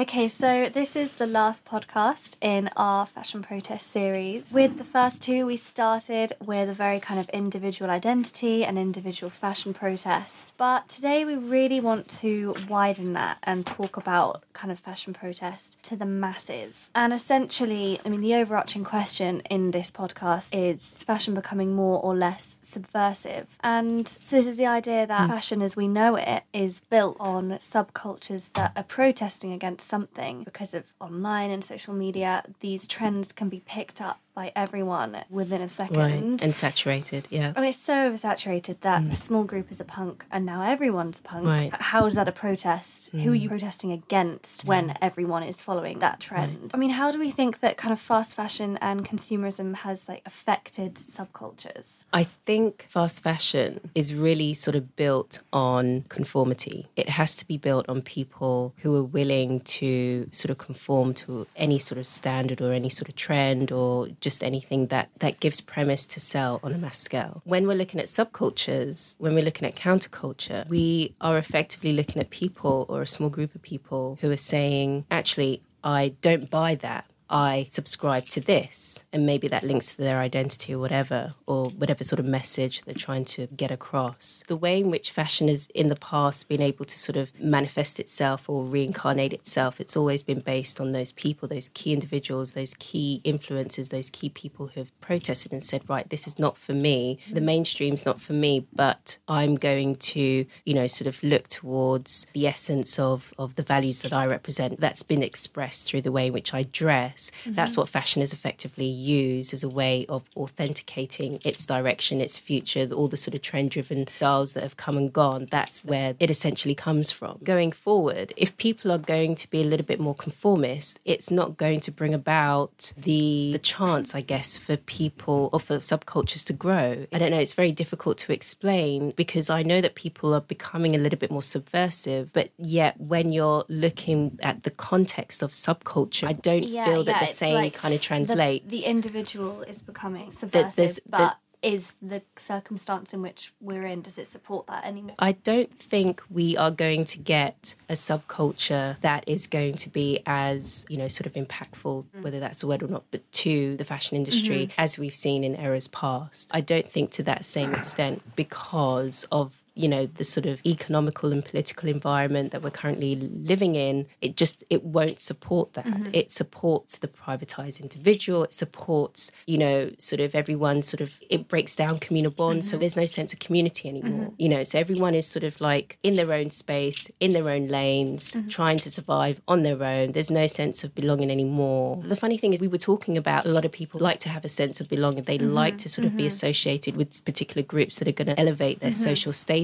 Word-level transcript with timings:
Okay, 0.00 0.28
so 0.28 0.70
this 0.70 0.96
is 0.96 1.16
the 1.16 1.26
last 1.26 1.66
podcast 1.66 2.36
in 2.40 2.70
our 2.74 3.04
fashion 3.04 3.42
protest 3.42 3.86
series. 3.86 4.50
With 4.50 4.78
the 4.78 4.84
first 4.84 5.20
two, 5.20 5.44
we 5.44 5.58
started 5.58 6.32
with 6.42 6.70
a 6.70 6.72
very 6.72 7.00
kind 7.00 7.20
of 7.20 7.28
individual 7.34 7.90
identity 7.90 8.64
and 8.64 8.78
individual 8.78 9.28
fashion 9.28 9.74
protest. 9.74 10.54
But 10.56 10.88
today, 10.88 11.26
we 11.26 11.34
really 11.34 11.80
want 11.80 12.08
to 12.20 12.56
widen 12.66 13.12
that 13.12 13.40
and 13.42 13.66
talk 13.66 13.98
about 13.98 14.42
kind 14.54 14.72
of 14.72 14.78
fashion 14.78 15.12
protest 15.12 15.76
to 15.82 15.96
the 15.96 16.06
masses. 16.06 16.88
And 16.94 17.12
essentially, 17.12 18.00
I 18.02 18.08
mean, 18.08 18.22
the 18.22 18.36
overarching 18.36 18.84
question 18.84 19.40
in 19.50 19.70
this 19.72 19.90
podcast 19.90 20.54
is 20.54 21.02
fashion 21.02 21.34
becoming 21.34 21.74
more 21.74 22.00
or 22.00 22.16
less 22.16 22.58
subversive? 22.62 23.58
And 23.62 24.08
so, 24.08 24.36
this 24.36 24.46
is 24.46 24.56
the 24.56 24.64
idea 24.64 25.06
that 25.06 25.26
hmm. 25.26 25.30
fashion 25.30 25.60
as 25.60 25.76
we 25.76 25.88
know 25.88 26.16
it 26.16 26.44
is 26.54 26.80
built 26.80 27.18
on 27.20 27.50
subcultures 27.58 28.50
that 28.54 28.72
are 28.74 28.82
protesting 28.82 29.52
against 29.52 29.89
something 29.90 30.44
because 30.44 30.72
of 30.72 30.94
online 31.00 31.50
and 31.50 31.62
social 31.62 31.92
media. 31.92 32.44
These 32.60 32.86
trends 32.86 33.32
can 33.32 33.48
be 33.48 33.60
picked 33.66 34.00
up 34.00 34.20
by 34.34 34.52
everyone 34.54 35.24
within 35.28 35.60
a 35.60 35.68
second. 35.68 35.96
Right. 35.96 36.42
And 36.42 36.54
saturated, 36.54 37.26
yeah. 37.30 37.52
I 37.56 37.60
mean, 37.60 37.70
it's 37.70 37.78
so 37.78 38.10
oversaturated 38.10 38.80
that 38.80 39.02
mm. 39.02 39.12
a 39.12 39.16
small 39.16 39.44
group 39.44 39.70
is 39.70 39.80
a 39.80 39.84
punk 39.84 40.24
and 40.30 40.46
now 40.46 40.62
everyone's 40.62 41.18
a 41.18 41.22
punk. 41.22 41.46
Right. 41.46 41.72
How 41.80 42.06
is 42.06 42.14
that 42.14 42.28
a 42.28 42.32
protest? 42.32 43.10
Who 43.10 43.32
are 43.32 43.36
mm. 43.36 43.40
you 43.40 43.48
protesting 43.48 43.92
against 43.92 44.64
when 44.64 44.96
everyone 45.00 45.42
is 45.42 45.60
following 45.62 45.98
that 46.00 46.20
trend? 46.20 46.70
I 46.74 46.76
mean, 46.76 46.90
how 46.90 47.10
do 47.10 47.18
we 47.18 47.30
think 47.30 47.60
that 47.60 47.76
kind 47.76 47.92
of 47.92 48.00
fast 48.00 48.34
fashion 48.34 48.78
and 48.80 49.04
consumerism 49.04 49.74
has 49.76 50.08
like 50.08 50.22
affected 50.24 50.94
subcultures? 50.94 52.04
I 52.12 52.24
think 52.24 52.86
fast 52.88 53.22
fashion 53.22 53.90
is 53.94 54.14
really 54.14 54.54
sort 54.54 54.74
of 54.74 54.96
built 54.96 55.40
on 55.52 56.04
conformity. 56.08 56.88
It 56.96 57.10
has 57.10 57.36
to 57.36 57.46
be 57.46 57.56
built 57.56 57.88
on 57.88 58.02
people 58.02 58.74
who 58.78 58.96
are 58.96 59.04
willing 59.04 59.60
to 59.60 60.28
sort 60.32 60.50
of 60.50 60.58
conform 60.58 61.14
to 61.14 61.46
any 61.56 61.78
sort 61.78 61.98
of 61.98 62.06
standard 62.06 62.60
or 62.60 62.72
any 62.72 62.88
sort 62.88 63.08
of 63.08 63.16
trend 63.16 63.72
or 63.72 64.08
just 64.20 64.42
anything 64.42 64.86
that, 64.88 65.10
that 65.18 65.40
gives 65.40 65.60
premise 65.60 66.06
to 66.06 66.20
sell 66.20 66.60
on 66.62 66.72
a 66.72 66.78
mass 66.78 66.98
scale. 66.98 67.42
When 67.44 67.66
we're 67.66 67.76
looking 67.76 68.00
at 68.00 68.06
subcultures, 68.06 69.16
when 69.18 69.34
we're 69.34 69.44
looking 69.44 69.66
at 69.66 69.74
counterculture, 69.74 70.68
we 70.68 71.14
are 71.20 71.38
effectively 71.38 71.92
looking 71.92 72.20
at 72.20 72.30
people 72.30 72.86
or 72.88 73.02
a 73.02 73.06
small 73.06 73.30
group 73.30 73.54
of 73.54 73.62
people 73.62 74.18
who 74.20 74.30
are 74.30 74.36
saying, 74.36 75.06
actually, 75.10 75.62
I 75.82 76.14
don't 76.20 76.50
buy 76.50 76.74
that. 76.76 77.09
I 77.30 77.66
subscribe 77.68 78.26
to 78.30 78.40
this, 78.40 79.04
and 79.12 79.24
maybe 79.24 79.48
that 79.48 79.62
links 79.62 79.92
to 79.92 79.98
their 79.98 80.18
identity 80.18 80.74
or 80.74 80.78
whatever, 80.78 81.32
or 81.46 81.66
whatever 81.70 82.02
sort 82.02 82.18
of 82.18 82.26
message 82.26 82.82
they're 82.82 82.94
trying 82.94 83.24
to 83.26 83.46
get 83.48 83.70
across. 83.70 84.42
The 84.48 84.56
way 84.56 84.80
in 84.80 84.90
which 84.90 85.12
fashion 85.12 85.48
has 85.48 85.68
in 85.74 85.88
the 85.88 85.96
past 85.96 86.48
been 86.48 86.60
able 86.60 86.84
to 86.84 86.98
sort 86.98 87.16
of 87.16 87.38
manifest 87.40 88.00
itself 88.00 88.50
or 88.50 88.64
reincarnate 88.64 89.32
itself, 89.32 89.80
it's 89.80 89.96
always 89.96 90.22
been 90.22 90.40
based 90.40 90.80
on 90.80 90.92
those 90.92 91.12
people, 91.12 91.48
those 91.48 91.68
key 91.68 91.92
individuals, 91.92 92.52
those 92.52 92.74
key 92.74 93.20
influencers, 93.24 93.90
those 93.90 94.10
key 94.10 94.28
people 94.28 94.68
who 94.68 94.80
have 94.80 95.00
protested 95.00 95.52
and 95.52 95.64
said, 95.64 95.88
right, 95.88 96.10
this 96.10 96.26
is 96.26 96.38
not 96.38 96.58
for 96.58 96.72
me. 96.72 97.18
The 97.30 97.40
mainstream's 97.40 98.04
not 98.04 98.20
for 98.20 98.32
me, 98.32 98.66
but 98.72 99.18
I'm 99.28 99.54
going 99.54 99.96
to, 99.96 100.46
you 100.64 100.74
know, 100.74 100.86
sort 100.86 101.06
of 101.06 101.22
look 101.22 101.46
towards 101.48 102.26
the 102.32 102.46
essence 102.46 102.98
of, 102.98 103.32
of 103.38 103.54
the 103.54 103.62
values 103.62 104.00
that 104.00 104.12
I 104.12 104.26
represent. 104.26 104.80
That's 104.80 105.04
been 105.04 105.22
expressed 105.22 105.86
through 105.86 106.02
the 106.02 106.12
way 106.12 106.26
in 106.26 106.32
which 106.32 106.52
I 106.52 106.64
dress. 106.64 107.19
That's 107.46 107.72
mm-hmm. 107.72 107.80
what 107.82 107.88
fashion 107.88 108.22
is 108.22 108.32
effectively 108.32 108.86
used 108.86 109.52
as 109.52 109.62
a 109.62 109.68
way 109.68 110.06
of 110.08 110.28
authenticating 110.36 111.38
its 111.44 111.66
direction, 111.66 112.20
its 112.20 112.38
future, 112.38 112.88
all 112.92 113.08
the 113.08 113.16
sort 113.16 113.34
of 113.34 113.42
trend 113.42 113.70
driven 113.70 114.06
styles 114.16 114.54
that 114.54 114.62
have 114.62 114.76
come 114.76 114.96
and 114.96 115.12
gone. 115.12 115.46
That's 115.50 115.84
where 115.84 116.14
it 116.18 116.30
essentially 116.30 116.74
comes 116.74 117.10
from. 117.12 117.38
Going 117.42 117.72
forward, 117.72 118.32
if 118.36 118.56
people 118.56 118.90
are 118.92 118.98
going 118.98 119.34
to 119.36 119.50
be 119.50 119.60
a 119.60 119.64
little 119.64 119.86
bit 119.86 120.00
more 120.00 120.14
conformist, 120.14 121.00
it's 121.04 121.30
not 121.30 121.56
going 121.56 121.80
to 121.80 121.90
bring 121.90 122.14
about 122.14 122.92
the, 122.96 123.50
the 123.52 123.58
chance, 123.58 124.14
I 124.14 124.20
guess, 124.20 124.56
for 124.58 124.76
people 124.76 125.50
or 125.52 125.60
for 125.60 125.76
subcultures 125.78 126.44
to 126.46 126.52
grow. 126.52 127.06
I 127.12 127.18
don't 127.18 127.30
know, 127.30 127.38
it's 127.38 127.54
very 127.54 127.72
difficult 127.72 128.18
to 128.18 128.32
explain 128.32 129.12
because 129.16 129.50
I 129.50 129.62
know 129.62 129.80
that 129.80 129.94
people 129.94 130.34
are 130.34 130.40
becoming 130.40 130.94
a 130.94 130.98
little 130.98 131.18
bit 131.18 131.30
more 131.30 131.42
subversive, 131.42 132.32
but 132.32 132.50
yet 132.58 133.00
when 133.00 133.32
you're 133.32 133.64
looking 133.68 134.38
at 134.42 134.62
the 134.62 134.70
context 134.70 135.42
of 135.42 135.52
subculture, 135.52 136.28
I 136.28 136.32
don't 136.32 136.64
feel 136.64 137.04
that 137.04 137.09
the 137.18 137.22
it's 137.24 137.36
same 137.36 137.54
like 137.54 137.74
kind 137.74 137.94
of 137.94 138.00
the- 138.00 138.06
translates. 138.06 138.82
The, 138.82 138.88
individual 138.88 139.62
is 139.62 139.82
becoming 139.82 140.30
subversive, 140.30 140.96
the- 140.96 141.02
but 141.10 141.38
is 141.62 141.96
the 142.00 142.22
circumstance 142.36 143.12
in 143.12 143.22
which 143.22 143.52
we're 143.60 143.84
in, 143.84 144.00
does 144.00 144.16
it 144.18 144.26
support 144.26 144.66
that 144.66 144.84
anymore? 144.84 145.14
I 145.18 145.32
don't 145.32 145.72
think 145.72 146.22
we 146.30 146.56
are 146.56 146.70
going 146.70 147.04
to 147.06 147.18
get 147.18 147.74
a 147.88 147.94
subculture 147.94 148.98
that 149.00 149.24
is 149.26 149.46
going 149.46 149.74
to 149.74 149.90
be 149.90 150.20
as, 150.26 150.86
you 150.88 150.96
know, 150.96 151.08
sort 151.08 151.26
of 151.26 151.34
impactful, 151.34 152.04
mm. 152.04 152.22
whether 152.22 152.40
that's 152.40 152.62
a 152.62 152.66
word 152.66 152.82
or 152.82 152.88
not, 152.88 153.04
but 153.10 153.30
to 153.32 153.76
the 153.76 153.84
fashion 153.84 154.16
industry 154.16 154.66
mm-hmm. 154.66 154.80
as 154.80 154.98
we've 154.98 155.14
seen 155.14 155.44
in 155.44 155.54
eras 155.56 155.88
past. 155.88 156.50
I 156.54 156.60
don't 156.60 156.88
think 156.88 157.10
to 157.12 157.22
that 157.24 157.44
same 157.44 157.74
extent 157.74 158.22
because 158.36 159.26
of 159.30 159.64
you 159.74 159.88
know 159.88 160.06
the 160.06 160.24
sort 160.24 160.46
of 160.46 160.64
economical 160.66 161.32
and 161.32 161.44
political 161.44 161.88
environment 161.88 162.50
that 162.52 162.62
we're 162.62 162.70
currently 162.70 163.14
living 163.16 163.76
in 163.76 164.06
it 164.20 164.36
just 164.36 164.64
it 164.70 164.84
won't 164.84 165.18
support 165.18 165.74
that. 165.74 165.86
Mm-hmm. 165.86 166.10
It 166.12 166.32
supports 166.32 166.98
the 166.98 167.08
privatized 167.08 167.80
individual. 167.80 168.44
It 168.44 168.52
supports 168.52 169.30
you 169.46 169.58
know 169.58 169.90
sort 169.98 170.20
of 170.20 170.34
everyone 170.34 170.82
sort 170.82 171.00
of 171.00 171.18
it 171.28 171.48
breaks 171.48 171.74
down 171.76 171.98
communal 171.98 172.30
bonds 172.30 172.68
so 172.68 172.74
mm-hmm. 172.74 172.80
there's 172.80 172.96
no 172.96 173.06
sense 173.06 173.32
of 173.32 173.38
community 173.38 173.88
anymore. 173.88 174.26
Mm-hmm. 174.26 174.42
You 174.42 174.48
know 174.48 174.64
so 174.64 174.78
everyone 174.78 175.14
is 175.14 175.26
sort 175.26 175.44
of 175.44 175.60
like 175.60 175.98
in 176.02 176.16
their 176.16 176.32
own 176.32 176.50
space 176.50 177.10
in 177.20 177.32
their 177.32 177.48
own 177.48 177.68
lanes 177.68 178.36
trying 178.48 178.78
to 178.78 178.90
survive 178.90 179.40
on 179.46 179.62
their 179.62 179.82
own. 179.82 180.12
There's 180.12 180.30
no 180.30 180.46
sense 180.46 180.84
of 180.84 180.94
belonging 180.94 181.30
anymore. 181.30 182.02
The 182.04 182.16
funny 182.16 182.38
thing 182.38 182.52
is 182.52 182.60
we 182.60 182.68
were 182.68 182.76
talking 182.76 183.16
about 183.16 183.46
a 183.46 183.48
lot 183.48 183.64
of 183.64 183.72
people 183.72 184.00
like 184.00 184.18
to 184.20 184.28
have 184.28 184.44
a 184.44 184.48
sense 184.48 184.80
of 184.80 184.88
belonging. 184.88 185.24
They 185.24 185.38
like 185.38 185.78
to 185.78 185.88
sort 185.88 186.06
of 186.06 186.16
be 186.16 186.26
associated 186.26 186.96
with 186.96 187.24
particular 187.24 187.64
groups 187.64 187.98
that 187.98 188.08
are 188.08 188.12
going 188.12 188.28
to 188.28 188.38
elevate 188.38 188.80
their 188.80 188.92
social 188.92 189.32
status 189.32 189.59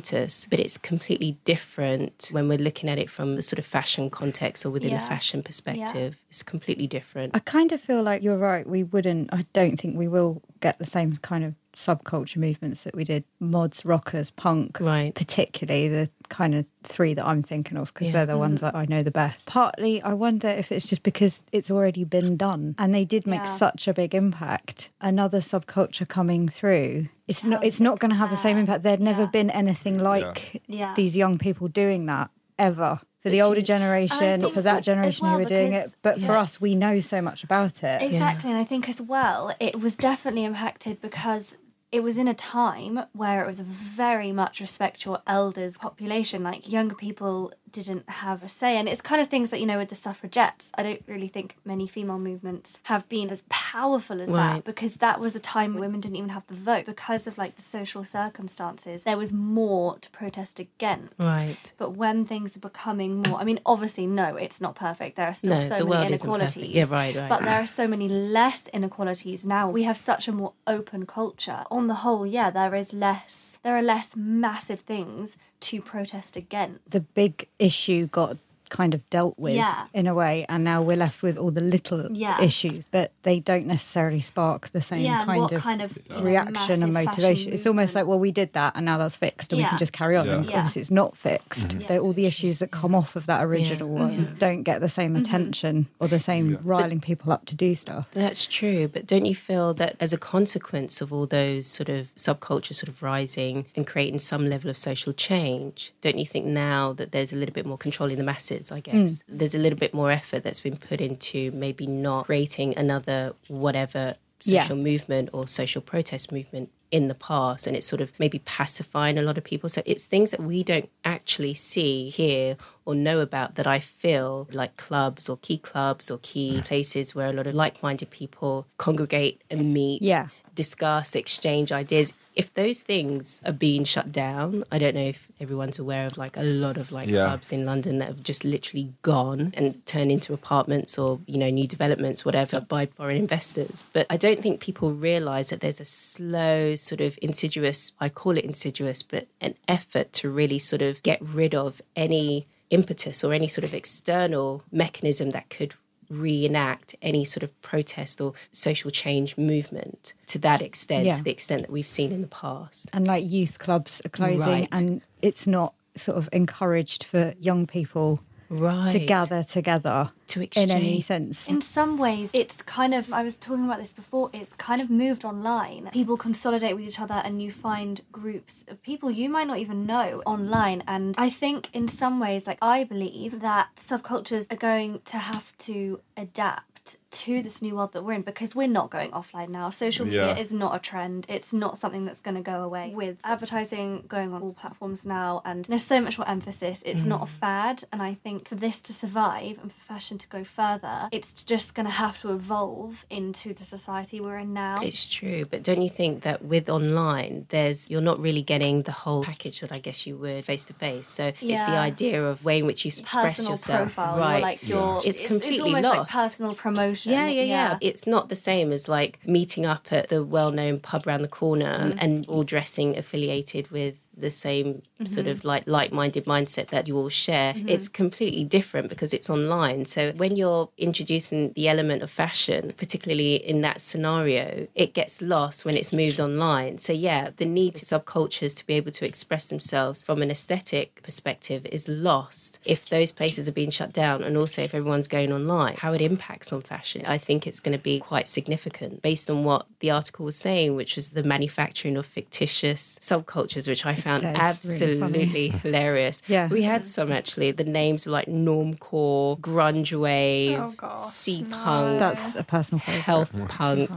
but 0.50 0.58
it's 0.60 0.78
completely 0.78 1.38
different 1.44 2.28
when 2.32 2.48
we're 2.48 2.58
looking 2.58 2.88
at 2.88 2.98
it 2.98 3.08
from 3.10 3.36
the 3.36 3.42
sort 3.42 3.58
of 3.58 3.66
fashion 3.66 4.10
context 4.10 4.64
or 4.66 4.70
within 4.70 4.90
Yeah. 4.92 5.04
a 5.04 5.06
fashion 5.06 5.42
perspective 5.42 6.20
it's 6.28 6.42
completely 6.42 6.86
different 6.86 7.34
I 7.34 7.38
kind 7.40 7.72
of 7.72 7.80
feel 7.80 8.02
like 8.02 8.22
you're 8.22 8.38
right. 8.38 8.66
We 8.66 8.82
wouldn't, 8.82 9.32
I 9.32 9.46
don't 9.52 9.76
think 9.78 9.96
we 9.96 10.08
will 10.08 10.42
get 10.60 10.78
the 10.78 10.86
same 10.86 11.14
kind 11.16 11.44
of 11.44 11.54
subculture 11.76 12.38
movements 12.38 12.84
that 12.84 12.96
we 12.96 13.04
did 13.04 13.24
mods, 13.38 13.84
rockers, 13.84 14.30
punk, 14.30 14.80
Right. 14.80 15.14
particularly 15.14 15.88
the 15.88 16.10
kind 16.28 16.54
of 16.54 16.64
three 16.82 17.14
that 17.14 17.26
I'm 17.26 17.42
thinking 17.42 17.76
of 17.76 17.92
because 17.92 18.08
Yeah. 18.08 18.12
they're 18.14 18.26
the 18.26 18.32
mm-hmm. 18.32 18.40
ones 18.40 18.60
that 18.62 18.74
I 18.74 18.86
know 18.86 19.02
the 19.02 19.10
best. 19.10 19.46
Partly, 19.46 20.02
I 20.02 20.14
wonder 20.14 20.48
if 20.48 20.72
it's 20.72 20.86
just 20.86 21.02
because 21.02 21.42
it's 21.52 21.70
already 21.70 22.04
been 22.04 22.36
done 22.36 22.74
and 22.78 22.94
they 22.94 23.04
did 23.04 23.26
make 23.26 23.40
Yeah. 23.40 23.44
such 23.44 23.86
a 23.86 23.92
big 23.94 24.14
impact. 24.14 24.90
Another 25.00 25.38
subculture 25.40 26.08
coming 26.08 26.48
through. 26.48 27.08
It's 27.28 27.44
not. 27.44 27.64
It's 27.64 27.80
not 27.80 27.98
going 27.98 28.10
to 28.10 28.16
have 28.16 28.30
the 28.30 28.36
same 28.36 28.56
impact. 28.56 28.82
There'd 28.82 29.00
never 29.00 29.22
Yeah. 29.22 29.30
been 29.30 29.50
anything 29.50 29.98
like 29.98 30.62
Yeah. 30.66 30.94
these 30.94 31.16
young 31.16 31.38
people 31.38 31.68
doing 31.68 32.06
that 32.06 32.30
ever. 32.58 33.00
For 33.22 33.30
the 33.30 33.42
older 33.42 33.60
generation, 33.60 34.48
for 34.50 34.62
that 34.62 34.84
generation 34.84 35.26
well, 35.26 35.32
who 35.34 35.42
were 35.42 35.48
doing 35.48 35.72
it, 35.72 35.96
but 36.02 36.20
for 36.20 36.36
us, 36.36 36.60
we 36.60 36.76
know 36.76 37.00
so 37.00 37.20
much 37.20 37.42
about 37.42 37.82
it. 37.82 38.00
Exactly, 38.00 38.50
and 38.50 38.58
I 38.58 38.62
think 38.62 38.88
as 38.88 39.02
well, 39.02 39.52
it 39.58 39.80
was 39.80 39.96
definitely 39.96 40.44
impacted 40.44 41.02
because 41.02 41.56
it 41.96 42.02
was 42.02 42.18
in 42.18 42.28
a 42.28 42.34
time 42.34 43.00
where 43.14 43.42
it 43.42 43.46
was 43.46 43.60
very 43.60 44.30
much 44.30 44.60
respect 44.60 45.06
your 45.06 45.22
elders 45.26 45.78
population. 45.78 46.42
Like 46.42 46.70
younger 46.70 46.94
people 46.94 47.54
didn't 47.70 48.08
have 48.08 48.42
a 48.42 48.48
say, 48.48 48.76
and 48.78 48.88
it's 48.88 49.00
kind 49.00 49.20
of 49.20 49.28
things 49.28 49.50
that 49.50 49.60
you 49.60 49.66
know 49.66 49.78
with 49.78 49.88
the 49.88 49.94
suffragettes. 49.94 50.70
I 50.76 50.82
don't 50.82 51.02
really 51.06 51.28
think 51.28 51.56
many 51.64 51.86
female 51.86 52.18
movements 52.18 52.78
have 52.84 53.08
been 53.08 53.30
as 53.30 53.44
powerful 53.48 54.20
as 54.20 54.30
that 54.32 54.64
because 54.64 54.96
that 54.96 55.20
was 55.20 55.34
a 55.36 55.40
time 55.40 55.72
when 55.74 55.80
women 55.80 56.00
didn't 56.00 56.16
even 56.16 56.30
have 56.30 56.46
the 56.46 56.54
vote 56.54 56.86
because 56.86 57.26
of 57.26 57.38
like 57.38 57.56
the 57.56 57.62
social 57.62 58.04
circumstances. 58.04 59.04
There 59.04 59.16
was 59.16 59.32
more 59.32 59.98
to 59.98 60.10
protest 60.10 60.58
against. 60.60 61.14
Right. 61.18 61.72
But 61.78 61.90
when 61.96 62.24
things 62.24 62.56
are 62.56 62.60
becoming 62.60 63.22
more, 63.22 63.38
I 63.40 63.44
mean, 63.44 63.60
obviously, 63.66 64.06
no, 64.06 64.36
it's 64.36 64.60
not 64.60 64.74
perfect. 64.74 65.16
There 65.16 65.26
are 65.28 65.34
still 65.34 65.54
No, 65.56 65.60
so 65.60 65.74
many 65.78 65.84
world 65.84 66.10
isn't 66.10 66.30
perfect. 66.30 66.56
inequalities. 66.56 66.74
Yeah, 66.74 66.86
right, 66.90 67.14
right. 67.14 67.28
But 67.28 67.42
there 67.42 67.60
are 67.62 67.66
so 67.66 67.86
many 67.86 68.08
less 68.08 68.68
inequalities 68.68 69.44
now. 69.46 69.68
We 69.70 69.82
have 69.84 69.96
such 69.96 70.28
a 70.28 70.32
more 70.32 70.52
open 70.66 71.06
culture. 71.06 71.64
On 71.70 71.86
the 71.86 71.96
whole, 71.96 72.26
yeah, 72.26 72.50
there 72.50 72.74
is 72.74 72.92
less. 72.92 73.58
There 73.62 73.76
are 73.76 73.82
less 73.82 74.14
massive 74.16 74.80
things 74.80 75.36
to 75.60 75.80
protest 75.80 76.36
against. 76.36 76.90
the 76.90 77.00
big 77.00 77.48
issue 77.58 78.06
got 78.06 78.36
kind 78.68 78.94
of 78.94 79.08
dealt 79.10 79.38
with 79.38 79.54
Yeah. 79.54 79.86
in 79.94 80.06
a 80.06 80.14
way, 80.14 80.44
and 80.48 80.64
now 80.64 80.82
we're 80.82 80.96
left 80.96 81.22
with 81.22 81.36
all 81.36 81.50
the 81.50 81.60
little 81.60 82.08
Yeah. 82.12 82.40
issues, 82.42 82.86
but 82.90 83.12
they 83.22 83.40
don't 83.40 83.66
necessarily 83.66 84.20
spark 84.20 84.70
the 84.70 84.82
same 84.82 85.04
yeah, 85.04 85.24
kind 85.24 85.52
of 85.52 85.62
kind 85.62 85.82
of 85.82 85.98
you 86.08 86.16
know, 86.16 86.22
reaction 86.22 86.82
and 86.82 86.92
motivation. 86.92 87.52
It's 87.52 87.66
almost 87.66 87.94
like, 87.94 88.06
well, 88.06 88.18
we 88.18 88.32
did 88.32 88.52
that, 88.54 88.74
and 88.76 88.84
now 88.84 88.98
that's 88.98 89.16
fixed, 89.16 89.52
and 89.52 89.60
we 89.62 89.68
can 89.68 89.78
just 89.78 89.92
carry 89.92 90.16
on. 90.16 90.26
Yeah. 90.26 90.36
And 90.36 90.44
Yeah. 90.46 90.56
obviously, 90.58 90.80
it's 90.80 90.90
not 90.90 91.16
fixed. 91.16 91.68
Mm-hmm. 91.68 91.80
Yes. 91.80 91.88
They're 91.88 92.00
all 92.00 92.12
the 92.12 92.26
issues 92.26 92.58
that 92.58 92.70
come 92.70 92.94
off 92.94 93.16
of 93.16 93.26
that 93.26 93.44
original 93.44 93.88
one 93.88 94.16
mm-hmm. 94.16 94.38
don't 94.38 94.62
get 94.62 94.80
the 94.80 94.88
same 94.88 95.12
mm-hmm. 95.14 95.22
attention 95.22 95.86
or 96.00 96.08
the 96.08 96.18
same 96.18 96.58
riling 96.62 97.00
people 97.00 97.32
up 97.32 97.46
to 97.46 97.54
do 97.54 97.74
stuff. 97.74 98.06
That's 98.12 98.46
true, 98.46 98.88
but 98.88 99.06
don't 99.06 99.26
you 99.26 99.34
feel 99.34 99.74
that 99.74 99.96
as 100.00 100.12
a 100.12 100.18
consequence 100.18 101.00
of 101.00 101.12
all 101.12 101.26
those 101.26 101.66
sort 101.66 101.88
of 101.88 102.08
subcultures 102.16 102.74
sort 102.74 102.88
of 102.88 103.02
rising 103.02 103.66
and 103.74 103.86
creating 103.86 104.18
some 104.18 104.48
level 104.48 104.70
of 104.70 104.76
social 104.76 105.12
change, 105.12 105.92
don't 106.00 106.18
you 106.18 106.26
think 106.26 106.46
now 106.46 106.92
that 106.94 107.12
there's 107.12 107.32
a 107.32 107.36
little 107.36 107.52
bit 107.52 107.66
more 107.66 107.78
control 107.78 108.10
in 108.10 108.18
the 108.18 108.24
masses 108.24 108.55
spaces, 108.56 108.72
I 108.72 108.76
hmm. 108.76 109.02
guess. 109.02 109.22
There's 109.28 109.54
a 109.54 109.58
little 109.58 109.78
bit 109.78 109.94
more 109.94 110.10
effort 110.10 110.42
that's 110.42 110.60
been 110.60 110.76
put 110.76 111.00
into 111.00 111.50
maybe 111.52 111.86
not 111.86 112.26
creating 112.26 112.76
another 112.76 113.34
whatever 113.48 114.14
Yeah. 114.42 114.62
social 114.62 114.76
movement 114.76 115.30
or 115.32 115.46
social 115.46 115.82
protest 115.82 116.30
movement 116.30 116.70
in 116.92 117.08
the 117.08 117.14
past 117.14 117.66
and 117.66 117.76
it's 117.76 117.86
sort 117.86 118.00
of 118.00 118.12
maybe 118.16 118.38
pacifying 118.38 119.18
a 119.18 119.22
lot 119.22 119.36
of 119.36 119.42
people 119.42 119.68
so 119.68 119.82
it's 119.84 120.06
things 120.06 120.30
that 120.30 120.40
we 120.40 120.62
don't 120.62 120.88
actually 121.04 121.52
see 121.52 122.08
hear 122.10 122.56
or 122.84 122.94
know 122.94 123.18
about 123.18 123.56
that 123.56 123.66
i 123.66 123.80
feel 123.80 124.46
like 124.52 124.76
clubs 124.76 125.28
or 125.28 125.36
key 125.38 125.58
clubs 125.58 126.12
or 126.12 126.18
key 126.22 126.58
hmm. 126.58 126.62
places 126.62 127.12
where 127.12 127.28
a 127.28 127.32
lot 127.32 127.46
of 127.48 127.54
like-minded 127.54 128.08
people 128.10 128.68
congregate 128.78 129.42
and 129.50 129.74
meet 129.74 130.00
Yeah. 130.00 130.28
Discuss 130.56 131.14
exchange 131.14 131.70
ideas 131.70 132.12
if 132.34 132.52
those 132.52 132.82
things 132.82 133.40
are 133.46 133.52
being 133.52 133.84
shut 133.84 134.10
down 134.10 134.64
i 134.72 134.78
don't 134.78 134.94
know 134.94 135.08
if 135.16 135.28
everyone's 135.40 135.78
aware 135.78 136.06
of 136.06 136.18
like 136.18 136.36
a 136.36 136.42
lot 136.42 136.76
of 136.76 136.90
like 136.92 137.08
Yeah. 137.08 137.26
clubs 137.26 137.52
in 137.52 137.64
london 137.64 137.98
that 137.98 138.08
have 138.08 138.22
just 138.22 138.44
literally 138.44 138.92
gone 139.02 139.52
and 139.54 139.84
turned 139.86 140.10
into 140.10 140.34
apartments 140.34 140.98
or 140.98 141.20
you 141.26 141.38
know 141.38 141.50
new 141.50 141.66
developments 141.66 142.24
whatever 142.24 142.60
by 142.60 142.86
foreign 142.86 143.16
investors 143.16 143.84
but 143.92 144.04
i 144.10 144.16
don't 144.16 144.42
think 144.42 144.60
people 144.60 144.92
realize 144.92 145.50
that 145.50 145.60
there's 145.60 145.80
a 145.80 145.84
slow 145.84 146.74
sort 146.74 147.00
of 147.00 147.18
insidious 147.22 147.92
i 148.00 148.08
call 148.08 148.36
it 148.36 148.44
insidious 148.44 149.02
but 149.02 149.26
an 149.40 149.54
effort 149.68 150.12
to 150.12 150.28
really 150.30 150.58
sort 150.58 150.82
of 150.82 151.02
get 151.02 151.20
rid 151.22 151.54
of 151.54 151.80
any 151.94 152.46
impetus 152.70 153.22
or 153.24 153.32
any 153.32 153.46
sort 153.46 153.64
of 153.64 153.72
external 153.72 154.62
mechanism 154.72 155.30
that 155.30 155.48
could 155.50 155.74
reenact 156.08 156.94
any 157.02 157.24
sort 157.24 157.42
of 157.42 157.60
protest 157.62 158.20
or 158.20 158.32
social 158.50 158.90
change 158.90 159.36
movement 159.36 160.14
to 160.26 160.38
that 160.40 160.62
extent 160.62 161.06
Yeah. 161.06 161.12
to 161.14 161.22
the 161.22 161.30
extent 161.30 161.62
that 161.62 161.70
we've 161.70 161.88
seen 161.88 162.12
in 162.12 162.20
the 162.20 162.26
past 162.28 162.90
and 162.92 163.06
like 163.06 163.24
youth 163.30 163.58
clubs 163.58 164.00
are 164.04 164.08
closing 164.08 164.38
Right. 164.48 164.68
and 164.72 165.02
it's 165.22 165.46
not 165.46 165.74
sort 165.94 166.18
of 166.18 166.28
encouraged 166.32 167.04
for 167.04 167.34
young 167.40 167.66
people 167.66 168.20
right 168.48 168.92
to 168.92 168.98
gather 168.98 169.42
together 169.42 170.10
To 170.28 170.42
in 170.42 170.70
any 170.70 171.00
sense 171.00 171.48
In 171.48 171.60
some 171.60 171.96
ways, 171.96 172.30
it's 172.32 172.60
kind 172.62 172.94
of, 172.94 173.12
I 173.12 173.22
was 173.22 173.36
talking 173.36 173.64
about 173.64 173.78
this 173.78 173.92
before, 173.92 174.30
it's 174.32 174.52
kind 174.54 174.80
of 174.80 174.90
moved 174.90 175.24
online. 175.24 175.90
People 175.92 176.16
consolidate 176.16 176.74
with 176.76 176.84
each 176.86 177.00
other 177.00 177.22
and 177.24 177.42
you 177.42 177.50
find 177.52 178.00
groups 178.12 178.64
of 178.68 178.82
people 178.82 179.10
you 179.10 179.28
might 179.28 179.46
not 179.46 179.58
even 179.58 179.86
know 179.86 180.22
online. 180.26 180.82
And 180.86 181.14
I 181.16 181.30
think 181.30 181.68
in 181.72 181.88
some 181.88 182.18
ways, 182.20 182.46
like 182.46 182.58
I 182.60 182.84
believe 182.84 183.40
that 183.40 183.68
subcultures 183.76 184.52
are 184.52 184.56
going 184.56 185.00
to 185.06 185.18
have 185.18 185.56
to 185.58 186.00
adapt 186.16 186.96
to 187.24 187.42
this 187.42 187.62
new 187.62 187.74
world 187.76 187.92
that 187.92 188.02
we're 188.02 188.12
in 188.12 188.22
because 188.22 188.54
we're 188.54 188.68
not 188.68 188.90
going 188.90 189.10
offline 189.10 189.48
now. 189.48 189.70
Social 189.70 190.04
media 190.04 190.28
Yeah. 190.28 190.38
is 190.38 190.52
not 190.52 190.74
a 190.74 190.78
trend. 190.78 191.26
It's 191.28 191.52
not 191.52 191.78
something 191.78 192.04
that's 192.04 192.20
going 192.20 192.36
to 192.36 192.42
go 192.42 192.62
away. 192.62 192.92
With 192.94 193.18
advertising 193.24 194.04
going 194.08 194.32
on 194.34 194.42
all 194.42 194.52
platforms 194.52 195.06
now 195.06 195.42
and 195.44 195.64
there's 195.64 195.84
so 195.84 196.00
much 196.00 196.18
more 196.18 196.28
emphasis, 196.28 196.82
it's 196.84 197.06
not 197.06 197.20
mm. 197.20 197.24
a 197.24 197.26
fad. 197.26 197.84
And 197.92 198.02
I 198.02 198.14
think 198.14 198.48
for 198.48 198.54
this 198.54 198.80
to 198.82 198.92
survive 198.92 199.58
and 199.60 199.72
for 199.72 199.80
fashion 199.80 200.18
to 200.18 200.28
go 200.28 200.44
further, 200.44 201.08
it's 201.12 201.32
just 201.42 201.74
going 201.74 201.86
to 201.86 201.92
have 201.92 202.20
to 202.22 202.32
evolve 202.32 203.06
into 203.10 203.54
the 203.54 203.64
society 203.64 204.20
we're 204.20 204.38
in 204.38 204.52
now. 204.52 204.80
It's 204.82 205.04
true, 205.06 205.44
but 205.50 205.62
don't 205.62 205.82
you 205.82 205.90
think 205.90 206.22
that 206.22 206.44
with 206.44 206.68
online, 206.68 207.46
there's 207.48 207.90
you're 207.90 208.00
not 208.00 208.18
really 208.20 208.42
getting 208.42 208.82
the 208.82 208.92
whole 208.92 209.24
package 209.24 209.60
that 209.60 209.72
I 209.72 209.78
guess 209.78 210.06
you 210.06 210.16
would 210.16 210.44
face 210.44 210.64
to 210.66 210.74
face. 210.74 211.08
So 211.08 211.32
it's 211.40 211.62
the 211.62 211.78
idea 211.78 212.24
of 212.24 212.44
way 212.44 212.58
in 212.58 212.66
which 212.66 212.84
you 212.84 212.88
express 212.88 213.36
personal 213.36 213.52
yourself, 213.52 213.94
profile, 213.94 214.18
right? 214.18 214.32
you're 214.32 214.40
like 214.40 214.62
your 214.68 215.00
It's 215.04 215.20
completely 215.20 215.60
almost 215.60 215.84
lost. 215.84 215.98
like 215.98 216.08
personal 216.08 216.54
promotion. 216.54 217.05
Yeah, 217.06 217.28
yeah, 217.28 217.42
yeah, 217.42 217.78
It's 217.80 218.06
not 218.06 218.28
the 218.28 218.34
same 218.34 218.72
as 218.72 218.88
like 218.88 219.18
meeting 219.26 219.66
up 219.66 219.92
at 219.92 220.08
the 220.08 220.24
well-known 220.24 220.80
pub 220.80 221.06
around 221.06 221.22
the 221.22 221.28
corner 221.28 221.92
mm. 221.92 221.98
and 221.98 222.26
all 222.26 222.44
dressing 222.44 222.96
affiliated 222.96 223.70
with 223.70 224.05
the 224.16 224.30
same 224.30 224.82
sort 225.04 225.26
of 225.26 225.38
mm-hmm. 225.38 225.48
like 225.48 225.64
like-minded 225.66 226.24
mindset 226.24 226.68
that 226.68 226.88
you 226.88 226.96
all 226.96 227.08
share. 227.08 227.54
Mm-hmm. 227.54 227.68
It's 227.68 227.88
completely 227.88 228.44
different 228.44 228.88
because 228.88 229.12
it's 229.12 229.28
online. 229.28 229.84
So 229.84 230.12
when 230.12 230.36
you're 230.36 230.70
introducing 230.78 231.52
the 231.52 231.68
element 231.68 232.02
of 232.02 232.10
fashion, 232.10 232.72
particularly 232.76 233.36
in 233.36 233.60
that 233.60 233.80
scenario, 233.80 234.68
it 234.74 234.94
gets 234.94 235.20
lost 235.20 235.64
when 235.64 235.76
it's 235.76 235.92
moved 235.92 236.18
online. 236.20 236.78
So 236.78 236.92
yeah, 236.92 237.30
the 237.36 237.44
need 237.44 237.74
to 237.76 237.84
subcultures 237.84 238.56
to 238.56 238.66
be 238.66 238.74
able 238.74 238.92
to 238.92 239.06
express 239.06 239.48
themselves 239.48 240.02
from 240.02 240.22
an 240.22 240.30
aesthetic 240.30 241.02
perspective 241.02 241.66
is 241.70 241.88
lost 241.88 242.58
if 242.64 242.88
those 242.88 243.12
places 243.12 243.48
are 243.48 243.52
being 243.52 243.70
shut 243.70 243.92
down 243.92 244.22
and 244.22 244.36
also 244.36 244.62
if 244.62 244.74
everyone's 244.74 245.08
going 245.08 245.32
online. 245.32 245.76
How 245.78 245.92
it 245.92 246.00
impacts 246.00 246.52
on 246.52 246.62
fashion, 246.62 247.02
I 247.06 247.18
think 247.18 247.46
it's 247.46 247.60
going 247.60 247.76
to 247.76 247.82
be 247.82 247.98
quite 247.98 248.28
significant 248.28 249.02
based 249.02 249.30
on 249.30 249.44
what 249.44 249.66
the 249.80 249.90
article 249.90 250.24
was 250.24 250.36
saying, 250.36 250.74
which 250.74 250.96
was 250.96 251.10
the 251.10 251.22
manufacturing 251.22 251.96
of 251.96 252.06
fictitious 252.06 252.98
subcultures, 252.98 253.68
which 253.68 253.84
I 253.84 253.94
found 254.06 254.22
That 254.22 254.34
is 254.64 254.80
really 254.80 255.02
absolutely 255.02 255.48
hilarious. 255.62 256.22
Yeah. 256.28 256.48
We 256.48 256.62
had 256.62 256.86
some 256.96 257.10
actually. 257.12 257.50
The 257.52 257.64
names 257.64 258.06
were 258.06 258.12
like 258.12 258.26
normcore, 258.26 259.38
grunge 259.40 259.92
wave, 259.98 260.58
Oh, 260.58 260.74
gosh, 260.76 261.00
sea 261.00 261.42
no. 261.42 261.56
punk, 261.56 261.98
that's 261.98 262.34
a 262.34 262.44
personal 262.44 262.80
favourite 262.80 263.02
health 263.10 263.32
punk. 263.48 263.90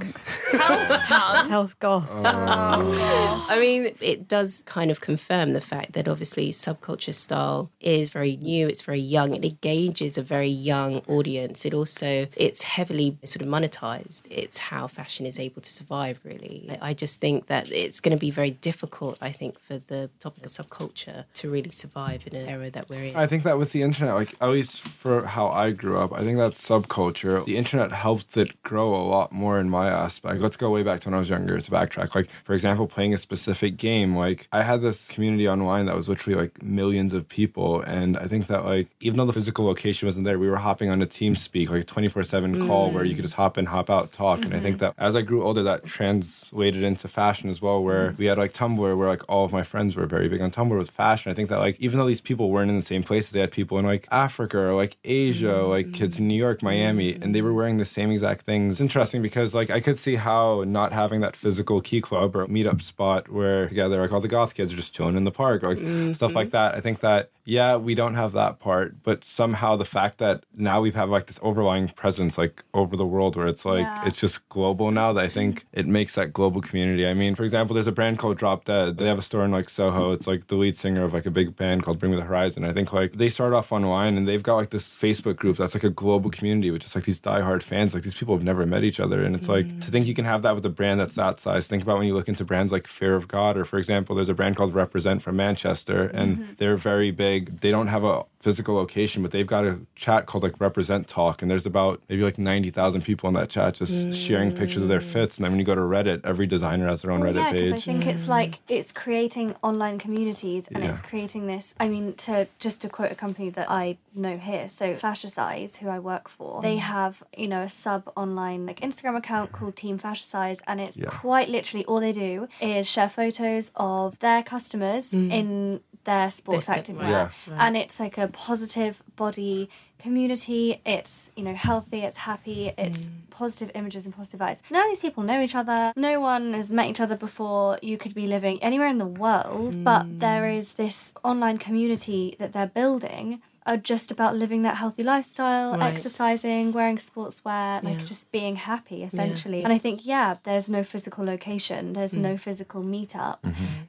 Health 0.51 0.89
punk. 1.07 1.49
health 1.55 1.79
goth 1.79 2.07
oh, 2.11 2.23
oh. 2.25 3.47
I 3.49 3.59
mean, 3.59 3.81
it 4.01 4.27
does 4.27 4.63
kind 4.65 4.91
of 4.91 5.01
confirm 5.01 5.51
the 5.53 5.61
fact 5.61 5.93
that 5.93 6.07
obviously 6.07 6.51
subculture 6.51 7.13
style 7.13 7.71
is 7.79 8.09
very 8.09 8.35
new, 8.51 8.67
it's 8.67 8.81
very 8.81 8.99
young, 8.99 9.33
it 9.35 9.45
engages 9.45 10.17
a 10.17 10.21
very 10.35 10.53
young 10.73 10.97
audience. 11.07 11.65
It 11.65 11.73
also 11.73 12.27
it's 12.35 12.61
heavily 12.63 13.17
sort 13.25 13.41
of 13.45 13.47
monetized. 13.47 14.23
It's 14.29 14.57
how 14.69 14.87
fashion 14.87 15.25
is 15.25 15.37
able 15.39 15.61
to 15.61 15.71
survive 15.79 16.19
really. 16.23 16.55
I 16.81 16.89
I 16.89 16.93
just 17.05 17.21
think 17.21 17.45
that 17.53 17.71
it's 17.71 17.99
going 18.03 18.15
to 18.17 18.23
be 18.27 18.31
very 18.31 18.49
difficult, 18.49 19.15
I 19.21 19.31
think, 19.39 19.59
for 19.59 19.77
the 19.91 19.98
topic 20.19 20.45
of 20.45 20.51
subculture 20.51 21.25
to 21.33 21.49
really 21.49 21.69
survive 21.69 22.27
in 22.27 22.35
an 22.35 22.47
era 22.47 22.69
that 22.71 22.89
we're 22.89 23.03
in. 23.03 23.15
I 23.15 23.27
think 23.27 23.43
that 23.43 23.57
with 23.57 23.71
the 23.71 23.81
internet, 23.81 24.15
like 24.15 24.35
at 24.41 24.49
least 24.49 24.81
for 24.81 25.25
how 25.25 25.49
I 25.49 25.71
grew 25.71 25.99
up, 25.99 26.13
I 26.13 26.19
think 26.19 26.37
that 26.37 26.53
subculture, 26.53 27.43
the 27.45 27.57
internet 27.57 27.91
helped 27.91 28.37
it 28.37 28.61
grow 28.63 28.95
a 28.95 29.03
lot 29.03 29.31
more 29.31 29.59
in 29.59 29.69
my 29.69 29.89
aspect. 29.89 30.41
Let's 30.41 30.57
go 30.57 30.69
way 30.69 30.83
back 30.83 31.01
to 31.01 31.09
when 31.09 31.15
I 31.15 31.19
was 31.19 31.29
younger 31.29 31.59
to 31.59 31.71
backtrack. 31.71 32.15
Like, 32.15 32.29
for 32.43 32.53
example, 32.53 32.87
playing 32.87 33.13
a 33.13 33.17
specific 33.17 33.77
game. 33.77 34.15
Like, 34.15 34.47
I 34.51 34.63
had 34.63 34.81
this 34.81 35.07
community 35.07 35.47
online 35.47 35.85
that 35.85 35.95
was 35.95 36.07
literally 36.07 36.39
like 36.39 36.61
millions 36.63 37.13
of 37.13 37.27
people. 37.27 37.81
And 37.81 38.17
I 38.17 38.25
think 38.25 38.47
that, 38.47 38.65
like, 38.65 38.89
even 38.99 39.17
though 39.17 39.25
the 39.25 39.33
physical 39.33 39.65
location 39.65 40.07
wasn't 40.07 40.25
there, 40.25 40.39
we 40.39 40.49
were 40.49 40.57
hopping 40.57 40.89
on 40.89 41.01
a 41.01 41.07
TeamSpeak, 41.07 41.69
like 41.69 41.87
24 41.87 42.23
7 42.23 42.67
call 42.67 42.91
where 42.91 43.03
you 43.03 43.15
could 43.15 43.23
just 43.23 43.35
hop 43.35 43.57
in, 43.57 43.65
hop 43.65 43.89
out, 43.89 44.11
talk. 44.11 44.43
And 44.43 44.53
I 44.53 44.59
think 44.59 44.77
mm-hmm. 44.77 44.85
that 44.85 44.95
as 44.97 45.15
I 45.15 45.21
grew 45.21 45.43
older, 45.43 45.63
that 45.63 45.85
translated 45.85 46.83
into 46.83 47.07
fashion 47.07 47.49
as 47.49 47.61
well, 47.61 47.83
where 47.83 48.09
mm-hmm. 48.09 48.17
we 48.17 48.25
had 48.25 48.37
like 48.37 48.53
Tumblr, 48.53 48.97
where 48.97 49.07
like 49.07 49.23
all 49.27 49.45
of 49.45 49.51
my 49.51 49.63
friends 49.63 49.88
were 49.95 50.05
very 50.05 50.29
big 50.29 50.41
on 50.41 50.51
Tumblr 50.51 50.77
with 50.77 50.91
fashion. 50.91 51.31
I 51.31 51.35
think 51.35 51.49
that, 51.49 51.59
like, 51.59 51.79
even 51.79 51.99
though 51.99 52.07
these 52.07 52.21
people 52.21 52.49
weren't 52.49 52.69
in 52.69 52.75
the 52.75 52.81
same 52.81 53.03
places, 53.03 53.31
they 53.31 53.39
had 53.39 53.51
people 53.51 53.77
in 53.77 53.85
like 53.85 54.07
Africa 54.11 54.57
or 54.57 54.73
like 54.73 54.97
Asia, 55.03 55.47
mm-hmm. 55.47 55.69
like 55.69 55.93
kids 55.93 56.19
in 56.19 56.27
New 56.27 56.35
York, 56.35 56.61
Miami, 56.61 57.13
mm-hmm. 57.13 57.23
and 57.23 57.35
they 57.35 57.41
were 57.41 57.53
wearing 57.53 57.77
the 57.77 57.85
same 57.85 58.11
exact 58.11 58.45
things. 58.45 58.73
It's 58.73 58.81
interesting 58.81 59.21
because, 59.21 59.55
like, 59.55 59.69
I 59.69 59.79
could 59.79 59.97
see 59.97 60.15
how 60.15 60.63
not 60.65 60.93
having 60.93 61.21
that 61.21 61.35
physical 61.35 61.81
key 61.81 62.01
club 62.01 62.35
or 62.35 62.47
meetup 62.47 62.81
spot 62.81 63.29
where 63.29 63.67
together, 63.67 64.01
like, 64.01 64.11
all 64.11 64.21
the 64.21 64.27
goth 64.27 64.53
kids 64.53 64.73
are 64.73 64.77
just 64.77 64.93
chilling 64.93 65.15
in 65.17 65.23
the 65.23 65.31
park, 65.31 65.63
or 65.63 65.75
like 65.75 66.15
stuff 66.15 66.33
like 66.33 66.47
mm-hmm. 66.47 66.51
that. 66.51 66.75
I 66.75 66.81
think 66.81 66.99
that, 66.99 67.31
yeah, 67.45 67.75
we 67.75 67.95
don't 67.95 68.15
have 68.15 68.31
that 68.33 68.59
part, 68.59 69.01
but 69.03 69.23
somehow 69.23 69.75
the 69.75 69.85
fact 69.85 70.19
that 70.19 70.43
now 70.55 70.81
we 70.81 70.91
have 70.91 71.09
like 71.09 71.25
this 71.27 71.39
overlying 71.41 71.89
presence, 71.89 72.37
like, 72.37 72.63
over 72.73 72.95
the 72.95 73.05
world 73.05 73.35
where 73.35 73.47
it's 73.47 73.65
like, 73.65 73.79
Yeah. 73.79 74.05
it's 74.05 74.19
just 74.19 74.47
global 74.49 74.91
now 74.91 75.13
that 75.13 75.23
I 75.23 75.29
think 75.29 75.65
it 75.73 75.85
makes 75.85 76.15
that 76.15 76.33
global 76.33 76.61
community. 76.61 77.07
I 77.07 77.13
mean, 77.13 77.35
for 77.35 77.43
example, 77.43 77.73
there's 77.73 77.87
a 77.87 77.91
brand 77.91 78.19
called 78.19 78.37
Drop 78.37 78.65
Dead. 78.65 78.97
They 78.97 79.07
have 79.07 79.17
a 79.17 79.21
store 79.21 79.45
in 79.45 79.51
like 79.51 79.69
Soho. 79.79 80.11
It's 80.11 80.27
like 80.27 80.47
the 80.47 80.55
lead 80.55 80.77
singer 80.77 81.05
of 81.05 81.13
like 81.13 81.25
a 81.25 81.31
big 81.31 81.55
band 81.55 81.83
called 81.83 81.99
Bring 81.99 82.11
Me 82.11 82.17
the 82.17 82.25
Horizon. 82.25 82.65
I 82.65 82.73
think 82.73 82.91
like 82.91 83.13
they 83.13 83.29
started 83.29 83.55
off 83.55 83.71
online 83.71 84.17
and 84.17 84.27
they've 84.27 84.43
got 84.43 84.57
like 84.57 84.71
this 84.71 84.89
Facebook 84.89 85.37
group 85.37 85.55
that's 85.55 85.73
like 85.73 85.85
a 85.85 85.89
global 85.89 86.29
community 86.29 86.69
with 86.69 86.81
just 86.81 86.95
like 86.95 87.05
these 87.05 87.21
diehard 87.21 87.63
fans. 87.63 87.93
Like 87.93 88.03
these 88.03 88.15
people 88.15 88.35
have 88.35 88.43
never 88.43 88.65
met 88.65 88.83
each 88.83 88.99
other. 88.99 89.23
And 89.23 89.37
it's 89.37 89.47
like 89.47 89.65
mm. 89.65 89.81
to 89.85 89.89
think 89.89 90.05
you 90.05 90.13
can 90.13 90.25
have 90.25 90.41
that 90.41 90.53
with 90.53 90.65
a 90.65 90.69
brand 90.69 90.99
that's 90.99 91.15
that 91.15 91.39
size. 91.39 91.67
Think 91.67 91.81
about 91.81 91.97
when 91.97 92.07
you 92.07 92.13
look 92.13 92.27
into 92.27 92.43
brands 92.43 92.73
like 92.73 92.87
Fear 92.87 93.15
of 93.15 93.29
God, 93.29 93.55
or 93.55 93.63
for 93.63 93.79
example, 93.79 94.17
there's 94.17 94.27
a 94.27 94.33
brand 94.33 94.57
called 94.57 94.73
Represent 94.73 95.21
from 95.21 95.37
Manchester 95.37 96.11
and 96.13 96.37
mm-hmm. 96.37 96.53
they're 96.57 96.75
very 96.75 97.11
big. 97.11 97.61
They 97.61 97.71
don't 97.71 97.87
have 97.87 98.03
a 98.03 98.25
physical 98.39 98.75
location, 98.75 99.21
but 99.21 99.31
they've 99.31 99.47
got 99.47 99.65
a 99.65 99.81
chat 99.95 100.25
called 100.25 100.43
like 100.43 100.59
Represent 100.59 101.07
Talk, 101.07 101.41
and 101.41 101.51
there's 101.51 101.65
about 101.65 102.01
maybe 102.09 102.23
like 102.23 102.37
ninety 102.37 102.69
thousand 102.69 103.01
people 103.01 103.27
in 103.27 103.33
that 103.35 103.49
chat 103.49 103.75
just 103.75 104.13
sharing 104.13 104.55
pictures 104.55 104.81
of 104.81 104.87
their 104.87 105.01
mm. 105.01 105.11
fits. 105.11 105.37
And 105.37 105.43
then 105.43 105.51
when 105.51 105.59
you 105.59 105.65
go 105.65 105.75
to 105.75 105.81
Reddit, 105.81 106.21
every 106.23 106.47
designer 106.47 106.87
has 106.87 107.01
their 107.01 107.11
own 107.11 107.19
Well, 107.19 107.33
Reddit 107.33 107.35
yeah, 107.35 107.51
because 107.51 107.69
I 107.69 107.75
page. 107.75 107.83
think 107.85 108.05
it's 108.05 108.27
like 108.27 108.59
it's 108.67 108.91
creating 108.91 109.55
online 109.61 109.97
communities 109.99 110.67
and 110.69 110.83
it's 110.83 110.99
creating 111.01 111.47
this. 111.47 111.75
I 111.79 111.89
mean, 111.89 112.13
to 112.13 112.47
just 112.59 112.81
to 112.81 112.89
quote 112.89 113.11
a 113.11 113.15
company 113.15 113.49
that 113.51 113.69
I 113.69 113.97
know 114.15 114.37
here, 114.37 114.69
so 114.69 114.93
Fascistize, 114.93 115.77
who 115.77 115.89
I 115.89 115.99
work 115.99 116.29
for, 116.29 116.61
they 116.61 116.77
mm. 116.77 116.79
have 116.79 117.23
you 117.35 117.47
know 117.47 117.61
a 117.61 117.69
sub 117.69 118.11
online 118.15 118.65
like 118.65 118.79
Instagram 118.79 119.17
account 119.17 119.51
called 119.51 119.75
Team 119.75 119.99
Fascistize, 119.99 120.61
and 120.65 120.79
it's 120.79 120.97
Yeah. 120.97 121.09
quite 121.09 121.49
literally 121.49 121.85
all 121.85 121.99
they 121.99 122.13
do 122.13 122.47
is 122.61 122.89
share 122.89 123.09
photos 123.09 123.71
of 123.75 124.19
their 124.19 124.43
customers 124.43 125.11
mm. 125.11 125.31
in 125.31 125.81
their 126.03 126.31
sports 126.31 126.65
step- 126.65 126.79
active 126.79 126.97
right, 126.97 127.09
wear, 127.09 127.31
right. 127.47 127.57
and 127.59 127.77
it's 127.77 127.99
like 127.99 128.17
a 128.17 128.27
positive 128.27 129.01
body 129.15 129.69
community. 129.99 130.81
It's 130.85 131.29
you 131.35 131.43
know 131.43 131.53
healthy, 131.53 131.99
it's 131.99 132.17
happy, 132.17 132.71
it's 132.77 133.09
mm. 133.09 133.11
positive 133.29 133.71
images 133.75 134.05
and 134.05 134.15
positive 134.15 134.39
vibes. 134.39 134.61
None 134.71 134.83
of 134.83 134.89
these 134.89 135.01
people 135.01 135.23
know 135.23 135.41
each 135.41 135.55
other. 135.55 135.93
No 135.95 136.19
one 136.19 136.53
has 136.53 136.71
met 136.71 136.89
each 136.89 136.99
other 136.99 137.15
before. 137.15 137.77
You 137.81 137.97
could 137.97 138.13
be 138.13 138.27
living 138.27 138.61
anywhere 138.63 138.87
in 138.87 138.97
the 138.97 139.05
world, 139.05 139.83
but 139.83 140.03
mm. 140.03 140.19
there 140.19 140.49
is 140.49 140.73
this 140.73 141.13
online 141.23 141.57
community 141.57 142.35
that 142.39 142.53
they're 142.53 142.67
building 142.67 143.41
are 143.65 143.77
just 143.77 144.11
about 144.11 144.35
living 144.35 144.61
that 144.63 144.77
healthy 144.77 145.03
lifestyle, 145.03 145.77
Right. 145.77 145.93
exercising, 145.93 146.71
wearing 146.71 146.97
sportswear, 146.97 147.83
like 147.83 147.99
Yeah. 147.99 148.05
just 148.05 148.31
being 148.31 148.55
happy 148.55 149.03
essentially. 149.03 149.63
And 149.63 149.71
I 149.73 149.77
think, 149.77 150.05
yeah, 150.05 150.37
there's 150.43 150.69
no 150.69 150.83
physical 150.83 151.23
location, 151.25 151.93
there's 151.93 152.13
Mm. 152.13 152.21
no 152.21 152.37
physical 152.37 152.81
meetup, 152.83 153.37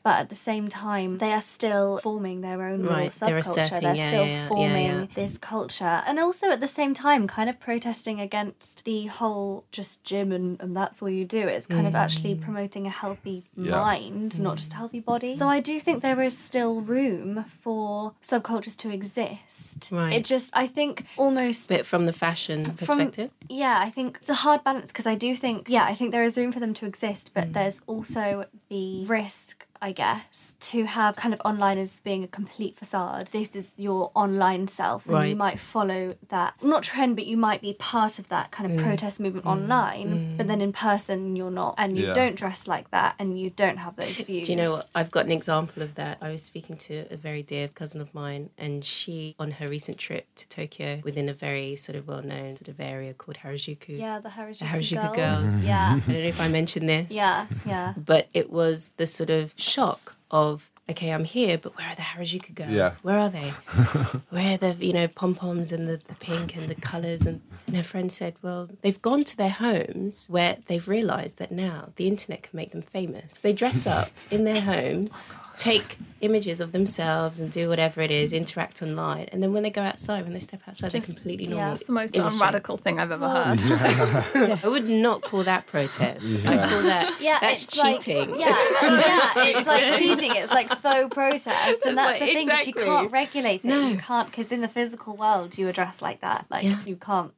but 0.03 0.19
at 0.19 0.29
the 0.29 0.35
same 0.35 0.69
time, 0.69 1.19
they 1.19 1.33
are 1.33 1.41
still 1.41 1.99
forming 1.99 2.41
their 2.41 2.63
own 2.63 2.83
little 2.83 2.97
Right, 2.97 3.11
they're 3.13 3.39
subculture. 3.41 3.61
asserting, 3.63 3.81
They're 3.83 3.95
yeah, 3.97 4.09
still 4.09 4.27
yeah, 4.27 4.33
yeah, 4.43 4.49
forming 4.49 4.87
yeah. 5.01 5.07
this 5.15 5.39
culture. 5.39 6.03
And 6.07 6.19
also 6.19 6.51
at 6.51 6.61
the 6.61 6.67
same 6.67 6.93
time, 6.95 7.27
kind 7.27 7.49
of 7.49 7.59
protesting 7.61 8.21
against 8.21 8.85
the 8.85 9.07
whole 9.07 9.65
just 9.73 10.03
gym 10.05 10.33
and, 10.33 10.61
and 10.61 10.77
that's 10.77 11.01
all 11.03 11.09
you 11.11 11.25
do. 11.25 11.47
It's 11.49 11.67
kind 11.67 11.87
of 11.87 11.95
actually 11.95 12.35
Mm. 12.35 12.41
promoting 12.43 12.87
a 12.87 12.91
healthy 12.91 13.45
Yeah. 13.57 13.81
mind, 13.81 14.41
not 14.41 14.57
just 14.57 14.73
a 14.73 14.77
healthy 14.77 15.01
body. 15.01 15.35
So 15.37 15.49
I 15.49 15.61
do 15.61 15.79
think 15.81 16.03
there 16.03 16.21
is 16.21 16.37
still 16.37 16.81
room 16.81 17.45
for 17.63 18.13
subcultures 18.23 18.77
to 18.79 18.91
exist. 18.91 19.60
Right. 19.91 20.15
It 20.15 20.25
just, 20.25 20.51
I 20.57 20.67
think, 20.67 21.07
almost 21.17 21.69
But 21.69 21.87
from 21.87 22.07
the 22.07 22.13
fashion 22.13 22.65
perspective, 22.65 23.31
yeah, 23.49 23.79
I 23.81 23.91
think 23.91 24.19
it's 24.21 24.29
a 24.29 24.35
hard 24.35 24.63
balance 24.65 24.93
because 24.93 25.07
I 25.07 25.15
do 25.15 25.35
think, 25.35 25.69
yeah, 25.69 25.85
I 25.85 25.95
think 25.95 26.13
there 26.13 26.23
is 26.23 26.37
room 26.37 26.53
for 26.53 26.61
them 26.61 26.75
to 26.75 26.87
exist, 26.87 27.33
but 27.35 27.49
mm. 27.49 27.53
there's 27.55 27.81
also 27.87 28.47
the 28.69 29.05
risk, 29.07 29.67
I 29.83 29.93
guess, 29.93 30.57
to 30.61 30.85
have 30.85 31.17
kind 31.17 31.33
of 31.33 31.41
online 31.45 31.79
as 31.79 32.01
being 32.01 32.23
a 32.23 32.29
complete 32.29 32.79
facade. 32.79 33.29
This 33.29 33.57
is 33.57 33.75
your 33.79 34.11
online 34.15 34.69
self, 34.69 35.09
and 35.09 35.29
you 35.29 35.37
might 35.37 35.59
follow 35.59 36.17
that, 36.29 36.55
not 36.63 36.83
trend, 36.83 37.17
but 37.17 37.27
you 37.27 37.37
might 37.37 37.63
be 37.63 37.73
part 37.75 38.19
of 38.19 38.29
that 38.29 38.51
kind 38.51 38.71
of 38.71 38.79
mm. 38.79 38.83
protest 38.85 39.21
movement 39.21 39.47
mm. 39.47 39.51
online, 39.51 40.37
but 40.37 40.49
then 40.49 40.59
mm. 40.59 40.65
in 40.65 40.73
person 40.73 41.35
you're 41.37 41.51
not, 41.51 41.75
and 41.79 41.97
you 41.97 42.09
Yeah. 42.09 42.13
don't 42.13 42.37
dress 42.37 42.69
like 42.69 42.91
that, 42.91 43.15
and 43.19 43.39
you 43.41 43.51
don't 43.51 43.79
have 43.79 43.97
those 43.97 44.17
views. 44.21 44.47
Do 44.47 44.53
you 44.53 44.57
know 44.61 44.73
what? 44.73 44.89
I've 44.95 45.11
got 45.11 45.25
an 45.27 45.33
example 45.33 45.83
of 45.83 45.95
that. 45.95 46.19
I 46.21 46.31
was 46.31 46.43
speaking 46.43 46.77
to 46.77 47.07
a 47.11 47.17
very 47.17 47.43
dear 47.43 47.69
cousin 47.69 48.01
of 48.01 48.13
mine, 48.15 48.51
and 48.59 48.85
she, 48.85 49.35
on 49.39 49.53
her 49.53 49.69
recent 49.69 49.99
trip 49.99 50.27
to 50.37 50.49
Tokyo, 50.49 51.01
within 51.05 51.29
a 51.29 51.35
very 51.35 51.77
sort 51.77 51.97
of 51.97 52.07
well 52.07 52.23
known 52.23 52.55
sort 52.55 52.69
of 52.69 52.81
area 52.81 53.15
called 53.15 53.39
Harajuku. 53.39 53.99
Yeah, 53.99 54.19
the 54.19 54.29
Harajuku, 54.29 54.59
The 54.59 54.65
Harajuku 54.67 55.15
girls. 55.15 55.43
girls. 55.43 55.65
Yeah, 55.65 55.89
I 55.97 55.99
don't 56.01 56.09
know 56.09 56.15
if 56.15 56.41
I 56.41 56.49
mentioned 56.49 56.89
this. 56.89 57.11
yeah, 57.11 57.47
yeah. 57.67 57.95
But 57.97 58.29
it 58.35 58.51
was 58.51 58.91
the 58.97 59.07
sort 59.07 59.31
of 59.31 59.57
shock 59.71 60.17
of, 60.31 60.71
okay, 60.91 61.11
I'm 61.11 61.25
here, 61.25 61.57
but 61.59 61.77
where 61.77 61.87
are 61.89 61.95
the 61.95 62.03
Harajuku 62.03 62.55
girls? 62.55 62.71
Yeah. 62.71 62.93
Where 63.03 63.19
are 63.19 63.29
they? 63.31 63.49
where 64.31 64.55
are 64.55 64.57
the, 64.59 64.77
you 64.85 64.93
know, 64.93 65.09
pom 65.09 65.35
poms 65.35 65.73
and 65.73 65.89
the, 65.89 65.97
the 65.97 66.15
pink 66.17 66.57
and 66.57 66.69
the 66.69 66.75
colours? 66.75 67.23
And, 67.27 67.41
and 67.67 67.77
her 67.77 67.83
friend 67.83 68.11
said, 68.13 68.35
well, 68.43 68.69
they've 68.83 69.01
gone 69.01 69.25
to 69.25 69.37
their 69.37 69.51
homes 69.51 70.27
where 70.29 70.59
they've 70.67 70.87
realised 70.87 71.39
that 71.39 71.51
now 71.53 71.91
the 71.97 72.07
internet 72.07 72.43
can 72.43 72.57
make 72.57 72.73
them 72.73 72.83
famous. 72.83 73.41
They 73.41 73.53
dress 73.53 73.87
up 73.87 74.11
in 74.31 74.45
their 74.45 74.61
homes. 74.61 75.17
Oh, 75.17 75.37
take 75.57 75.99
images 76.23 76.59
of 76.61 76.73
themselves 76.73 77.39
and 77.39 77.51
do 77.51 77.69
whatever 77.69 78.01
it 78.01 78.11
is, 78.11 78.33
interact 78.33 78.81
online, 78.83 79.27
and 79.31 79.43
then 79.43 79.53
when 79.53 79.63
they 79.63 79.69
go 79.69 79.83
outside, 79.83 80.23
when 80.25 80.33
they 80.33 80.41
step 80.41 80.61
outside, 80.67 80.91
Just- 80.91 81.07
they're 81.09 81.15
completely 81.15 81.47
normal. 81.49 81.73
It's 81.73 81.81
It's 81.83 81.87
the 81.89 81.93
most 81.93 82.17
illustrate. 82.17 82.35
unradical 82.47 82.77
thing 82.79 82.99
I've 82.99 83.11
ever 83.11 83.27
Well, 83.27 83.57
heard. 83.57 84.61
I 84.65 84.69
would 84.69 84.89
not 84.89 85.21
call 85.23 85.43
that 85.45 85.67
protest. 85.67 86.33
I 86.47 86.67
call 86.69 86.83
that 86.83 87.15
Yeah, 87.21 87.39
that's 87.43 87.65
it's 87.65 87.77
like- 87.79 88.01
cheating. 88.01 88.39
yeah, 88.41 88.47
yeah, 88.83 89.29
it's 89.37 89.69
like 89.69 89.99
cheating. 89.99 90.31
It's 90.35 90.53
like 90.53 90.80
faux 90.81 91.15
protest, 91.15 91.87
and 91.87 91.97
that's 91.97 92.11
like- 92.13 92.21
the 92.21 92.27
thing. 92.27 92.43
exactly. 92.49 92.73
You 92.83 92.89
can't 92.89 93.13
regulate 93.13 93.65
it. 93.65 93.69
No. 93.69 93.89
You 93.89 93.97
can't 93.99 94.31
because 94.31 94.53
in 94.53 94.61
the 94.61 94.69
physical 94.69 95.17
world 95.17 95.57
you 95.59 95.69
address 95.69 96.01
like 96.03 96.21
that. 96.21 96.47
Like 96.51 96.65
Yeah. 96.65 96.79
you 96.85 96.97
can't 96.97 97.33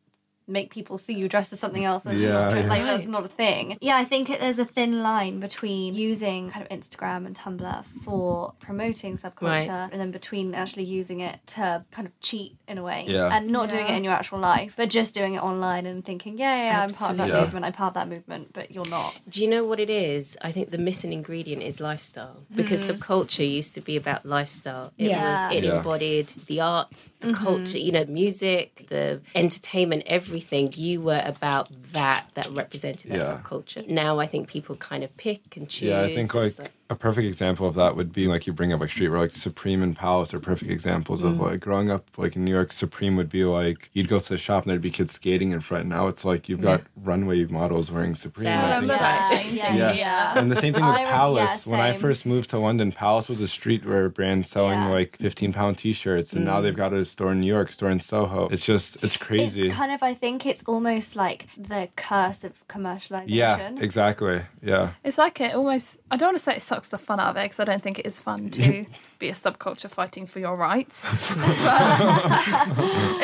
make 0.47 0.71
people 0.71 0.99
see 0.99 1.15
you 1.15 1.29
dressed 1.29 1.53
as 1.53 1.61
something 1.61 1.85
else 1.85 2.05
and 2.07 2.19
Yeah, 2.19 2.29
not 2.33 2.51
dress- 2.51 2.65
yeah. 2.65 2.71
like 2.71 2.83
that's 2.83 3.07
not 3.09 3.25
a 3.25 3.29
thing. 3.29 3.79
Yeah, 3.81 3.97
I 3.97 4.05
think 4.05 4.29
it, 4.31 4.41
there's 4.41 4.59
a 4.59 4.65
thin 4.65 5.03
line 5.03 5.41
between 5.41 5.95
using 5.95 6.51
kind 6.51 6.67
of 6.67 6.79
Instagram 6.79 7.27
and 7.27 7.37
Tumblr 7.37 7.85
for 8.05 8.55
promoting 8.61 9.17
subculture 9.17 9.69
Right. 9.69 9.69
and 9.93 10.01
then 10.01 10.11
between 10.11 10.55
actually 10.55 10.85
using 10.85 11.21
it 11.21 11.41
to 11.49 11.85
kind 11.91 12.07
of 12.07 12.19
cheat 12.21 12.57
in 12.69 12.79
a 12.79 12.83
way 12.83 13.05
Yeah. 13.07 13.29
and 13.35 13.49
not 13.51 13.69
doing 13.69 13.87
it 13.87 13.95
in 13.97 14.05
your 14.05 14.13
actual 14.15 14.39
life 14.39 14.75
but 14.77 14.91
just 14.91 15.15
doing 15.15 15.35
it 15.35 15.43
online 15.43 15.87
and 15.87 16.05
thinking 16.05 16.39
yeah 16.39 16.57
yeah, 16.57 16.65
yeah 16.71 16.83
I'm 16.83 16.91
part 16.91 17.11
of 17.13 17.17
that 17.19 17.29
Yeah. 17.29 17.41
movement 17.41 17.65
I'm 17.67 17.73
part 17.73 17.91
of 17.91 17.95
that 17.95 18.09
movement 18.09 18.53
but 18.53 18.71
you're 18.73 18.89
not 18.89 19.21
Do 19.29 19.43
you 19.43 19.49
know 19.49 19.65
what 19.65 19.79
it 19.81 19.91
is? 19.91 20.37
I 20.43 20.51
think 20.53 20.71
the 20.71 20.79
missing 20.79 21.13
ingredient 21.13 21.63
is 21.63 21.81
lifestyle 21.81 22.45
because 22.55 22.81
mm-hmm. 22.81 23.01
subculture 23.01 23.49
used 23.49 23.75
to 23.75 23.81
be 23.81 23.97
about 23.97 24.25
lifestyle. 24.27 24.93
It 24.99 25.11
Yeah. 25.11 25.47
was 25.47 25.57
it 25.57 25.65
Yeah. 25.65 25.79
embodied 25.79 26.29
the 26.47 26.61
arts, 26.61 27.11
the 27.21 27.29
mm-hmm. 27.29 27.45
culture, 27.45 27.79
you 27.79 27.93
know, 27.93 28.05
the 28.05 28.13
music, 28.13 28.87
the 28.89 29.21
entertainment, 29.35 30.03
everything. 30.07 30.32
You 30.77 31.01
were 31.01 31.23
about 31.25 31.69
that 31.93 32.29
that 32.35 32.49
represented 32.51 33.11
that 33.11 33.21
Yeah. 33.21 33.41
subculture. 33.43 33.87
Now 33.89 34.19
I 34.19 34.27
think 34.27 34.49
people 34.49 34.77
kind 34.77 35.05
of 35.05 35.17
pick 35.17 35.57
and 35.57 35.69
choose. 35.69 35.89
Yeah, 35.89 36.03
I 36.03 36.09
think 36.15 36.35
like, 36.35 36.45
It's 36.47 36.61
a 36.93 36.97
perfect 36.97 37.27
example 37.27 37.67
of 37.67 37.75
that 37.75 37.97
would 37.97 38.13
be 38.13 38.27
like 38.27 38.47
you 38.47 38.53
bring 38.53 38.73
up 38.73 38.81
like 38.81 38.91
streetwear, 38.91 39.19
like 39.19 39.33
Supreme 39.33 39.83
and 39.83 39.97
Palace 39.97 40.33
are 40.33 40.41
perfect 40.41 40.71
examples 40.71 41.23
of 41.23 41.35
mm. 41.35 41.41
like 41.41 41.61
growing 41.61 41.91
up 41.91 42.07
like 42.17 42.37
in 42.37 42.45
New 42.45 42.51
York. 42.51 42.73
Supreme 42.73 43.17
would 43.17 43.29
be 43.29 43.45
like 43.45 43.91
you'd 43.93 44.09
go 44.09 44.19
to 44.19 44.29
the 44.29 44.39
shop 44.39 44.63
and 44.65 44.71
there'd 44.71 44.81
be 44.81 44.91
kids 44.91 45.15
skating 45.15 45.51
in 45.53 45.61
front. 45.61 45.87
Now 45.87 46.07
it's 46.07 46.25
like 46.25 46.49
you've 46.49 46.61
got 46.63 46.83
runway 46.97 47.45
models 47.47 47.91
wearing 47.91 48.15
Supreme. 48.15 48.47
Yeah. 48.47 48.65
I 48.65 48.71
I 48.71 48.75
remember 48.77 48.87
think. 48.89 49.01
that 49.01 49.45
Yeah, 49.53 49.75
yeah, 49.75 49.77
Yeah. 49.77 49.93
yeah. 49.93 50.39
And 50.39 50.51
the 50.51 50.57
same 50.57 50.75
thing 50.75 50.87
with 50.87 50.97
I 50.97 51.05
Palace. 51.05 51.67
yeah, 51.67 51.71
when 51.73 51.81
I 51.81 51.93
first 51.93 52.27
moved 52.27 52.51
to 52.51 52.59
London, 52.59 52.93
Palace 52.93 53.29
was 53.29 53.41
a 53.41 53.45
streetwear 53.45 54.13
brand 54.13 54.47
selling 54.47 54.81
Yeah. 54.81 54.89
like 54.91 55.17
15 55.17 55.53
pound 55.53 55.79
t 55.79 55.93
shirts. 55.93 56.33
And 56.33 56.45
now 56.45 56.61
mm. 56.61 56.63
they've 56.63 56.77
got 56.77 56.93
a 56.93 57.05
store 57.05 57.33
in 57.33 57.41
New 57.41 57.47
York, 57.47 57.73
store 57.73 57.91
in 57.91 58.01
Soho. 58.01 58.49
It's 58.49 58.67
just, 58.67 59.03
it's 59.03 59.17
crazy. 59.17 59.67
It's 59.67 59.75
kind 59.75 59.93
of, 59.93 60.03
I 60.03 60.15
think 60.15 60.45
it's 60.47 60.63
almost 60.65 61.17
like 61.17 61.47
the 61.57 61.89
curse 61.97 62.45
of 62.45 62.67
commercialization. 62.69 63.25
yeah, 63.29 63.71
exactly. 63.81 64.43
Yeah. 64.63 64.91
It's 65.05 65.19
like 65.19 65.41
it 65.41 65.55
almost. 65.55 65.99
I 66.11 66.17
don't 66.17 66.29
want 66.29 66.39
to 66.39 66.45
say 66.45 66.57
it 66.57 66.63
sucks 66.83 66.89
the 66.89 66.99
fun 66.99 67.21
out 67.21 67.31
of 67.31 67.37
it 67.37 67.45
because 67.45 67.61
I 67.61 67.65
don't 67.65 67.83
think 67.83 67.99
it 67.99 68.07
is 68.07 68.19
fun 68.19 68.51
to 68.51 68.87
be 69.19 69.29
a 69.29 69.33
subculture 69.33 69.91
fighting 69.91 70.27
for 70.27 70.41
your 70.41 70.57
rights. 70.57 71.07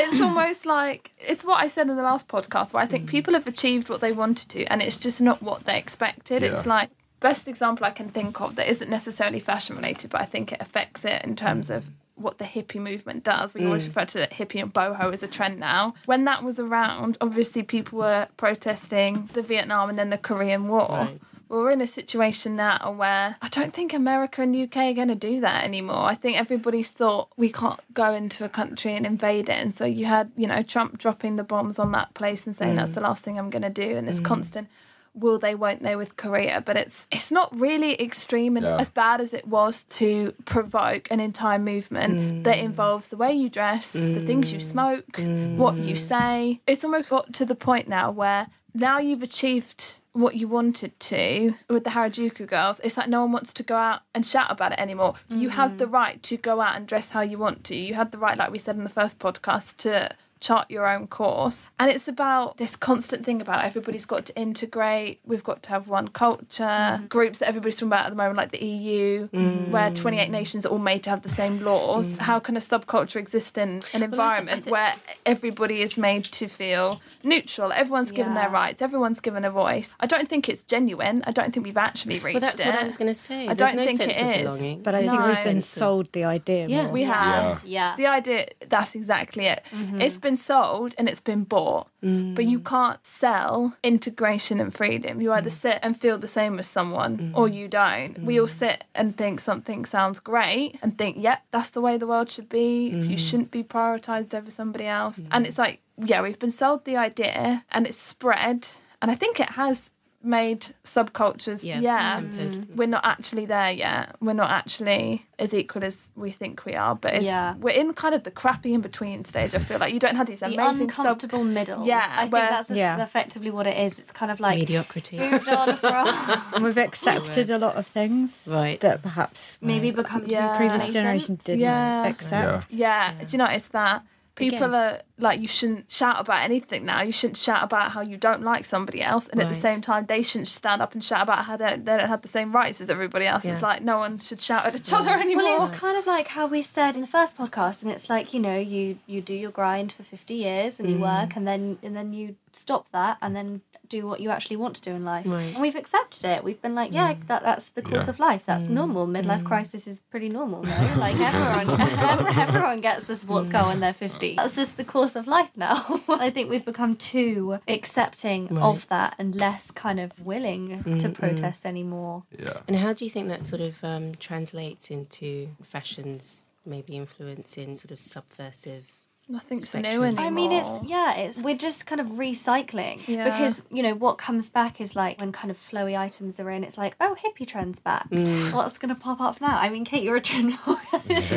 It's 0.01 0.21
almost 0.21 0.67
like 0.67 1.11
it's 1.19 1.45
what 1.45 1.63
I 1.63 1.67
said 1.67 1.89
in 1.89 1.97
the 1.97 2.03
last 2.03 2.29
podcast, 2.29 2.73
where 2.73 2.83
I 2.83 2.87
think 2.87 3.09
people 3.09 3.35
have 3.35 3.47
achieved 3.47 3.89
what 3.89 4.01
they 4.01 4.13
wanted 4.13 4.49
to, 4.51 4.65
and 4.67 4.83
it's 4.83 4.97
just 4.97 5.21
not 5.21 5.43
what 5.43 5.65
they 5.65 5.77
expected. 5.77 6.43
It's 6.43 6.67
like 6.67 6.91
best 7.21 7.49
example 7.49 7.85
I 7.85 7.91
can 7.91 8.09
think 8.09 8.41
of 8.41 8.57
that 8.57 8.69
isn't 8.69 8.91
necessarily 8.91 9.41
fashion 9.41 9.77
related, 9.77 10.11
but 10.11 10.21
I 10.21 10.25
think 10.25 10.53
it 10.53 10.61
affects 10.61 11.05
it 11.05 11.25
in 11.25 11.37
terms 11.37 11.71
of 11.71 11.91
what 12.15 12.39
the 12.39 12.45
hippie 12.45 12.81
movement 12.81 13.25
does. 13.25 13.55
We 13.55 13.65
always 13.65 13.85
mm. 13.85 13.89
refer 13.89 14.05
to 14.07 14.27
hippie 14.29 14.63
and 14.63 14.73
boho 14.73 15.13
as 15.13 15.23
a 15.23 15.29
trend 15.29 15.59
now. 15.59 15.95
When 16.07 16.25
that 16.25 16.43
was 16.43 16.59
around, 16.59 17.17
obviously 17.21 17.63
people 17.63 18.01
were 18.01 18.29
protesting 18.37 19.29
the 19.33 19.43
Vietnam 19.43 19.89
and 19.89 19.99
then 19.99 20.11
the 20.11 20.19
Korean 20.19 20.69
War. 20.69 20.89
Right. 20.89 21.21
We're 21.49 21.71
in 21.71 21.81
a 21.81 21.87
situation 21.87 22.57
now 22.57 22.95
where 22.97 23.37
I 23.41 23.49
don't 23.49 23.73
think 23.73 23.95
America 23.95 24.43
and 24.43 24.55
the 24.55 24.65
UK 24.65 24.77
are 24.77 24.93
going 24.93 25.09
to 25.09 25.15
do 25.15 25.41
that 25.41 25.65
anymore. 25.65 26.05
I 26.05 26.15
think 26.15 26.37
everybody's 26.37 26.91
thought 26.91 27.29
we 27.37 27.51
can't 27.51 27.81
go 27.95 28.13
into 28.13 28.45
a 28.45 28.49
country 28.49 28.95
and 28.95 29.07
invade 29.07 29.49
it. 29.49 29.53
And 29.53 29.75
so 29.75 29.85
you 29.85 30.07
had, 30.07 30.31
you 30.37 30.47
know, 30.47 30.63
Trump 30.63 30.99
dropping 30.99 31.37
the 31.37 31.45
bombs 31.45 31.79
on 31.79 31.93
that 31.93 32.13
place 32.15 32.47
and 32.47 32.55
saying 32.55 32.77
that's 32.77 32.91
mm. 32.91 32.97
the 32.97 33.01
last 33.01 33.25
thing 33.25 33.39
I'm 33.39 33.51
going 33.51 33.63
to 33.63 33.71
do. 33.71 33.97
And 33.97 34.07
this 34.07 34.21
mm. 34.21 34.25
constant 34.27 34.69
will 35.15 35.39
they, 35.39 35.55
won't 35.55 35.83
they 35.83 35.97
with 35.97 36.17
Korea. 36.17 36.61
But 36.61 36.77
it's 36.77 37.07
it's 37.11 37.31
not 37.31 37.59
really 37.59 38.01
extreme 38.01 38.57
and 38.57 38.65
Yeah. 38.65 38.77
as 38.77 38.89
bad 38.89 39.21
as 39.21 39.33
it 39.33 39.47
was 39.47 39.85
to 39.85 40.35
provoke 40.45 41.11
an 41.11 41.21
entire 41.21 41.59
movement 41.59 42.45
that 42.45 42.59
mm. 42.59 42.63
involves 42.63 43.09
the 43.09 43.17
way 43.17 43.33
you 43.33 43.49
dress, 43.49 43.93
the 43.93 44.21
things 44.21 44.53
you 44.53 44.61
smoke, 44.61 45.19
what 45.57 45.77
you 45.77 45.97
say. 45.97 46.61
It's 46.67 46.85
almost 46.85 47.09
got 47.09 47.33
to 47.35 47.47
the 47.47 47.55
point 47.55 47.89
now 47.89 48.11
where 48.11 48.49
now 48.75 48.99
you've 48.99 49.23
achieved 49.23 50.01
what 50.19 50.35
you 50.35 50.49
wanted 50.49 50.99
to 50.99 51.55
with 51.69 51.85
the 51.85 51.91
Harajuku 51.91 52.47
girls. 52.47 52.81
It's 52.83 52.97
like 52.97 53.09
no 53.09 53.21
one 53.23 53.33
wants 53.33 53.55
to 53.55 53.63
go 53.63 53.77
out 53.77 54.01
and 54.15 54.27
shout 54.27 54.51
about 54.51 54.73
it 54.73 54.81
anymore. 54.81 55.15
You 55.29 55.51
have 55.51 55.75
mm. 55.75 55.79
the 55.79 55.87
right 55.87 56.21
to 56.25 56.37
go 56.37 56.61
out 56.61 56.77
and 56.77 56.87
dress 56.87 57.11
how 57.11 57.21
you 57.21 57.39
want 57.39 57.65
to. 57.65 57.77
You 57.77 57.95
had 57.95 58.11
the 58.11 58.19
right, 58.19 58.37
like 58.37 58.51
we 58.51 58.59
said 58.59 58.77
in 58.77 58.83
the 58.83 58.91
first 58.91 59.19
podcast, 59.19 59.77
to 59.79 60.11
chart 60.41 60.71
your 60.71 60.87
own 60.87 61.07
course. 61.07 61.71
And 61.79 61.91
it's 61.91 62.09
about 62.09 62.57
this 62.59 62.77
constant 62.77 63.25
thing 63.25 63.41
about 63.41 63.65
everybody's 63.65 64.07
got 64.07 64.27
to 64.27 64.37
integrate, 64.37 65.21
we've 65.25 65.45
got 65.45 65.63
to 65.65 65.71
have 65.71 65.89
one 65.89 66.09
culture, 66.09 66.65
mm-hmm. 66.65 67.07
groups 67.07 67.39
that 67.39 67.49
everybody's 67.49 67.77
talking 67.77 67.89
about 67.89 68.07
at 68.07 68.11
the 68.11 68.17
moment, 68.17 68.37
like 68.37 68.51
the 68.51 68.65
EU, 68.65 69.29
mm. 69.29 69.69
where 69.71 69.91
28 69.91 70.31
nations 70.31 70.65
are 70.67 70.71
all 70.71 70.79
made 70.79 71.03
to 71.05 71.11
have 71.11 71.23
the 71.23 71.29
same 71.29 71.63
laws. 71.65 72.07
Mm. 72.07 72.19
How 72.19 72.39
can 72.39 72.57
a 72.57 72.61
subculture 72.61 73.17
exist 73.17 73.59
in 73.59 73.83
an 73.93 74.03
environment 74.03 74.67
where 74.67 74.95
everybody 75.27 75.83
is 75.83 75.97
made 75.97 76.25
to 76.25 76.49
feel 76.49 77.01
neutral? 77.23 77.73
Everyone's 77.73 78.13
given 78.13 78.35
their 78.35 78.49
rights, 78.49 78.83
everyone's 78.83 79.21
given 79.21 79.45
a 79.45 79.51
voice. 79.51 79.97
I 80.01 80.07
don't 80.07 80.29
think 80.29 80.49
it's 80.49 80.63
genuine. 80.63 81.23
I 81.27 81.33
don't 81.33 81.53
think 81.53 81.67
we've 81.67 81.77
actually 81.77 82.19
reached 82.19 82.35
Well, 82.35 82.41
that's 82.41 82.65
it. 82.65 82.67
what 82.67 82.77
I 82.77 82.85
was 82.85 82.97
going 82.97 83.09
to 83.09 83.15
say. 83.15 83.49
I 83.49 83.55
There's 83.55 83.71
don't 83.71 83.77
no 83.77 83.87
think 83.87 83.99
sense 83.99 84.19
it 84.19 84.23
of 84.23 84.31
is. 84.31 84.43
belonging. 84.43 84.83
But 84.83 84.95
I 84.95 85.03
No. 85.03 85.11
think 85.11 85.27
we've 85.27 85.45
been 85.45 85.61
sold 85.61 86.13
the 86.13 86.25
idea 86.25 86.67
Yeah. 86.69 86.83
more. 86.85 86.93
We 86.93 87.03
have. 87.05 87.63
Yeah. 87.65 87.97
The 87.97 88.07
idea 88.07 88.49
that's 88.69 88.95
exactly 88.95 89.47
it. 89.47 89.63
Mm-hmm. 89.73 90.01
It's 90.01 90.17
been 90.17 90.28
sold 90.37 90.95
and 90.99 91.09
it's 91.09 91.21
been 91.21 91.45
bought, 91.45 91.89
but 92.01 92.45
you 92.45 92.61
mm. 92.61 92.65
can't 92.65 93.05
sell 93.05 93.77
integration 93.83 94.61
and 94.61 94.75
freedom. 94.75 95.21
You 95.21 95.33
either 95.33 95.51
mm. 95.51 95.53
sit 95.53 95.79
and 95.83 95.99
feel 95.99 96.19
the 96.19 96.27
same 96.27 96.59
as 96.59 96.67
someone 96.67 97.33
or 97.35 97.49
mm. 97.49 97.55
you 97.55 97.69
don't. 97.69 98.19
We 98.23 98.41
all 98.41 98.47
sit 98.47 98.85
and 98.95 99.17
think 99.17 99.41
something 99.41 99.85
sounds 99.85 100.21
great 100.21 100.79
and 100.83 100.97
think, 100.97 101.17
yep, 101.19 101.43
that's 101.51 101.71
the 101.71 101.81
way 101.81 101.97
the 101.97 102.07
world 102.07 102.31
should 102.31 102.49
be. 102.49 102.89
You 102.89 103.17
shouldn't 103.17 103.51
be 103.51 103.63
prioritized 103.63 104.35
over 104.35 104.51
somebody 104.51 104.87
else. 104.87 105.23
And 105.31 105.47
it's 105.47 105.59
like, 105.59 105.81
yeah, 105.97 106.23
we've 106.23 106.39
been 106.39 106.51
sold 106.51 106.85
the 106.85 106.97
idea 106.97 107.65
and 107.71 107.87
it's 107.87 108.01
spread. 108.01 108.69
And 109.01 109.11
I 109.11 109.15
think 109.15 109.41
it 109.41 109.51
has 109.51 109.91
made 110.29 110.67
subcultures. 110.85 111.65
Yeah, 111.65 111.81
Yeah, 111.81 112.15
tempered. 112.15 112.53
Mm, 112.53 112.77
we're 112.77 112.87
not 112.97 113.05
actually 113.05 113.47
there 113.47 113.71
yet. 113.73 114.15
We're 114.21 114.35
not 114.35 114.51
actually 114.51 115.27
as 115.39 115.55
equal 115.55 115.85
as 115.85 116.11
we 116.17 116.31
think 116.31 116.65
we 116.67 116.75
are. 116.75 116.95
But 116.95 117.15
it's, 117.15 117.25
Yeah. 117.27 117.55
we're 117.59 117.71
in 117.83 117.95
kind 117.95 118.15
of 118.15 118.25
the 118.25 118.31
crappy 118.31 118.75
in 118.75 118.81
between 118.83 119.25
stage. 119.25 119.55
I 119.55 119.59
feel 119.59 119.79
like 119.79 119.93
you 119.95 120.01
don't 120.01 120.17
have 120.17 120.27
these 120.27 120.41
The 120.41 120.47
amazing 120.47 120.91
sub. 120.91 121.07
uncomfortable 121.07 121.45
middle. 121.45 121.87
Yeah, 121.87 122.05
I 122.11 122.21
think 122.23 122.33
where- 122.33 122.49
that's 122.51 122.71
Yeah. 122.71 123.03
effectively 123.03 123.51
what 123.51 123.67
it 123.67 123.77
is. 123.79 123.99
It's 123.99 124.13
kind 124.13 124.31
of 124.31 124.39
like 124.41 124.59
Mediocrity. 124.59 125.17
moved 125.19 125.49
on 125.49 125.77
from 125.77 126.07
we've 126.63 126.79
accepted 126.79 127.51
a 127.51 127.59
lot 127.59 127.77
of 127.77 127.87
things 127.87 128.47
Right. 128.51 128.79
that 128.81 129.03
perhaps 129.03 129.57
maybe 129.63 129.91
become 129.91 130.25
Yeah. 130.27 130.57
previous 130.57 130.83
complacent. 130.83 130.93
generation 130.93 131.39
didn't 131.45 131.61
Yeah. 131.61 132.07
accept. 132.07 132.73
Yeah. 132.73 133.13
do 133.25 133.27
you 133.33 133.39
know 133.39 133.47
it's 133.47 133.69
that 133.69 134.03
people 134.39 134.59
Again. 134.59 134.75
are 134.75 135.01
like 135.19 135.41
you 135.41 135.49
shouldn't 135.49 135.91
shout 135.91 136.21
about 136.21 136.43
anything 136.43 136.85
now. 136.85 137.03
You 137.03 137.13
shouldn't 137.13 137.37
shout 137.37 137.63
about 137.63 137.93
how 137.93 138.01
you 138.01 138.17
don't 138.17 138.43
like 138.43 138.65
somebody 138.65 139.03
else, 139.03 139.29
and 139.29 139.41
at 139.41 139.49
the 139.49 139.55
same 139.55 139.81
time, 139.81 140.07
they 140.07 140.23
shouldn't 140.23 140.49
stand 140.49 140.81
up 140.81 140.95
and 140.95 141.03
shout 141.05 141.23
about 141.23 141.45
how 141.45 141.57
they, 141.57 141.77
they 141.77 141.97
don't 141.97 142.09
have 142.09 142.23
the 142.23 142.29
same 142.29 142.53
rights 142.53 142.81
as 142.81 142.89
everybody 142.89 143.27
else. 143.27 143.45
It's 143.45 143.63
like 143.63 143.83
no 143.83 143.99
one 143.99 144.19
should 144.19 144.41
shout 144.41 144.65
at 144.65 144.75
each 144.75 144.93
other 144.93 145.11
anymore. 145.11 145.45
Well, 145.45 145.67
it's 145.67 145.79
kind 145.79 145.99
of 145.99 146.07
like 146.07 146.29
how 146.29 146.47
we 146.47 146.63
said 146.63 146.95
in 146.95 147.01
the 147.01 147.07
first 147.07 147.37
podcast, 147.37 147.83
and 147.83 147.91
it's 147.91 148.09
like 148.09 148.33
you 148.33 148.41
know, 148.41 148.59
you 148.59 148.99
you 149.07 149.21
do 149.21 149.35
your 149.35 149.51
grind 149.51 149.93
for 149.93 150.03
fifty 150.03 150.35
years 150.35 150.79
and 150.79 150.89
you 150.89 150.97
mm. 150.97 151.01
work, 151.01 151.37
and 151.37 151.47
then 151.47 151.79
and 151.83 151.97
then 151.97 152.13
you 152.13 152.37
stop 152.53 152.91
that, 152.93 153.19
and 153.21 153.35
then 153.35 153.63
do 153.89 154.07
what 154.07 154.21
you 154.21 154.31
actually 154.31 154.57
want 154.57 154.77
to 154.77 154.83
do 154.83 154.93
in 154.93 155.05
life. 155.05 155.27
Right. 155.27 155.53
And 155.53 155.61
we've 155.61 155.77
accepted 155.77 156.25
it. 156.25 156.45
We've 156.45 156.61
been 156.61 156.75
like, 156.75 156.93
yeah, 156.93 157.15
mm. 157.15 157.27
that 157.27 157.43
that's 157.43 157.71
the 157.71 157.83
course 157.83 158.07
Yeah. 158.07 158.11
of 158.11 158.19
life. 158.19 158.47
That's 158.47 158.69
mm. 158.69 158.73
normal. 158.73 159.07
Midlife 159.07 159.43
mm. 159.43 159.45
crisis 159.45 159.87
is 159.87 160.01
pretty 160.01 160.29
normal. 160.29 160.63
No? 160.63 160.85
Like 160.99 161.19
everyone, 161.21 161.81
everyone 162.39 162.81
gets 162.81 163.07
this 163.07 163.25
what's 163.25 163.49
going 163.49 163.67
when 163.67 163.81
they're 163.81 163.93
fifty. 163.93 164.35
That's 164.37 164.57
just 164.57 164.77
the 164.77 164.85
course 164.85 165.15
of 165.15 165.27
life 165.27 165.51
now. 165.57 166.01
I 166.09 166.31
think 166.31 166.51
we've 166.51 166.65
become 166.65 166.97
too 166.97 167.61
accepting 167.69 168.59
of 168.59 168.89
that 168.89 169.15
and 169.19 169.35
less 169.35 169.71
kind 169.71 170.01
of 170.01 170.19
willing 170.25 170.99
to 170.99 171.09
protest 171.11 171.65
anymore. 171.65 172.25
Yeah. 172.37 172.61
And 172.67 172.77
how 172.77 172.93
do 172.93 173.05
you 173.05 173.11
think 173.11 173.29
that 173.29 173.45
sort 173.45 173.63
of 173.63 173.83
um, 173.85 174.15
translates 174.17 174.91
into 174.91 175.49
fashions, 175.63 176.47
maybe 176.67 176.97
influencing 176.97 177.75
sort 177.75 177.93
of 177.93 178.01
subversive? 178.01 178.98
Nothing's 179.31 179.69
spectrum. 179.69 179.95
new 179.95 180.03
anymore. 180.05 180.25
I 180.25 180.31
mean, 180.31 180.53
it's 180.53 180.69
yeah, 180.89 181.15
it's 181.15 181.39
we're 181.39 181.55
just 181.57 181.85
kind 181.85 182.01
of 182.01 182.07
recycling 182.07 183.07
Yeah. 183.07 183.25
because 183.25 183.61
you 183.71 183.83
know 183.83 183.95
what 183.95 184.17
comes 184.17 184.49
back 184.49 184.81
is 184.81 184.97
like 184.97 185.21
when 185.21 185.33
kind 185.33 185.51
of 185.51 185.59
flowy 185.59 185.99
items 185.99 186.41
are 186.41 186.49
in. 186.49 186.65
It's 186.65 186.79
like 186.79 186.97
oh, 186.99 187.15
hippie 187.23 187.47
trends 187.47 187.79
back. 187.79 188.07
What's 188.11 188.79
gonna 188.79 188.95
pop 188.95 189.21
up 189.21 189.39
now? 189.41 189.59
I 189.59 189.69
mean, 189.69 189.85
Kate, 189.85 190.03
you're 190.03 190.17
a 190.17 190.21
trend. 190.23 190.55
Put 190.65 190.79
this 191.09 191.31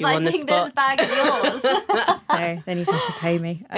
you 0.00 0.06
I 0.06 0.14
on 0.16 0.24
the 0.24 0.30
think 0.30 0.46
this 0.48 0.70
bag 0.70 1.00
is 1.00 1.10
yours. 1.16 1.64
No, 2.34 2.62
then 2.66 2.78
you'd 2.78 2.88
have 2.88 3.06
to 3.06 3.12
pay 3.20 3.38
me. 3.38 3.64
Uh, 3.70 3.76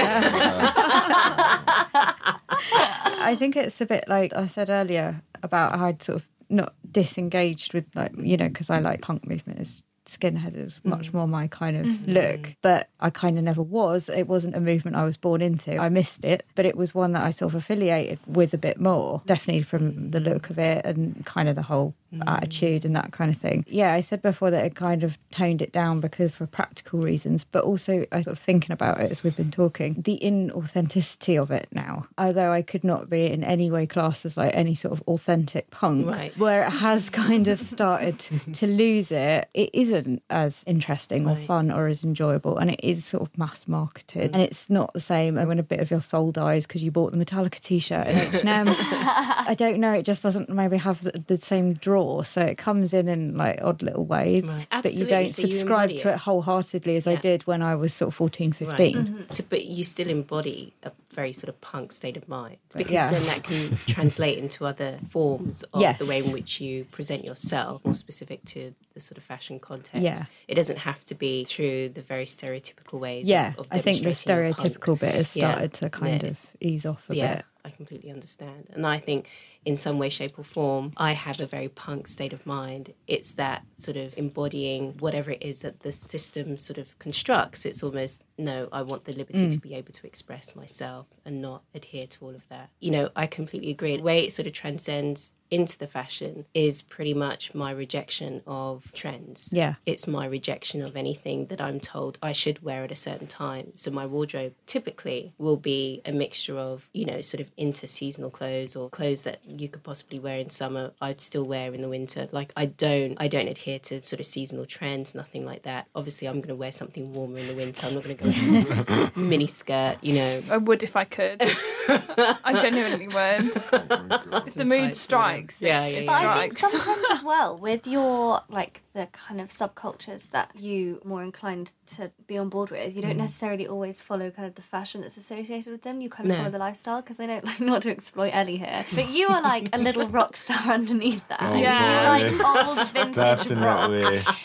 I 3.18 3.34
think 3.38 3.54
it's 3.56 3.80
a 3.80 3.86
bit 3.86 4.04
like 4.08 4.34
I 4.34 4.46
said 4.46 4.70
earlier 4.70 5.22
about 5.42 5.78
how 5.78 5.86
I'd 5.86 6.02
sort 6.02 6.16
of 6.16 6.26
not 6.48 6.74
disengaged 6.90 7.74
with 7.74 7.84
like 7.94 8.12
you 8.18 8.36
know 8.36 8.48
because 8.48 8.70
I 8.70 8.78
like 8.78 9.02
punk 9.02 9.26
movement 9.26 9.60
as 9.60 9.82
skinhead 10.06 10.56
is 10.56 10.80
much 10.84 11.10
mm. 11.10 11.14
more 11.14 11.28
my 11.28 11.48
kind 11.48 11.76
of 11.76 11.86
mm-hmm. 11.86 12.10
look 12.12 12.56
but 12.62 12.88
I 13.00 13.10
kind 13.10 13.38
of 13.38 13.44
never 13.44 13.62
was. 13.62 14.08
It 14.08 14.26
wasn't 14.26 14.56
a 14.56 14.60
movement 14.60 14.96
I 14.96 15.04
was 15.04 15.16
born 15.16 15.42
into. 15.42 15.76
I 15.76 15.88
missed 15.88 16.24
it 16.24 16.44
but 16.54 16.64
it 16.64 16.76
was 16.76 16.94
one 16.94 17.12
that 17.12 17.24
I 17.24 17.30
sort 17.30 17.52
of 17.52 17.56
affiliated 17.56 18.18
with 18.26 18.54
a 18.54 18.58
bit 18.58 18.80
more 18.80 19.22
definitely 19.26 19.62
from 19.62 20.10
the 20.10 20.20
look 20.20 20.50
of 20.50 20.58
it 20.58 20.84
and 20.84 21.24
kind 21.26 21.48
of 21.48 21.56
the 21.56 21.62
whole 21.62 21.94
attitude 22.26 22.84
and 22.84 22.96
that 22.96 23.12
kind 23.12 23.30
of 23.30 23.36
thing 23.36 23.64
yeah 23.68 23.92
I 23.92 24.00
said 24.00 24.22
before 24.22 24.50
that 24.50 24.64
it 24.64 24.74
kind 24.74 25.02
of 25.02 25.18
toned 25.30 25.60
it 25.60 25.72
down 25.72 26.00
because 26.00 26.32
for 26.32 26.46
practical 26.46 27.00
reasons 27.00 27.44
but 27.44 27.64
also 27.64 28.06
I 28.12 28.22
sort 28.22 28.38
of 28.38 28.38
thinking 28.38 28.72
about 28.72 29.00
it 29.00 29.10
as 29.10 29.22
we've 29.22 29.36
been 29.36 29.50
talking 29.50 30.02
the 30.02 30.18
inauthenticity 30.22 31.40
of 31.40 31.50
it 31.50 31.68
now 31.72 32.06
although 32.18 32.52
I 32.52 32.62
could 32.62 32.84
not 32.84 33.10
be 33.10 33.26
in 33.26 33.44
any 33.44 33.70
way 33.70 33.86
classed 33.86 34.24
as 34.24 34.36
like 34.36 34.54
any 34.54 34.74
sort 34.74 34.92
of 34.92 35.02
authentic 35.08 35.70
punk 35.70 36.06
Right. 36.06 36.36
where 36.38 36.62
it 36.62 36.70
has 36.70 37.10
kind 37.24 37.48
of 37.48 37.60
started 37.60 38.18
to 38.54 38.66
lose 38.66 39.10
it, 39.12 39.48
it 39.54 39.70
isn't 39.72 40.22
as 40.30 40.64
interesting 40.66 41.28
or 41.28 41.36
fun 41.36 41.70
or 41.70 41.86
as 41.86 42.04
enjoyable, 42.04 42.58
and 42.58 42.70
it 42.70 42.80
is 42.82 43.04
sort 43.04 43.22
of 43.22 43.36
mass 43.38 43.66
marketed, 43.66 44.32
mm. 44.32 44.34
and 44.34 44.42
it's 44.42 44.70
not 44.70 44.92
the 44.92 45.00
same. 45.00 45.36
And 45.38 45.48
when 45.48 45.58
a 45.58 45.62
bit 45.62 45.80
of 45.80 45.90
your 45.90 46.00
soul 46.00 46.32
dies 46.32 46.66
because 46.66 46.82
you 46.82 46.90
bought 46.90 47.12
the 47.12 47.24
Metallica 47.24 47.58
T-shirt 47.60 48.06
at 48.06 48.34
H 48.34 48.40
and 48.44 48.48
M, 48.48 48.66
I 48.78 49.54
don't 49.56 49.78
know. 49.78 49.92
It 49.92 50.04
just 50.04 50.22
doesn't 50.22 50.48
maybe 50.48 50.76
have 50.76 51.02
the, 51.02 51.22
the 51.26 51.38
same 51.38 51.74
draw, 51.74 52.05
so 52.24 52.40
it 52.42 52.56
comes 52.58 52.92
in 52.92 53.08
in 53.08 53.36
like 53.36 53.58
odd 53.62 53.82
little 53.82 54.04
ways, 54.06 54.44
Right. 54.46 54.66
but 54.82 54.92
you 54.94 55.06
don't 55.06 55.30
so 55.30 55.42
subscribe 55.42 55.90
embody 55.90 56.02
to 56.02 56.08
it. 56.12 56.18
wholeheartedly 56.18 56.96
as 56.96 57.06
I 57.06 57.16
did 57.16 57.46
when 57.46 57.62
I 57.62 57.74
was 57.74 57.92
sort 57.94 58.08
of 58.08 58.14
14, 58.14 58.52
15. 58.52 59.16
Right. 59.18 59.32
So, 59.32 59.44
but 59.48 59.64
you 59.66 59.84
still 59.84 60.08
embody 60.08 60.72
a 60.82 60.92
very 61.12 61.32
sort 61.32 61.48
of 61.48 61.60
punk 61.60 61.92
state 61.92 62.16
of 62.16 62.28
mind 62.28 62.56
because 62.76 62.92
Yeah. 62.92 63.10
then 63.10 63.22
that 63.22 63.42
can 63.42 63.76
translate 63.86 64.38
into 64.38 64.66
other 64.66 64.98
forms 65.08 65.62
of 65.72 65.80
Yes. 65.80 65.98
the 65.98 66.06
way 66.06 66.18
in 66.24 66.32
which 66.32 66.60
you 66.60 66.84
present 66.86 67.24
yourself, 67.24 67.84
more 67.84 67.94
specific 67.94 68.44
to 68.46 68.74
the 68.94 69.00
sort 69.00 69.16
of 69.18 69.24
fashion 69.24 69.58
context. 69.58 70.02
Yeah. 70.02 70.22
It 70.48 70.54
doesn't 70.56 70.78
have 70.80 71.04
to 71.06 71.14
be 71.14 71.44
through 71.44 71.90
the 71.90 72.02
very 72.02 72.24
stereotypical 72.26 72.98
ways. 73.00 73.28
Yeah, 73.28 73.48
of, 73.58 73.60
of 73.60 73.66
I 73.70 73.78
think 73.78 73.98
the 73.98 74.02
demonstrating 74.04 74.44
your 74.46 74.54
punk. 74.54 74.74
stereotypical 74.80 74.98
bit 75.00 75.14
has 75.14 75.36
Yeah. 75.36 75.50
started 75.52 75.72
to 75.74 75.90
kind 75.90 76.22
Yeah. 76.22 76.28
of 76.30 76.36
ease 76.60 76.84
off 76.86 77.08
a 77.10 77.16
yeah, 77.16 77.34
bit. 77.36 77.44
I 77.64 77.70
completely 77.70 78.10
understand. 78.10 78.68
And 78.74 78.86
I 78.86 78.98
think 78.98 79.28
in 79.66 79.76
some 79.76 79.98
way, 79.98 80.08
shape, 80.08 80.38
or 80.38 80.44
form, 80.44 80.92
I 80.96 81.12
have 81.12 81.40
a 81.40 81.46
very 81.46 81.68
punk 81.68 82.06
state 82.06 82.32
of 82.32 82.46
mind. 82.46 82.94
It's 83.08 83.32
that 83.34 83.66
sort 83.74 83.96
of 83.96 84.16
embodying 84.16 84.94
whatever 84.98 85.32
it 85.32 85.42
is 85.42 85.60
that 85.60 85.80
the 85.80 85.92
system 85.92 86.56
sort 86.58 86.78
of 86.78 86.98
constructs. 87.00 87.66
It's 87.66 87.82
almost, 87.82 88.22
no, 88.38 88.68
I 88.72 88.82
want 88.82 89.04
the 89.04 89.12
liberty 89.12 89.50
to 89.50 89.58
mm. 89.58 89.62
be 89.62 89.74
able 89.74 89.92
to 89.92 90.06
express 90.06 90.54
myself 90.54 91.08
and 91.24 91.42
not 91.42 91.64
adhere 91.74 92.06
to 92.06 92.24
all 92.24 92.34
of 92.34 92.48
that. 92.48 92.70
You 92.80 92.92
know, 92.92 93.10
I 93.16 93.26
completely 93.26 93.70
agree. 93.70 93.96
The 93.96 94.02
way 94.04 94.24
it 94.24 94.32
sort 94.32 94.46
of 94.46 94.52
transcends 94.52 95.32
into 95.48 95.78
the 95.78 95.86
fashion 95.86 96.44
is 96.54 96.82
pretty 96.82 97.14
much 97.14 97.54
my 97.54 97.70
rejection 97.70 98.42
of 98.48 98.92
trends. 98.92 99.50
Yeah. 99.52 99.74
It's 99.84 100.06
my 100.06 100.26
rejection 100.26 100.82
of 100.82 100.96
anything 100.96 101.46
that 101.46 101.60
I'm 101.60 101.78
told 101.78 102.18
I 102.20 102.32
should 102.32 102.62
wear 102.64 102.82
at 102.82 102.90
a 102.90 102.96
certain 102.96 103.28
time. 103.28 103.70
So 103.76 103.92
my 103.92 104.06
wardrobe 104.06 104.54
typically 104.66 105.34
will 105.38 105.56
be 105.56 106.02
a 106.04 106.10
mixture 106.10 106.58
of, 106.58 106.90
you 106.92 107.04
know, 107.04 107.20
sort 107.20 107.40
of 107.40 107.52
inter-seasonal 107.56 108.30
clothes 108.30 108.74
or 108.74 108.90
clothes 108.90 109.22
that 109.22 109.38
you 109.60 109.68
could 109.68 109.82
possibly 109.82 110.18
wear 110.18 110.38
in 110.38 110.50
summer 110.50 110.92
I'd 111.00 111.20
still 111.20 111.44
wear 111.44 111.74
in 111.74 111.80
the 111.80 111.88
winter. 111.88 112.28
Like 112.32 112.52
I 112.56 112.66
don't 112.66 113.16
I 113.20 113.28
don't 113.28 113.48
adhere 113.48 113.78
to 113.80 114.00
sort 114.00 114.20
of 114.20 114.26
seasonal 114.26 114.66
trends, 114.66 115.14
nothing 115.14 115.44
like 115.44 115.62
that. 115.62 115.86
Obviously 115.94 116.28
I'm 116.28 116.40
gonna 116.40 116.54
wear 116.54 116.72
something 116.72 117.12
warmer 117.12 117.38
in 117.38 117.46
the 117.48 117.54
winter. 117.54 117.86
I'm 117.86 117.94
not 117.94 118.02
gonna 118.04 118.14
go 118.14 119.10
mini 119.20 119.46
skirt, 119.46 119.96
you 120.02 120.14
know. 120.14 120.42
I 120.50 120.56
would 120.56 120.82
if 120.82 120.96
I 120.96 121.04
could. 121.04 121.42
I 121.88 122.58
genuinely 122.62 123.08
would. 123.08 123.16
if 124.46 124.54
the 124.54 124.64
mood 124.64 124.94
strikes, 124.94 125.60
Yeah, 125.62 125.84
it 125.84 125.92
yeah, 125.92 126.00
yeah. 126.00 126.06
But 126.06 126.26
I 126.26 126.40
think 126.40 126.58
strikes. 126.58 126.72
sometimes 126.72 127.04
as 127.10 127.24
well 127.24 127.56
with 127.56 127.86
your 127.86 128.42
like 128.48 128.82
the 128.92 129.06
kind 129.12 129.40
of 129.40 129.48
subcultures 129.48 130.30
that 130.30 130.50
you 130.56 131.00
more 131.04 131.22
inclined 131.22 131.72
to 131.86 132.10
be 132.26 132.38
on 132.38 132.48
board 132.48 132.70
with, 132.70 132.96
you 132.96 133.02
don't 133.02 133.14
mm. 133.14 133.18
necessarily 133.18 133.66
always 133.66 134.00
follow 134.00 134.30
kind 134.30 134.48
of 134.48 134.54
the 134.54 134.62
fashion 134.62 135.02
that's 135.02 135.16
associated 135.18 135.70
with 135.70 135.82
them. 135.82 136.00
You 136.00 136.08
kind 136.08 136.30
of 136.30 136.36
No. 136.36 136.38
follow 136.38 136.50
the 136.50 136.58
lifestyle 136.58 137.02
because 137.02 137.20
I 137.20 137.26
don't 137.26 137.44
like 137.50 137.60
not 137.60 137.82
to 137.82 137.90
exploit 137.90 138.30
Ellie 138.30 138.56
here, 138.56 138.86
but 138.94 139.10
you 139.10 139.28
are 139.28 139.42
like 139.48 139.68
a 139.74 139.78
little 139.78 140.08
rock 140.08 140.36
star 140.36 140.58
underneath 140.72 141.26
that. 141.28 141.38
Oh, 141.42 141.54
Yeah. 141.56 142.18
You're 142.28 142.38
like 142.40 142.66
old 142.66 142.88
vintage 142.88 143.50
rock, 143.58 143.90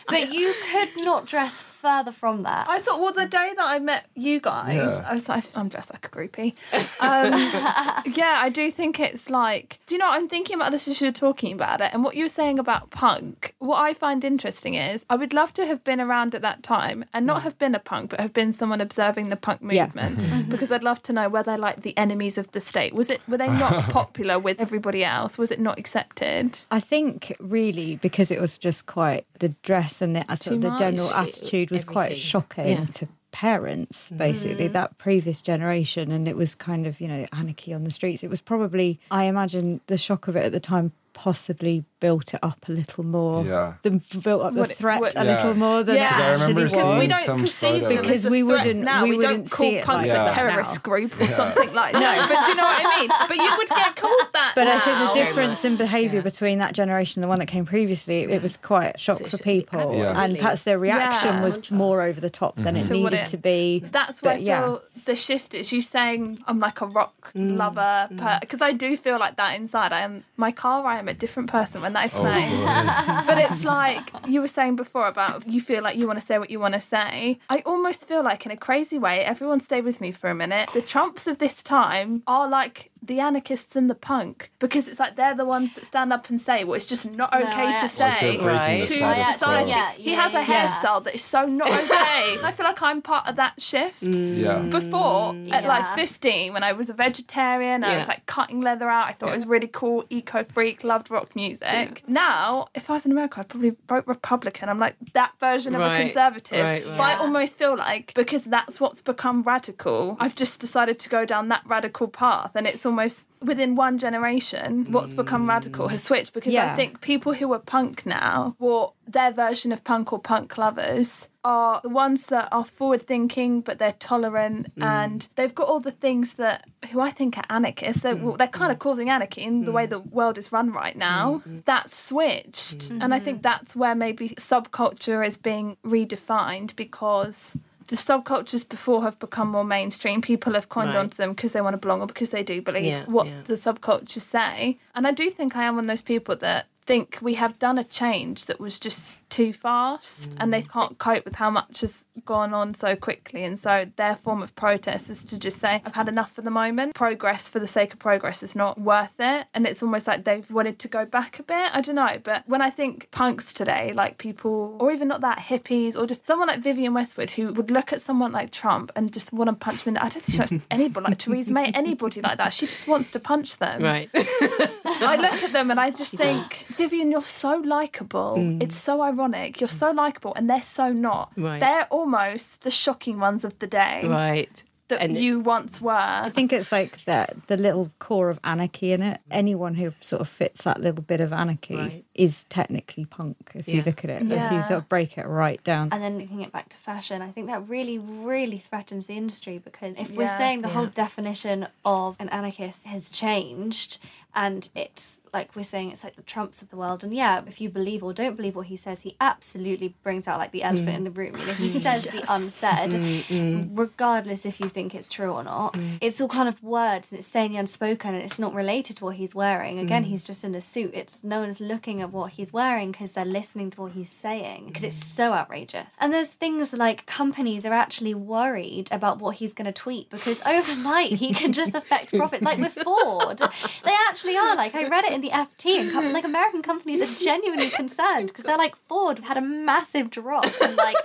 but 0.08 0.32
you 0.34 0.54
could 0.72 0.90
not 1.06 1.26
dress 1.26 1.62
further 1.62 2.12
from 2.12 2.44
that. 2.44 2.68
I 2.70 2.80
thought, 2.80 3.00
well, 3.02 3.14
the 3.14 3.26
day 3.26 3.54
that 3.56 3.66
I 3.66 3.80
met 3.80 4.06
you 4.16 4.40
guys, 4.40 4.76
Yeah. 4.76 5.04
I 5.10 5.14
was 5.14 5.28
like, 5.30 5.44
I'm 5.56 5.68
dressed 5.70 5.92
like 5.92 6.06
a 6.06 6.10
groupie. 6.10 6.54
Um, 7.00 7.34
yeah, 8.16 8.40
I 8.42 8.50
do 8.54 8.70
think 8.72 9.00
it's 9.00 9.30
like, 9.30 9.80
do 9.86 9.96
you 9.96 10.00
know, 10.00 10.08
what? 10.08 10.16
I'm 10.20 10.28
thinking 10.28 10.56
about 10.56 10.72
this 10.72 10.88
as 10.88 11.02
you're 11.02 11.12
talking 11.12 11.54
about 11.54 11.82
it, 11.82 11.92
and 11.94 12.04
what 12.04 12.16
you 12.16 12.24
were 12.26 12.30
saying 12.30 12.60
about 12.60 12.90
punk. 12.92 13.54
What 13.60 13.78
I 13.80 13.94
find 13.94 14.24
interesting 14.24 14.76
is, 14.76 15.06
I 15.10 15.16
would 15.16 15.34
love 15.34 15.54
to 15.54 15.66
have 15.66 15.84
been 15.84 16.00
around 16.02 16.36
at 16.36 16.42
that 16.42 16.64
time 16.64 17.06
and 17.14 17.26
not 17.26 17.44
have 17.44 17.58
been 17.58 17.74
a 17.76 17.80
punk, 17.80 18.12
but 18.12 18.20
have 18.20 18.34
been 18.34 18.54
someone 18.54 18.82
observing 18.82 19.30
the 19.30 19.36
punk 19.36 19.62
Yeah. 19.64 19.86
movement, 19.86 20.50
because 20.50 20.72
I'd 20.72 20.84
love 20.84 21.02
to 21.04 21.14
know 21.14 21.30
were 21.30 21.44
they 21.44 21.58
like 21.58 21.82
the 21.82 21.98
enemies 21.98 22.38
of 22.38 22.52
the 22.52 22.62
state? 22.62 22.94
Was 22.94 23.10
it 23.10 23.22
were 23.28 23.38
they 23.38 23.48
not 23.48 23.90
popular 23.92 24.38
with 24.40 24.62
everybody 24.62 24.90
else? 24.95 25.38
Was 25.38 25.51
it 25.51 25.60
not 25.60 25.80
accepted? 25.80 26.60
I 26.69 26.80
think 26.80 27.36
really 27.39 27.95
because 27.97 28.32
it 28.32 28.39
was 28.39 28.58
just 28.58 28.86
quite 28.86 29.25
the 29.39 29.49
dress 29.63 30.01
and 30.01 30.15
the 30.15 30.23
sort 30.36 30.56
of 30.58 30.62
the 30.62 30.75
general 30.77 31.10
attitude 31.12 31.71
was 31.71 31.86
quite 31.86 32.17
shocking 32.17 32.67
Yeah. 32.67 32.86
to 32.86 33.08
parents 33.32 34.10
basically 34.10 34.67
mm. 34.67 34.73
that 34.73 34.97
previous 34.97 35.41
generation 35.41 36.12
and 36.12 36.27
it 36.27 36.36
was 36.36 36.54
kind 36.54 36.86
of 36.86 36.99
you 36.99 37.08
know 37.08 37.25
anarchy 37.32 37.73
on 37.73 37.86
the 37.86 37.89
streets 37.89 38.25
it 38.25 38.30
was 38.30 38.41
probably 38.41 38.99
i 39.10 39.23
imagine 39.23 39.80
the 39.88 39.97
shock 39.97 40.27
of 40.27 40.36
it 40.36 40.43
at 40.43 40.51
the 40.51 40.60
time 40.60 40.91
possibly 41.13 41.86
built 42.02 42.34
it 42.34 42.40
up 42.44 42.58
a 42.68 42.72
little 42.74 43.06
more. 43.06 43.46
Yeah. 43.46 43.76
Than 43.84 44.04
built 44.22 44.42
up 44.42 44.54
the 44.54 44.60
What 44.62 44.76
threat 44.76 45.00
what- 45.00 45.16
a 45.16 45.24
Yeah. 45.24 45.36
little 45.36 45.54
more 45.54 45.84
than 45.84 45.96
Yeah. 45.96 46.08
it 46.08 46.10
'Cause 46.12 46.20
I 46.20 46.24
actually 46.46 46.54
was. 46.64 46.72
because 46.74 46.96
we 46.96 47.08
don't 47.08 47.40
perceive 47.40 47.72
them 47.74 47.82
photos. 47.92 48.02
Because 48.02 48.26
we 48.30 48.44
wouldn't- 48.44 48.80
now. 48.82 49.04
we 49.04 49.12
We, 49.12 49.18
wouldn't 49.18 49.36
don't 49.46 49.52
call 49.52 49.74
it 49.74 49.86
punks 49.86 50.10
like 50.10 50.30
a 50.30 50.34
terrorist 50.34 50.76
now. 50.78 50.82
group 50.82 51.22
or 51.22 51.28
something 51.28 51.74
like 51.74 51.94
that. 52.04 52.28
But 52.28 52.44
do 52.46 52.50
you 52.52 52.56
know 52.58 52.64
what 52.64 52.86
I 52.86 53.00
mean? 53.00 53.10
But 53.30 53.38
you 53.38 53.50
would 53.58 53.70
get 53.70 53.96
called 53.96 54.28
that. 54.34 54.52
But 54.56 54.68
I 54.68 54.80
think 54.80 54.98
the 54.98 55.14
difference 55.14 55.64
in 55.64 55.78
behaviour 55.78 56.22
between 56.22 56.58
that 56.58 56.74
generation 56.74 57.20
and 57.20 57.24
the 57.24 57.28
one 57.30 57.40
that 57.40 57.46
came 57.48 57.66
previously, 57.66 58.22
it 58.24 58.42
was 58.42 58.58
quite 58.58 58.96
a 58.96 58.98
shock 58.98 59.22
for 59.26 59.38
people. 59.38 59.80
Absolutely. 59.80 60.24
And 60.24 60.38
perhaps 60.38 60.64
their 60.64 60.80
reaction 60.80 61.36
Yeah. 61.36 61.44
was 61.44 61.72
more 61.72 62.02
over 62.02 62.20
the 62.20 62.30
top 62.32 62.56
than 62.58 62.76
it 62.76 62.84
To 62.88 62.96
what 62.96 63.12
needed 63.14 63.20
it- 63.24 63.26
to 63.28 63.38
be. 63.38 63.84
That's 63.86 64.22
why 64.22 64.32
I 64.32 64.36
But 64.38 64.44
feel 64.44 64.82
the 65.06 65.16
shift 65.16 65.54
is 65.54 65.72
you 65.72 65.82
saying 65.82 66.40
I'm 66.48 66.60
like 66.60 66.82
a 66.82 66.88
rock 66.88 67.32
Mm. 67.38 67.58
lover 67.58 68.08
because 68.42 68.62
I 68.62 68.72
do 68.72 68.98
feel 68.98 69.20
like 69.20 69.36
that 69.38 69.56
inside. 69.56 69.94
I 69.94 70.00
am 70.02 70.24
my 70.36 70.52
car. 70.52 70.86
I 70.88 70.98
am 71.00 71.08
a 71.08 71.14
different 71.14 71.50
person 71.50 71.82
when 71.82 71.90
that 71.95 72.06
is 72.06 72.15
Oh, 72.15 72.19
playing. 72.19 73.25
but 73.25 73.38
it's 73.38 73.63
like 73.63 74.12
you 74.27 74.41
were 74.41 74.47
saying 74.47 74.75
before 74.75 75.08
about 75.08 75.47
you 75.47 75.60
feel 75.62 75.82
like 75.84 75.97
you 75.97 76.08
want 76.08 76.19
to 76.19 76.25
say 76.25 76.38
what 76.38 76.49
you 76.49 76.60
want 76.60 76.73
to 76.75 76.80
say. 76.80 77.39
I 77.49 77.62
almost 77.65 78.08
feel 78.08 78.23
like 78.23 78.45
in 78.45 78.51
a 78.51 78.58
crazy 78.58 78.97
way. 78.99 79.21
Everyone, 79.21 79.60
stay 79.60 79.82
with 79.82 79.99
me 80.01 80.12
for 80.12 80.30
a 80.30 80.36
minute. 80.36 80.69
The 80.73 80.82
Trumps 80.82 81.25
of 81.27 81.39
this 81.39 81.63
time 81.63 82.23
are 82.27 82.47
like 82.47 82.90
the 83.04 83.20
anarchists 83.20 83.76
and 83.76 83.90
the 83.90 83.96
punk 83.96 84.52
because 84.60 84.88
it's 84.88 85.00
like 85.00 85.16
they're 85.16 85.36
the 85.36 85.46
ones 85.46 85.74
that 85.74 85.86
stand 85.86 86.14
up 86.14 86.30
and 86.30 86.40
say 86.40 86.64
what 86.64 86.78
it's 86.78 86.86
just 86.88 87.12
not 87.14 87.34
okay 87.34 87.48
I 87.48 87.52
to 87.52 87.62
actually- 87.62 87.88
say. 87.88 88.38
Right. 88.38 88.86
To 88.86 89.04
I 89.04 89.14
society, 89.34 89.72
quo. 89.72 89.76
yeah, 89.76 89.92
he 89.94 90.14
has 90.14 90.34
a 90.36 90.40
yeah. 90.40 90.68
hairstyle 90.68 91.04
that 91.04 91.16
is 91.16 91.24
so 91.24 91.46
not 91.46 91.68
okay. 91.84 92.38
I 92.44 92.54
feel 92.56 92.66
like 92.66 92.82
I'm 92.82 93.02
part 93.02 93.28
of 93.28 93.36
that 93.38 93.60
shift 93.62 94.02
mm. 94.04 94.38
Yeah. 94.38 94.60
before 94.60 95.36
at 95.52 95.66
like 95.66 95.96
15 95.96 96.54
when 96.54 96.64
I 96.64 96.74
was 96.74 96.90
a 96.90 96.94
vegetarian 96.94 97.84
I 97.84 97.98
was 97.98 98.08
like 98.08 98.26
cutting 98.26 98.62
leather 98.62 98.90
out 98.90 99.08
I 99.08 99.14
thought 99.14 99.30
it 99.30 99.36
was 99.36 99.48
really 99.48 99.68
cool 99.68 100.06
eco 100.10 100.44
freak 100.44 100.84
loved 100.84 101.10
rock 101.10 101.36
music 101.36 102.04
now 102.08 102.68
if 102.76 102.90
I 102.90 102.94
was 102.94 103.06
in 103.06 103.12
America 103.12 103.40
I'd 103.40 103.50
probably 103.50 103.76
vote 103.88 104.06
Republican 104.08 104.70
I'm 104.70 104.80
like 104.80 104.96
that 105.14 105.34
version 105.40 105.76
of 105.76 105.82
a 105.82 105.98
conservative 105.98 106.62
Right, 106.64 106.86
right. 106.86 106.98
but 106.98 107.04
I 107.04 107.16
almost 107.16 107.58
feel 107.58 107.76
like 107.78 108.14
because 108.14 108.44
that's 108.44 108.80
what's 108.80 109.02
become 109.02 109.42
radical 109.44 110.18
I've 110.20 110.36
just 110.36 110.60
decided 110.60 111.00
to 111.00 111.10
go 111.10 111.26
down 111.26 111.48
that 111.50 111.64
radical 111.66 112.08
path 112.08 112.52
and 112.56 112.68
it's 112.68 112.86
almost 112.91 113.27
within 113.41 113.75
one 113.75 113.97
generation 113.97 114.91
what's 114.91 115.13
become 115.13 115.47
radical 115.49 115.88
has 115.88 116.04
switched 116.04 116.34
because 116.34 116.54
I 116.56 116.75
think 116.75 117.01
people 117.01 117.34
who 117.34 117.51
are 117.54 117.60
punk 117.60 118.06
now 118.06 118.56
or 118.60 118.93
their 119.08 119.32
version 119.32 119.71
of 119.71 119.84
punk 119.84 120.13
or 120.13 120.19
punk 120.19 120.58
lovers 120.58 121.30
are 121.43 121.80
the 121.82 121.89
ones 121.89 122.27
that 122.27 122.49
are 122.51 122.65
forward 122.65 123.08
thinking 123.08 123.62
but 123.62 123.80
they're 123.80 123.93
tolerant 123.93 124.75
mm. 124.75 124.84
and 124.84 125.30
they've 125.36 125.56
got 125.56 125.67
all 125.67 125.80
the 125.80 125.91
things 125.91 126.34
that 126.34 126.67
who 126.91 126.99
I 126.99 127.12
think 127.12 127.38
are 127.38 127.45
anarchists. 127.49 128.01
They're, 128.01 128.15
mm. 128.15 128.23
well, 128.23 128.38
they're 128.38 128.47
kind 128.47 128.71
of 128.71 128.77
mm. 128.77 128.82
causing 128.82 129.10
anarchy 129.10 129.41
in 129.41 129.65
the 129.65 129.71
way 129.71 129.86
the 129.86 129.99
world 129.99 130.38
is 130.38 130.51
run 130.51 130.71
right 130.71 130.95
now. 130.95 131.41
That's 131.65 131.95
switched. 131.95 132.91
And 132.91 133.13
I 133.13 133.19
think 133.19 133.41
that's 133.41 133.75
where 133.75 133.95
maybe 133.95 134.30
subculture 134.30 135.25
is 135.25 135.38
being 135.38 135.77
redefined 135.86 136.75
because 136.75 137.58
the 137.91 137.97
subcultures 137.97 138.67
before 138.67 139.04
have 139.04 139.19
become 139.19 139.49
more 139.49 139.65
mainstream. 139.65 140.21
People 140.21 140.54
have 140.54 140.69
coined 140.69 140.89
Right. 140.95 140.97
onto 141.01 141.17
them 141.17 141.32
because 141.34 141.51
they 141.51 141.60
want 141.62 141.73
to 141.73 141.77
belong 141.77 141.99
or 142.01 142.08
because 142.08 142.30
they 142.30 142.41
do 142.41 142.62
believe 142.62 142.86
Yeah, 142.86 143.04
what 143.06 143.27
yeah. 143.27 143.41
the 143.45 143.56
subcultures 143.56 144.21
say. 144.21 144.77
And 144.95 145.06
I 145.06 145.12
do 145.12 145.30
think 145.30 145.56
I 145.58 145.63
am 145.65 145.75
one 145.75 145.84
of 145.84 145.88
those 145.89 146.01
people 146.13 146.36
that 146.38 146.67
think 146.86 147.20
we 147.22 147.36
have 147.36 147.60
done 147.60 147.78
a 147.78 147.84
change 147.84 148.46
that 148.46 148.60
was 148.60 148.80
just 148.80 149.28
too 149.30 149.54
fast 149.54 150.36
and 150.39 150.54
they 150.54 150.62
mm. 150.62 150.72
can't 150.72 150.98
cope 150.98 151.26
with 151.26 151.36
how 151.36 151.50
much 151.50 151.82
has 151.82 152.06
gone 152.26 152.54
on 152.54 152.74
so 152.74 152.96
quickly. 152.96 153.44
And 153.44 153.58
so 153.58 153.89
their 153.96 154.15
form 154.15 154.41
of 154.41 154.56
protest 154.56 155.10
is 155.10 155.24
to 155.26 155.39
just 155.39 155.60
say, 155.60 155.82
I've 155.86 155.96
had 155.96 156.08
enough 156.08 156.32
for 156.32 156.41
the 156.41 156.52
moment. 156.52 156.96
Progress 156.96 157.50
for 157.50 157.60
the 157.60 157.67
sake 157.67 157.94
of 157.94 158.00
progress 158.00 158.44
is 158.44 158.56
not 158.56 158.80
worth 158.80 159.15
it. 159.20 159.48
And 159.54 159.65
it's 159.65 159.82
almost 159.82 160.08
like 160.08 160.24
they've 160.24 160.50
wanted 160.52 160.80
to 160.80 160.88
go 160.88 161.06
back 161.06 161.39
a 161.39 161.44
bit. 161.44 161.74
I 161.74 161.82
don't 161.82 161.96
know. 161.96 162.17
But 162.24 162.44
when 162.48 162.62
I 162.62 162.70
think 162.70 163.10
punks 163.12 163.54
today, 163.54 163.94
like 163.94 164.17
people, 164.17 164.78
or 164.80 164.91
even 164.91 165.08
not 165.08 165.22
that 165.22 165.39
hippies, 165.39 165.98
or 165.98 166.06
just 166.06 166.26
someone 166.26 166.48
like 166.48 166.60
Vivienne 166.60 166.94
Westwood 166.94 167.32
who 167.32 167.54
would 167.54 167.72
look 167.72 167.94
at 167.94 168.02
someone 168.02 168.32
like 168.32 168.52
Trump 168.52 168.91
and 168.96 169.13
just 169.13 169.32
want 169.32 169.50
to 169.50 169.56
punch 169.56 169.84
them 169.84 169.91
in 169.91 169.94
the 169.96 170.04
I 170.04 170.10
don't 170.10 170.22
think 170.22 170.50
she 170.50 170.56
likes 170.56 170.65
anybody 170.72 171.06
like 171.08 171.17
Theresa 171.17 171.54
May, 171.54 171.72
anybody 171.72 172.22
like 172.22 172.38
that. 172.38 172.54
She 172.54 172.65
just 172.65 172.88
wants 172.88 173.12
to 173.12 173.20
punch 173.20 173.58
them. 173.58 173.82
Right. 173.82 174.10
I 174.13 175.17
look 175.20 175.44
at 175.44 175.54
them 175.54 175.72
and 175.72 175.80
I 175.80 175.91
just 175.91 176.13
think, 176.13 176.65
Vivienne, 176.75 177.12
you're 177.12 177.21
so 177.21 177.57
likable. 177.57 178.36
Mm. 178.38 178.62
It's 178.63 178.75
so 178.75 179.01
ironic. 179.01 179.60
You're 179.62 179.67
so 179.67 179.91
likable, 179.91 180.34
and 180.36 180.49
they're 180.49 180.62
so 180.62 180.91
not. 180.91 181.31
Right. 181.38 181.60
They're 181.60 181.88
almost 181.89 182.62
the 182.63 182.71
shocking 182.71 183.19
ones 183.19 183.43
of 183.43 183.57
the 183.60 183.67
day 183.67 184.01
right. 184.05 184.63
that 184.89 185.01
And- 185.01 185.17
you 185.17 185.39
once 185.39 185.79
were. 185.81 185.91
I 185.93 186.29
think 186.29 186.51
it's 186.51 186.71
like 186.71 187.03
that 187.05 187.47
the 187.47 187.57
little 187.57 187.91
core 187.99 188.29
of 188.29 188.39
anarchy 188.43 188.91
in 188.91 189.01
it. 189.01 189.21
Anyone 189.29 189.75
who 189.75 189.93
sort 190.01 190.21
of 190.21 190.29
fits 190.29 190.63
that 190.63 190.79
little 190.81 191.03
bit 191.03 191.21
of 191.21 191.31
anarchy 191.34 191.75
Right. 191.75 192.05
Is 192.13 192.43
technically 192.45 193.06
punk 193.06 193.38
if 193.54 193.67
you 193.67 193.84
look 193.84 194.04
at 194.04 194.10
it. 194.10 194.24
If 194.24 194.52
you 194.52 194.62
sort 194.63 194.80
of 194.80 194.89
break 194.89 195.17
it 195.17 195.26
right 195.26 195.63
down. 195.63 195.89
and 195.91 196.04
then 196.04 196.17
linking 196.17 196.41
it 196.41 196.52
back 196.52 196.69
to 196.69 196.78
fashion, 196.78 197.21
I 197.21 197.32
think 197.32 197.47
that 197.47 197.67
really, 197.67 197.97
really 197.97 198.60
threatens 198.60 199.08
the 199.08 199.13
industry 199.13 199.58
because 199.58 199.97
if 199.97 200.12
we're 200.12 200.28
saying 200.28 200.62
the 200.62 200.69
whole 200.69 200.88
definition 200.88 201.67
of 201.86 202.15
an 202.19 202.30
anarchist 202.30 202.86
has 202.86 203.10
changed 203.10 203.97
and 204.34 204.69
it's 204.76 205.19
like 205.34 205.56
we're 205.56 205.63
saying 205.63 205.91
it's 205.91 206.04
like 206.04 206.15
the 206.15 206.21
Trumps 206.21 206.62
of 206.62 206.69
the 206.69 206.76
world, 206.76 207.04
and 207.04 207.13
yeah, 207.13 207.41
if 207.47 207.62
you 207.62 207.69
believe 207.69 208.04
or 208.04 208.13
don't 208.13 208.36
believe 208.36 208.56
what 208.56 208.67
he 208.67 208.76
says, 208.76 209.02
he 209.02 209.15
absolutely 209.19 209.95
brings 210.04 210.28
out 210.28 210.39
like 210.39 210.52
the 210.52 210.63
elephant 210.63 210.89
mm. 210.89 210.95
in 210.95 211.04
the 211.06 211.12
room. 211.12 211.38
You 211.38 211.45
know, 211.45 211.54
he 211.54 211.69
mm. 211.69 211.80
says 211.80 212.04
the 212.04 212.24
unsaid, 212.30 212.91
mm, 212.91 213.69
regardless 213.71 214.45
if 214.45 214.60
you 214.60 214.67
think 214.67 214.93
it's 214.93 215.08
true 215.08 215.32
or 215.32 215.43
not. 215.43 215.78
It's 216.02 216.19
all 216.19 216.28
kind 216.28 216.50
of 216.50 216.62
words 216.62 217.12
and 217.12 217.19
it's 217.19 217.28
saying 217.28 217.52
the 217.52 217.58
unspoken 217.58 218.13
and 218.13 218.24
it's 218.24 218.39
not 218.39 218.54
related 218.54 218.97
to 218.97 219.06
what 219.06 219.15
he's 219.15 219.34
wearing. 219.34 219.80
Again, 219.80 220.04
he's 220.04 220.24
just 220.24 220.43
in 220.43 220.56
a 220.56 220.62
suit. 220.62 220.91
It's 220.93 221.24
no 221.24 221.41
one's 221.41 221.60
looking 221.60 222.01
at 222.02 222.12
what 222.12 222.34
he's 222.34 222.52
wearing 222.52 222.92
because 222.92 223.14
they're 223.14 223.26
listening 223.26 223.70
to 223.72 223.82
what 223.82 223.92
he's 223.94 224.10
saying 224.10 224.68
because 224.68 224.84
it's 224.84 225.06
so 225.06 225.34
outrageous. 225.34 225.96
And 226.00 226.12
there's 226.14 226.30
things 226.30 226.74
like 226.74 227.06
companies 227.06 227.66
are 227.66 227.74
actually 227.74 228.14
worried 228.14 228.88
about 228.92 229.20
what 229.20 229.36
he's 229.36 229.54
going 229.54 229.66
to 229.66 229.72
tweet 229.72 230.10
because 230.10 230.42
overnight 230.46 231.14
he 231.14 231.34
can 231.34 231.54
just 231.54 231.74
affect 231.76 232.16
profits. 232.16 232.44
Like 232.44 232.58
with 232.58 232.74
Ford, 232.74 233.40
they 233.40 233.96
actually 234.10 234.36
are. 234.38 234.56
Like 234.56 234.76
I 234.76 234.88
read 234.88 235.06
it 235.06 235.12
in 235.14 235.22
the 235.22 235.30
FT 235.30 235.80
and 235.80 235.92
com- 235.92 236.14
like 236.14 236.26
American 236.26 236.62
companies 236.62 237.02
are 237.02 237.24
genuinely 237.24 237.70
concerned 237.70 238.28
because 238.28 238.46
they're 238.46 238.58
like 238.58 238.76
Ford 238.76 239.20
had 239.20 239.38
a 239.38 239.42
massive 239.42 240.10
drop 240.10 240.46
in 240.62 240.76
like 240.76 240.96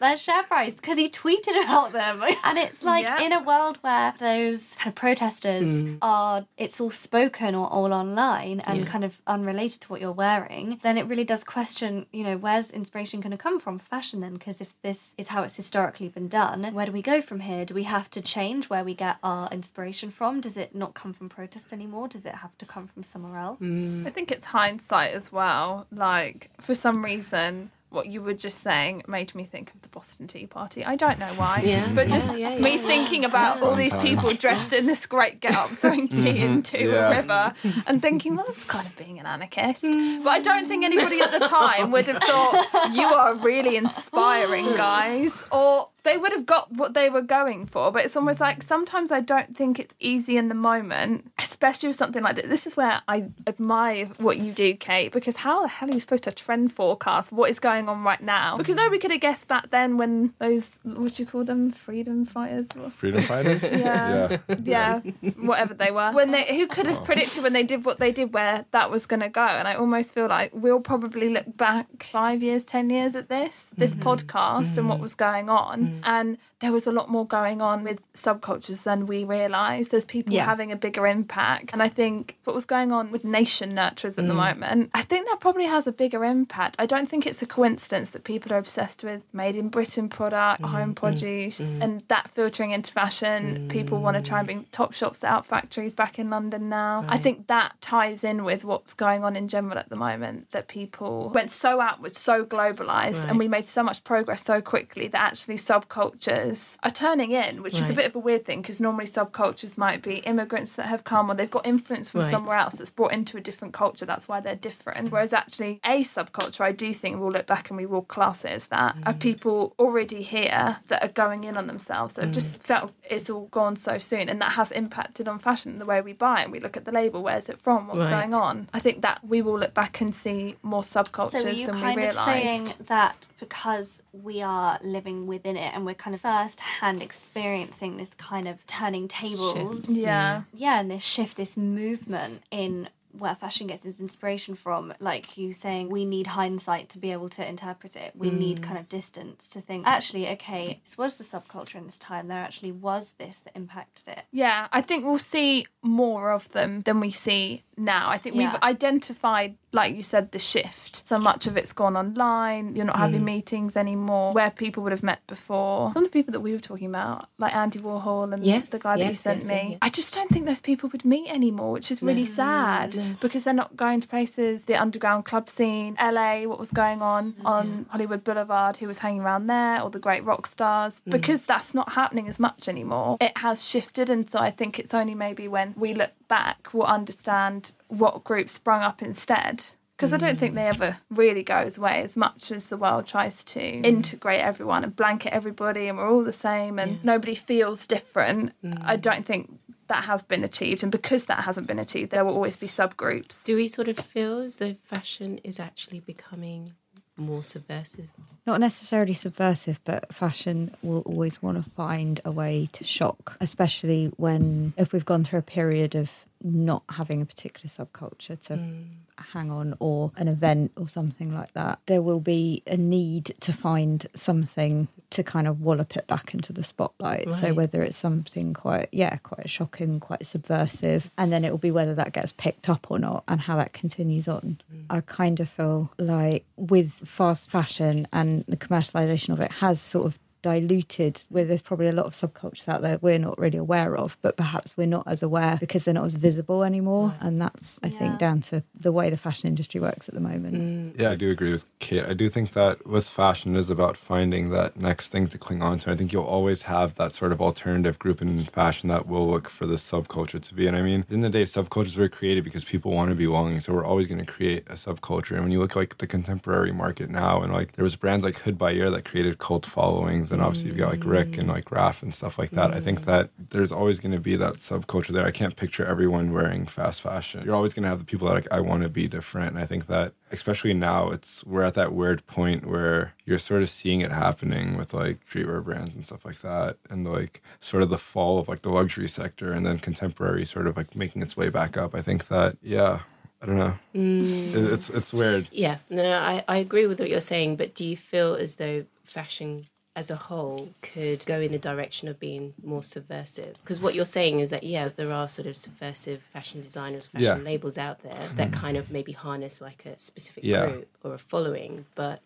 their 0.00 0.16
share 0.16 0.42
price 0.42 0.74
because 0.74 0.98
he 0.98 1.08
tweeted 1.08 1.62
about 1.62 1.92
them. 1.92 2.22
And 2.44 2.58
it's 2.58 2.82
like 2.82 3.04
Yeah. 3.04 3.22
in 3.22 3.32
a 3.32 3.42
world 3.42 3.78
where 3.82 4.14
those 4.18 4.74
kind 4.74 4.88
of 4.88 4.94
protesters 4.96 5.84
mm. 5.84 5.98
are, 6.02 6.44
it's 6.56 6.80
all 6.80 6.90
spoken 6.90 7.54
or 7.54 7.68
all 7.68 7.92
online 7.92 8.60
and 8.60 8.80
Yeah. 8.80 8.84
kind 8.86 9.04
of 9.04 9.22
unrelated 9.26 9.80
to 9.82 9.88
what 9.88 10.00
you're 10.00 10.10
wearing, 10.12 10.41
then 10.82 10.98
it 10.98 11.06
really 11.06 11.24
does 11.24 11.44
question, 11.44 12.06
you 12.12 12.24
know, 12.24 12.36
where's 12.36 12.70
inspiration 12.70 13.20
going 13.20 13.32
to 13.32 13.36
come 13.36 13.60
from 13.60 13.78
for 13.78 13.86
fashion 13.86 14.20
then? 14.20 14.34
Because 14.34 14.60
if 14.60 14.80
this 14.82 15.14
is 15.18 15.28
how 15.28 15.42
it's 15.42 15.56
historically 15.56 16.08
been 16.08 16.28
done, 16.28 16.72
where 16.74 16.86
do 16.86 16.92
we 16.92 17.02
go 17.02 17.20
from 17.20 17.40
here? 17.40 17.64
Do 17.64 17.74
we 17.74 17.84
have 17.84 18.10
to 18.10 18.20
change 18.20 18.68
where 18.68 18.84
we 18.84 18.94
get 18.94 19.18
our 19.22 19.48
inspiration 19.50 20.10
from? 20.10 20.40
Does 20.40 20.56
it 20.56 20.74
not 20.74 20.94
come 20.94 21.12
from 21.12 21.28
protest 21.28 21.72
anymore? 21.72 22.08
Does 22.08 22.26
it 22.26 22.36
have 22.36 22.56
to 22.58 22.66
come 22.66 22.86
from 22.88 23.02
somewhere 23.02 23.38
else? 23.38 23.60
Mm. 23.60 24.06
I 24.06 24.10
think 24.10 24.30
it's 24.30 24.46
hindsight 24.46 25.12
as 25.12 25.32
well. 25.32 25.86
Like, 25.90 26.50
for 26.60 26.74
some 26.74 27.04
reason, 27.04 27.70
what 27.92 28.06
you 28.06 28.22
were 28.22 28.34
just 28.34 28.58
saying 28.60 29.02
made 29.06 29.34
me 29.34 29.44
think 29.44 29.72
of 29.74 29.82
the 29.82 29.88
Boston 29.88 30.26
Tea 30.26 30.46
Party. 30.46 30.84
I 30.84 30.96
don't 30.96 31.18
know 31.18 31.32
why. 31.34 31.62
Yeah. 31.64 31.90
But 31.94 32.08
just 32.08 32.28
Yeah, 32.36 32.50
yeah, 32.50 32.58
me 32.58 32.76
yeah. 32.76 32.86
thinking 32.86 33.24
about 33.24 33.60
all 33.62 33.74
these 33.74 33.96
people 33.98 34.32
dressed 34.32 34.72
in 34.72 34.86
this 34.86 35.06
great 35.06 35.40
get 35.40 35.54
up 35.54 35.70
throwing 35.80 36.08
tea 36.08 36.16
mm-hmm. 36.16 36.44
into 36.54 36.78
Yeah. 36.78 37.08
a 37.10 37.16
river 37.16 37.54
and 37.86 38.00
thinking, 38.00 38.36
well, 38.36 38.46
that's 38.46 38.64
kind 38.64 38.86
of 38.86 38.96
being 38.96 39.18
an 39.20 39.26
anarchist. 39.26 39.82
But 39.82 40.30
I 40.30 40.40
don't 40.40 40.66
think 40.66 40.84
anybody 40.84 41.20
at 41.20 41.30
the 41.32 41.46
time 41.46 41.90
would 41.90 42.06
have 42.08 42.18
thought, 42.18 42.90
you 42.92 43.06
are 43.06 43.34
really 43.36 43.76
inspiring, 43.76 44.64
guys. 44.76 45.42
Or 45.50 45.88
they 46.04 46.16
would 46.16 46.32
have 46.32 46.46
got 46.46 46.72
what 46.72 46.94
they 46.94 47.08
were 47.08 47.22
going 47.22 47.66
for. 47.66 47.90
But 47.92 48.04
it's 48.04 48.16
almost 48.16 48.40
like 48.40 48.62
sometimes 48.62 49.12
I 49.12 49.20
don't 49.20 49.56
think 49.56 49.78
it's 49.78 49.94
easy 50.00 50.36
in 50.36 50.48
the 50.48 50.54
moment, 50.54 51.30
especially 51.38 51.88
with 51.88 51.96
something 51.96 52.22
like 52.22 52.36
this. 52.36 52.46
This 52.46 52.66
is 52.66 52.76
where 52.76 53.02
I 53.08 53.26
admire 53.46 54.06
what 54.18 54.38
you 54.38 54.52
do, 54.52 54.74
Kate, 54.74 55.12
because 55.12 55.36
how 55.36 55.62
the 55.62 55.68
hell 55.68 55.88
are 55.88 55.92
you 55.92 56.00
supposed 56.00 56.24
to 56.24 56.32
trend 56.32 56.72
forecast 56.72 57.32
what 57.32 57.50
is 57.50 57.58
going 57.58 57.88
on 57.88 58.02
right 58.02 58.20
now? 58.20 58.56
Because 58.56 58.76
nobody 58.76 58.98
could 58.98 59.10
have 59.10 59.20
guessed 59.20 59.48
back 59.48 59.70
then 59.70 59.96
when 59.96 60.34
those, 60.38 60.70
what 60.82 61.14
do 61.14 61.22
you 61.22 61.26
call 61.26 61.44
them, 61.44 61.70
freedom 61.70 62.24
fighters? 62.24 62.66
Freedom 62.96 63.22
fighters? 63.22 63.62
Yeah. 63.82 64.38
yeah. 64.48 65.00
yeah, 65.20 65.30
whatever 65.38 65.74
they 65.74 65.90
were. 65.90 66.12
When 66.12 66.30
they, 66.30 66.44
who 66.44 66.66
could 66.66 66.86
have 66.86 66.98
oh. 66.98 67.04
predicted 67.04 67.42
when 67.42 67.52
they 67.52 67.62
did 67.62 67.84
what 67.84 67.98
they 67.98 68.12
did, 68.12 68.32
where 68.32 68.64
that 68.70 68.90
was 68.90 69.06
going 69.06 69.20
to 69.20 69.28
go? 69.28 69.44
And 69.44 69.66
I 69.66 69.74
almost 69.74 70.14
feel 70.14 70.28
like 70.28 70.50
we'll 70.54 70.80
probably 70.80 71.30
look 71.30 71.56
back 71.56 72.02
five 72.02 72.42
years, 72.42 72.64
ten 72.64 72.90
years 72.90 73.16
at 73.16 73.28
this, 73.28 73.68
this 73.76 73.94
mm-hmm. 73.94 74.08
podcast, 74.08 74.78
and 74.78 74.88
what 74.88 74.96
mm-hmm. 74.96 75.02
was 75.02 75.14
going 75.14 75.48
on, 75.48 75.91
and 76.02 76.38
there 76.62 76.72
was 76.72 76.86
a 76.86 76.92
lot 76.92 77.10
more 77.10 77.26
going 77.26 77.60
on 77.60 77.82
with 77.82 78.00
subcultures 78.14 78.84
than 78.84 79.06
we 79.06 79.24
realised. 79.24 79.90
There's 79.90 80.04
people 80.04 80.32
Yeah. 80.32 80.44
having 80.44 80.70
a 80.70 80.76
bigger 80.76 81.08
impact. 81.08 81.72
And 81.72 81.82
I 81.82 81.88
think 81.88 82.38
what 82.44 82.54
was 82.54 82.64
going 82.64 82.92
on 82.92 83.10
with 83.10 83.24
nation 83.24 83.72
nurturers 83.72 84.16
at 84.16 84.28
the 84.28 84.32
mm. 84.32 84.46
moment, 84.46 84.90
I 84.94 85.02
think 85.02 85.26
that 85.28 85.40
probably 85.40 85.66
has 85.66 85.88
a 85.88 85.92
bigger 85.92 86.24
impact. 86.24 86.76
I 86.78 86.86
don't 86.86 87.08
think 87.08 87.26
it's 87.26 87.42
a 87.42 87.46
coincidence 87.46 88.10
that 88.10 88.22
people 88.22 88.52
are 88.52 88.58
obsessed 88.58 89.02
with 89.02 89.24
made 89.32 89.56
in 89.56 89.70
Britain 89.70 90.08
product, 90.08 90.62
mm, 90.62 90.68
home 90.68 90.92
mm, 90.92 90.94
produce, 90.94 91.60
and 91.60 92.04
that 92.06 92.30
filtering 92.30 92.70
into 92.70 92.92
fashion. 92.92 93.68
People 93.68 93.98
want 94.00 94.16
to 94.16 94.22
try 94.22 94.38
and 94.38 94.46
bring 94.46 94.66
top 94.70 94.92
shops 94.92 95.24
out 95.24 95.44
factories 95.44 95.94
back 95.94 96.16
in 96.16 96.30
London 96.30 96.68
now. 96.68 97.04
I 97.08 97.18
think 97.18 97.48
that 97.48 97.72
ties 97.80 98.22
in 98.22 98.44
with 98.44 98.64
what's 98.64 98.94
going 98.94 99.24
on 99.24 99.34
in 99.34 99.48
general 99.48 99.78
at 99.78 99.88
the 99.88 99.96
moment 99.96 100.52
that 100.52 100.68
people 100.68 101.32
went 101.34 101.50
so 101.50 101.80
outward, 101.80 102.14
so 102.14 102.44
globalized, 102.44 103.28
and 103.28 103.36
we 103.36 103.48
made 103.48 103.66
so 103.66 103.82
much 103.82 104.04
progress 104.04 104.44
so 104.44 104.60
quickly 104.60 105.08
that 105.08 105.20
actually 105.20 105.56
subcultures 105.56 106.51
are 106.82 106.90
turning 106.90 107.32
in, 107.32 107.62
which 107.62 107.74
is 107.74 107.90
a 107.90 107.94
bit 107.94 108.06
of 108.06 108.14
a 108.14 108.18
weird 108.18 108.44
thing 108.44 108.62
because 108.62 108.80
normally 108.80 109.04
subcultures 109.06 109.76
might 109.78 110.02
be 110.02 110.16
immigrants 110.18 110.72
that 110.72 110.86
have 110.86 111.04
come 111.04 111.30
or 111.30 111.34
they've 111.34 111.50
got 111.50 111.66
influence 111.66 112.08
from 112.08 112.20
Right. 112.22 112.30
somewhere 112.30 112.58
else 112.58 112.74
that's 112.74 112.90
brought 112.90 113.12
into 113.12 113.36
a 113.36 113.40
different 113.40 113.74
culture. 113.74 114.06
That's 114.06 114.28
why 114.28 114.40
they're 114.40 114.54
different. 114.54 115.10
Whereas 115.10 115.32
actually, 115.32 115.80
a 115.84 116.00
subculture, 116.00 116.60
I 116.60 116.72
do 116.72 116.92
think 116.94 117.20
we'll 117.20 117.32
look 117.32 117.46
back 117.46 117.70
and 117.70 117.76
we 117.76 117.86
will 117.86 118.02
class 118.02 118.44
it 118.44 118.50
as 118.50 118.66
that, 118.66 118.96
are 119.04 119.14
mm. 119.14 119.20
people 119.20 119.74
already 119.78 120.22
here 120.22 120.78
that 120.88 121.02
are 121.02 121.08
going 121.08 121.44
in 121.44 121.56
on 121.56 121.66
themselves 121.66 122.14
that 122.14 122.22
have 122.24 122.32
just 122.32 122.58
mm. 122.58 122.62
felt 122.62 122.92
it's 123.08 123.28
all 123.30 123.46
gone 123.46 123.76
so 123.76 123.98
soon. 123.98 124.28
And 124.28 124.40
that 124.40 124.52
has 124.52 124.70
impacted 124.70 125.28
on 125.28 125.38
fashion, 125.38 125.78
the 125.78 125.84
way 125.86 126.00
we 126.00 126.12
buy 126.12 126.42
and 126.42 126.52
we 126.52 126.60
look 126.60 126.76
at 126.76 126.84
the 126.84 126.92
label, 126.92 127.22
where's 127.22 127.48
it 127.48 127.58
from, 127.58 127.88
what's 127.88 128.04
Right. 128.04 128.10
going 128.10 128.34
on. 128.34 128.68
I 128.72 128.78
think 128.78 129.02
that 129.02 129.20
we 129.24 129.42
will 129.42 129.58
look 129.58 129.74
back 129.74 130.00
and 130.00 130.14
see 130.14 130.56
more 130.62 130.82
subcultures 130.82 131.40
So 131.42 131.48
are 131.48 131.52
you 131.52 131.66
than 131.66 131.80
kind 131.80 131.96
we 131.96 132.06
of 132.06 132.14
realised. 132.14 132.16
saying 132.24 132.72
that 132.88 133.28
because 133.38 134.02
we 134.12 134.42
are 134.42 134.78
living 134.82 135.26
within 135.26 135.56
it 135.56 135.74
and 135.74 135.84
we're 135.86 135.94
kind 135.94 136.14
of 136.14 136.20
first 136.42 136.60
hand 136.60 137.02
experiencing 137.02 137.96
this 137.96 138.14
kind 138.14 138.48
of 138.48 138.66
turning 138.66 139.06
tables, 139.06 139.88
yeah. 139.88 140.42
yeah, 140.52 140.80
and 140.80 140.90
this 140.90 141.04
shift, 141.04 141.36
this 141.36 141.56
movement 141.56 142.42
in 142.50 142.88
where 143.16 143.34
fashion 143.34 143.66
gets 143.66 143.84
its 143.84 144.00
inspiration 144.00 144.54
from, 144.54 144.92
like 144.98 145.36
you 145.36 145.52
saying, 145.52 145.90
we 145.90 146.04
need 146.04 146.28
hindsight 146.28 146.88
to 146.88 146.98
be 146.98 147.12
able 147.12 147.28
to 147.28 147.46
interpret 147.46 147.94
it. 147.94 148.12
We 148.16 148.30
need 148.30 148.60
mm. 148.60 148.62
kind 148.62 148.78
of 148.78 148.88
distance 148.88 149.46
to 149.48 149.60
think, 149.60 149.86
actually, 149.86 150.26
okay, 150.30 150.80
this 150.82 150.96
was 150.96 151.18
the 151.18 151.24
subculture 151.24 151.74
in 151.74 151.84
this 151.84 151.98
time. 151.98 152.28
There 152.28 152.38
actually 152.38 152.72
was 152.72 153.12
this 153.18 153.40
that 153.40 153.54
impacted 153.54 154.08
it. 154.08 154.24
Yeah, 154.32 154.68
I 154.72 154.80
think 154.80 155.04
we'll 155.04 155.18
see 155.18 155.66
more 155.82 156.32
of 156.32 156.50
them 156.52 156.80
than 156.80 157.00
we 157.00 157.10
see 157.10 157.62
now. 157.82 158.04
I 158.08 158.16
think 158.18 158.36
Yeah. 158.36 158.52
we've 158.52 158.62
identified, 158.62 159.56
like 159.72 159.94
you 159.94 160.02
said, 160.02 160.32
the 160.32 160.38
shift. 160.38 161.06
So 161.08 161.18
much 161.18 161.46
of 161.46 161.56
it's 161.56 161.72
gone 161.72 161.96
online. 161.96 162.76
You're 162.76 162.84
not 162.84 162.96
having 162.96 163.24
meetings 163.24 163.76
anymore 163.76 164.32
where 164.32 164.50
people 164.50 164.82
would 164.82 164.92
have 164.92 165.02
met 165.02 165.26
before. 165.26 165.90
Some 165.92 166.04
of 166.04 166.10
the 166.10 166.12
people 166.12 166.32
that 166.32 166.40
we 166.40 166.52
were 166.52 166.60
talking 166.60 166.88
about, 166.88 167.28
like 167.38 167.54
Andy 167.54 167.78
Warhol 167.78 168.32
and 168.32 168.44
Yes, 168.44 168.70
the 168.70 168.78
guy 168.78 168.96
that 168.98 169.06
you 169.08 169.14
sent 169.14 169.40
yes, 169.40 169.48
me. 169.48 169.78
I 169.82 169.88
just 169.88 170.14
don't 170.14 170.28
think 170.30 170.44
those 170.46 170.60
people 170.60 170.88
would 170.90 171.04
meet 171.04 171.28
anymore, 171.30 171.72
which 171.72 171.90
is 171.90 172.02
really 172.02 172.24
sad 172.26 173.18
because 173.20 173.44
they're 173.44 173.54
not 173.54 173.76
going 173.76 174.00
to 174.00 174.08
places, 174.08 174.64
the 174.64 174.76
underground 174.76 175.24
club 175.24 175.48
scene, 175.48 175.96
LA, 176.00 176.44
what 176.46 176.58
was 176.58 176.70
going 176.70 177.02
on 177.02 177.34
on 177.44 177.86
Hollywood 177.90 178.24
Boulevard, 178.24 178.76
who 178.78 178.86
was 178.86 178.98
hanging 178.98 179.20
around 179.22 179.46
there, 179.46 179.80
or 179.82 179.90
the 179.90 179.98
great 179.98 180.24
rock 180.24 180.46
stars, 180.46 181.00
Mm. 181.06 181.12
because 181.12 181.46
that's 181.46 181.74
not 181.74 181.92
happening 181.92 182.28
as 182.28 182.38
much 182.38 182.68
anymore. 182.68 183.16
It 183.20 183.36
has 183.38 183.66
shifted, 183.66 184.08
and 184.10 184.28
so 184.30 184.38
I 184.38 184.50
think 184.50 184.78
it's 184.78 184.94
only 184.94 185.14
maybe 185.14 185.48
when 185.48 185.74
we 185.76 185.94
look 185.94 186.10
back 186.32 186.72
we'll 186.72 186.84
understand 186.86 187.72
what 187.88 188.24
groups 188.24 188.54
sprung 188.54 188.80
up 188.80 189.02
instead. 189.02 189.62
Because 189.94 190.14
I 190.14 190.16
don't 190.16 190.38
think 190.38 190.54
they 190.54 190.62
mm. 190.62 190.74
ever 190.74 190.96
really 191.10 191.42
goes 191.42 191.76
away 191.76 192.00
as 192.02 192.16
much 192.16 192.50
as 192.50 192.68
the 192.68 192.78
world 192.78 193.06
tries 193.06 193.44
to 193.44 193.60
mm. 193.60 193.84
integrate 193.84 194.40
everyone 194.40 194.82
and 194.82 194.96
blanket 194.96 195.34
everybody 195.34 195.88
and 195.88 195.98
we're 195.98 196.08
all 196.08 196.24
the 196.24 196.32
same 196.32 196.78
and 196.78 197.04
nobody 197.04 197.34
feels 197.34 197.86
different. 197.86 198.52
Mm. 198.64 198.82
I 198.82 198.96
don't 198.96 199.26
think 199.26 199.60
that 199.88 200.04
has 200.04 200.22
been 200.22 200.42
achieved. 200.42 200.82
And 200.82 200.90
because 200.90 201.26
that 201.26 201.44
hasn't 201.44 201.68
been 201.68 201.78
achieved, 201.78 202.10
there 202.10 202.24
will 202.24 202.32
always 202.32 202.56
be 202.56 202.66
subgroups. 202.66 203.44
Do 203.44 203.54
we 203.54 203.68
sort 203.68 203.88
of 203.88 203.98
feel 203.98 204.38
as 204.40 204.56
though 204.56 204.76
fashion 204.82 205.38
is 205.44 205.60
actually 205.60 206.00
becoming 206.00 206.72
more 207.22 207.42
subversive? 207.42 208.12
not 208.46 208.60
necessarily 208.60 209.14
subversive, 209.14 209.80
but 209.84 210.12
fashion 210.12 210.74
will 210.82 211.02
always 211.02 211.40
want 211.40 211.62
to 211.62 211.70
find 211.70 212.20
a 212.24 212.30
way 212.30 212.68
to 212.72 212.84
shock, 212.84 213.36
especially 213.40 214.12
when 214.16 214.72
if 214.76 214.92
we've 214.92 215.04
gone 215.04 215.24
through 215.24 215.38
a 215.38 215.42
period 215.42 215.94
of 215.94 216.10
not 216.42 216.82
having 216.88 217.22
a 217.22 217.24
particular 217.24 217.68
subculture 217.68 218.40
to 218.40 218.54
mm. 218.54 218.86
Hang 219.32 219.50
on 219.50 219.74
or 219.78 220.10
an 220.16 220.28
event 220.28 220.72
or 220.76 220.88
something 220.88 221.34
like 221.34 221.52
that, 221.54 221.78
there 221.86 222.02
will 222.02 222.20
be 222.20 222.62
a 222.66 222.76
need 222.76 223.34
to 223.40 223.52
find 223.52 224.06
something 224.14 224.88
to 225.10 225.22
kind 225.22 225.46
of 225.46 225.60
wallop 225.60 225.96
it 225.96 226.06
back 226.06 226.34
into 226.34 226.52
the 226.52 226.64
spotlight. 226.64 227.32
So 227.32 227.52
whether 227.54 227.82
it's 227.82 227.96
something 227.96 228.54
quite 228.54 228.88
yeah, 228.92 229.16
quite 229.16 229.48
shocking, 229.48 230.00
quite 230.00 230.26
subversive, 230.26 231.10
and 231.18 231.32
then 231.32 231.44
it 231.44 231.50
will 231.50 231.58
be 231.58 231.70
whether 231.70 231.94
that 231.94 232.12
gets 232.12 232.32
picked 232.32 232.68
up 232.68 232.90
or 232.90 232.98
not 232.98 233.24
and 233.28 233.40
how 233.40 233.56
that 233.56 233.72
continues 233.72 234.28
on. 234.28 234.58
Mm. 234.72 234.84
I 234.90 235.00
kind 235.02 235.40
of 235.40 235.48
feel 235.48 235.90
like 235.98 236.44
with 236.56 236.92
fast 236.92 237.50
fashion 237.50 238.08
and 238.12 238.44
the 238.48 238.56
commercialization 238.56 239.30
of 239.30 239.40
it 239.40 239.52
has 239.52 239.80
sort 239.80 240.06
of 240.06 240.18
diluted 240.42 241.22
where 241.30 241.44
there's 241.44 241.62
probably 241.62 241.86
a 241.88 241.92
lot 241.92 242.06
of 242.06 242.12
subcultures 242.14 242.68
out 242.68 242.82
there 242.82 242.98
we're 243.00 243.18
not 243.18 243.38
really 243.38 243.58
aware 243.58 243.96
of 243.96 244.16
but 244.22 244.36
perhaps 244.36 244.76
we're 244.76 244.86
not 244.86 245.04
as 245.06 245.22
aware 245.22 245.56
because 245.60 245.84
they're 245.84 245.94
not 245.94 246.04
as 246.04 246.14
visible 246.14 246.62
anymore 246.64 247.14
and 247.20 247.40
that's 247.40 247.78
i 247.82 247.86
Yeah. 247.88 247.98
think 247.98 248.18
down 248.18 248.40
to 248.42 248.62
the 248.78 248.92
way 248.92 249.10
the 249.10 249.16
fashion 249.16 249.48
industry 249.48 249.80
works 249.80 250.08
at 250.08 250.14
the 250.14 250.20
moment 250.20 250.54
mm. 250.56 250.82
Yeah, 251.00 251.10
I 251.10 251.14
do 251.16 251.30
agree 251.30 251.52
with 251.52 251.64
Kate. 251.78 252.04
I 252.04 252.12
do 252.12 252.28
think 252.28 252.52
that 252.52 252.86
with 252.86 253.08
fashion, 253.08 253.56
is 253.56 253.70
about 253.70 253.96
finding 253.96 254.50
that 254.50 254.76
next 254.76 255.08
thing 255.08 255.26
to 255.28 255.38
cling 255.38 255.62
on 255.62 255.78
to. 255.80 255.90
I 255.90 255.96
think 255.96 256.12
you'll 256.12 256.24
always 256.24 256.62
have 256.62 256.96
that 256.96 257.14
sort 257.14 257.32
of 257.32 257.40
alternative 257.40 257.98
group 257.98 258.20
in 258.20 258.40
fashion 258.44 258.88
that 258.90 259.06
will 259.06 259.26
look 259.28 259.48
for 259.48 259.64
this 259.66 259.88
subculture 259.88 260.40
to 260.42 260.54
be. 260.54 260.66
And 260.66 260.76
I 260.76 260.82
mean, 260.82 261.06
in 261.08 261.20
the 261.22 261.28
the 261.30 261.38
day, 261.38 261.42
subcultures 261.44 261.96
were 261.96 262.08
created 262.08 262.44
because 262.44 262.64
people 262.64 262.92
want 262.92 263.08
to 263.10 263.14
be 263.14 263.26
belonging. 263.26 263.60
So 263.60 263.72
we're 263.72 263.84
always 263.84 264.06
going 264.06 264.18
to 264.24 264.26
create 264.26 264.64
a 264.68 264.74
subculture. 264.74 265.32
And 265.32 265.42
when 265.44 265.52
you 265.52 265.60
look 265.60 265.74
like 265.76 265.98
the 265.98 266.06
contemporary 266.06 266.72
market 266.72 267.08
now, 267.10 267.40
and 267.42 267.52
like 267.52 267.72
there 267.72 267.84
was 267.84 267.96
brands 267.96 268.24
like 268.24 268.36
Hood 268.40 268.58
by 268.58 268.74
Air 268.74 268.90
that 268.90 269.04
created 269.04 269.38
cult 269.38 269.64
followings, 269.64 270.31
and 270.32 270.42
obviously 270.42 270.68
you've 270.68 270.78
got 270.78 270.90
like 270.90 271.04
Rick 271.04 271.38
and 271.38 271.48
like 271.48 271.70
Raf 271.70 272.02
and 272.02 272.14
stuff 272.14 272.38
like 272.38 272.50
that. 272.50 272.72
I 272.72 272.80
think 272.80 273.00
mm-hmm. 273.00 273.10
that 273.10 273.30
there's 273.50 273.72
always 273.72 274.00
going 274.00 274.12
to 274.12 274.20
be 274.20 274.36
that 274.36 274.54
subculture 274.54 275.08
there. 275.08 275.26
I 275.26 275.30
can't 275.30 275.56
picture 275.56 275.84
everyone 275.84 276.32
wearing 276.32 276.66
fast 276.66 277.02
fashion. 277.02 277.42
You're 277.44 277.54
always 277.54 277.74
going 277.74 277.84
to 277.84 277.88
have 277.88 277.98
the 277.98 278.04
people 278.04 278.26
that 278.28 278.32
are 278.32 278.36
like 278.36 278.52
I 278.52 278.60
want 278.60 278.82
to 278.82 278.88
be 278.88 279.06
different. 279.08 279.50
And 279.50 279.58
I 279.58 279.66
think 279.66 279.86
that 279.86 280.14
especially 280.30 280.74
now, 280.74 281.10
it's 281.10 281.44
we're 281.44 281.62
at 281.62 281.74
that 281.74 281.92
weird 281.92 282.26
point 282.26 282.66
where 282.66 283.14
you're 283.24 283.38
sort 283.38 283.62
of 283.62 283.68
seeing 283.68 284.00
it 284.00 284.10
happening 284.10 284.76
with 284.76 284.94
like 284.94 285.24
streetwear 285.24 285.62
brands 285.62 285.94
and 285.94 286.04
stuff 286.04 286.24
like 286.24 286.40
that, 286.40 286.78
and 286.90 287.06
like 287.06 287.40
sort 287.60 287.82
of 287.82 287.90
the 287.90 287.98
fall 287.98 288.38
of 288.38 288.48
like 288.48 288.62
the 288.62 288.70
luxury 288.70 289.08
sector, 289.08 289.52
and 289.52 289.64
then 289.66 289.78
contemporary 289.78 290.44
sort 290.44 290.66
of 290.66 290.76
like 290.76 290.96
making 290.96 291.22
its 291.22 291.36
way 291.36 291.50
back 291.50 291.76
up. 291.76 291.94
I 291.94 292.02
think 292.02 292.28
that 292.28 292.56
yeah. 292.62 293.00
I 293.40 293.46
don't 293.46 293.58
know. 293.58 293.74
Mm. 293.92 294.54
It- 294.54 294.72
It's 294.72 294.88
it's 294.88 295.12
weird. 295.12 295.48
Yeah, 295.50 295.78
no, 295.90 296.02
no, 296.04 296.16
I, 296.16 296.44
I 296.46 296.56
agree 296.58 296.86
with 296.86 297.00
what 297.00 297.10
you're 297.10 297.20
saying, 297.20 297.56
but 297.56 297.74
do 297.74 297.84
you 297.84 297.96
feel 297.96 298.36
as 298.36 298.54
though 298.54 298.84
fashion 299.04 299.66
as 299.94 300.10
a 300.10 300.16
whole 300.16 300.70
could 300.80 301.24
go 301.26 301.40
in 301.40 301.52
the 301.52 301.58
direction 301.58 302.08
of 302.08 302.18
being 302.18 302.54
more 302.64 302.82
subversive? 302.82 303.54
Because 303.62 303.80
what 303.80 303.94
you're 303.94 304.04
saying 304.04 304.40
is 304.40 304.50
that, 304.50 304.62
yeah, 304.62 304.88
there 304.94 305.12
are 305.12 305.28
sort 305.28 305.46
of 305.46 305.56
subversive 305.56 306.22
fashion 306.32 306.60
designers, 306.62 307.06
fashion 307.06 307.38
Yeah. 307.38 307.44
Labels 307.44 307.76
out 307.76 308.02
there 308.02 308.30
that 308.36 308.50
mm. 308.50 308.54
kind 308.54 308.76
of 308.76 308.90
maybe 308.90 309.12
harness 309.12 309.60
like 309.60 309.84
a 309.84 309.98
specific 309.98 310.44
Yeah. 310.44 310.66
group 310.66 310.88
or 311.04 311.12
a 311.14 311.18
following, 311.18 311.86
but 311.94 312.20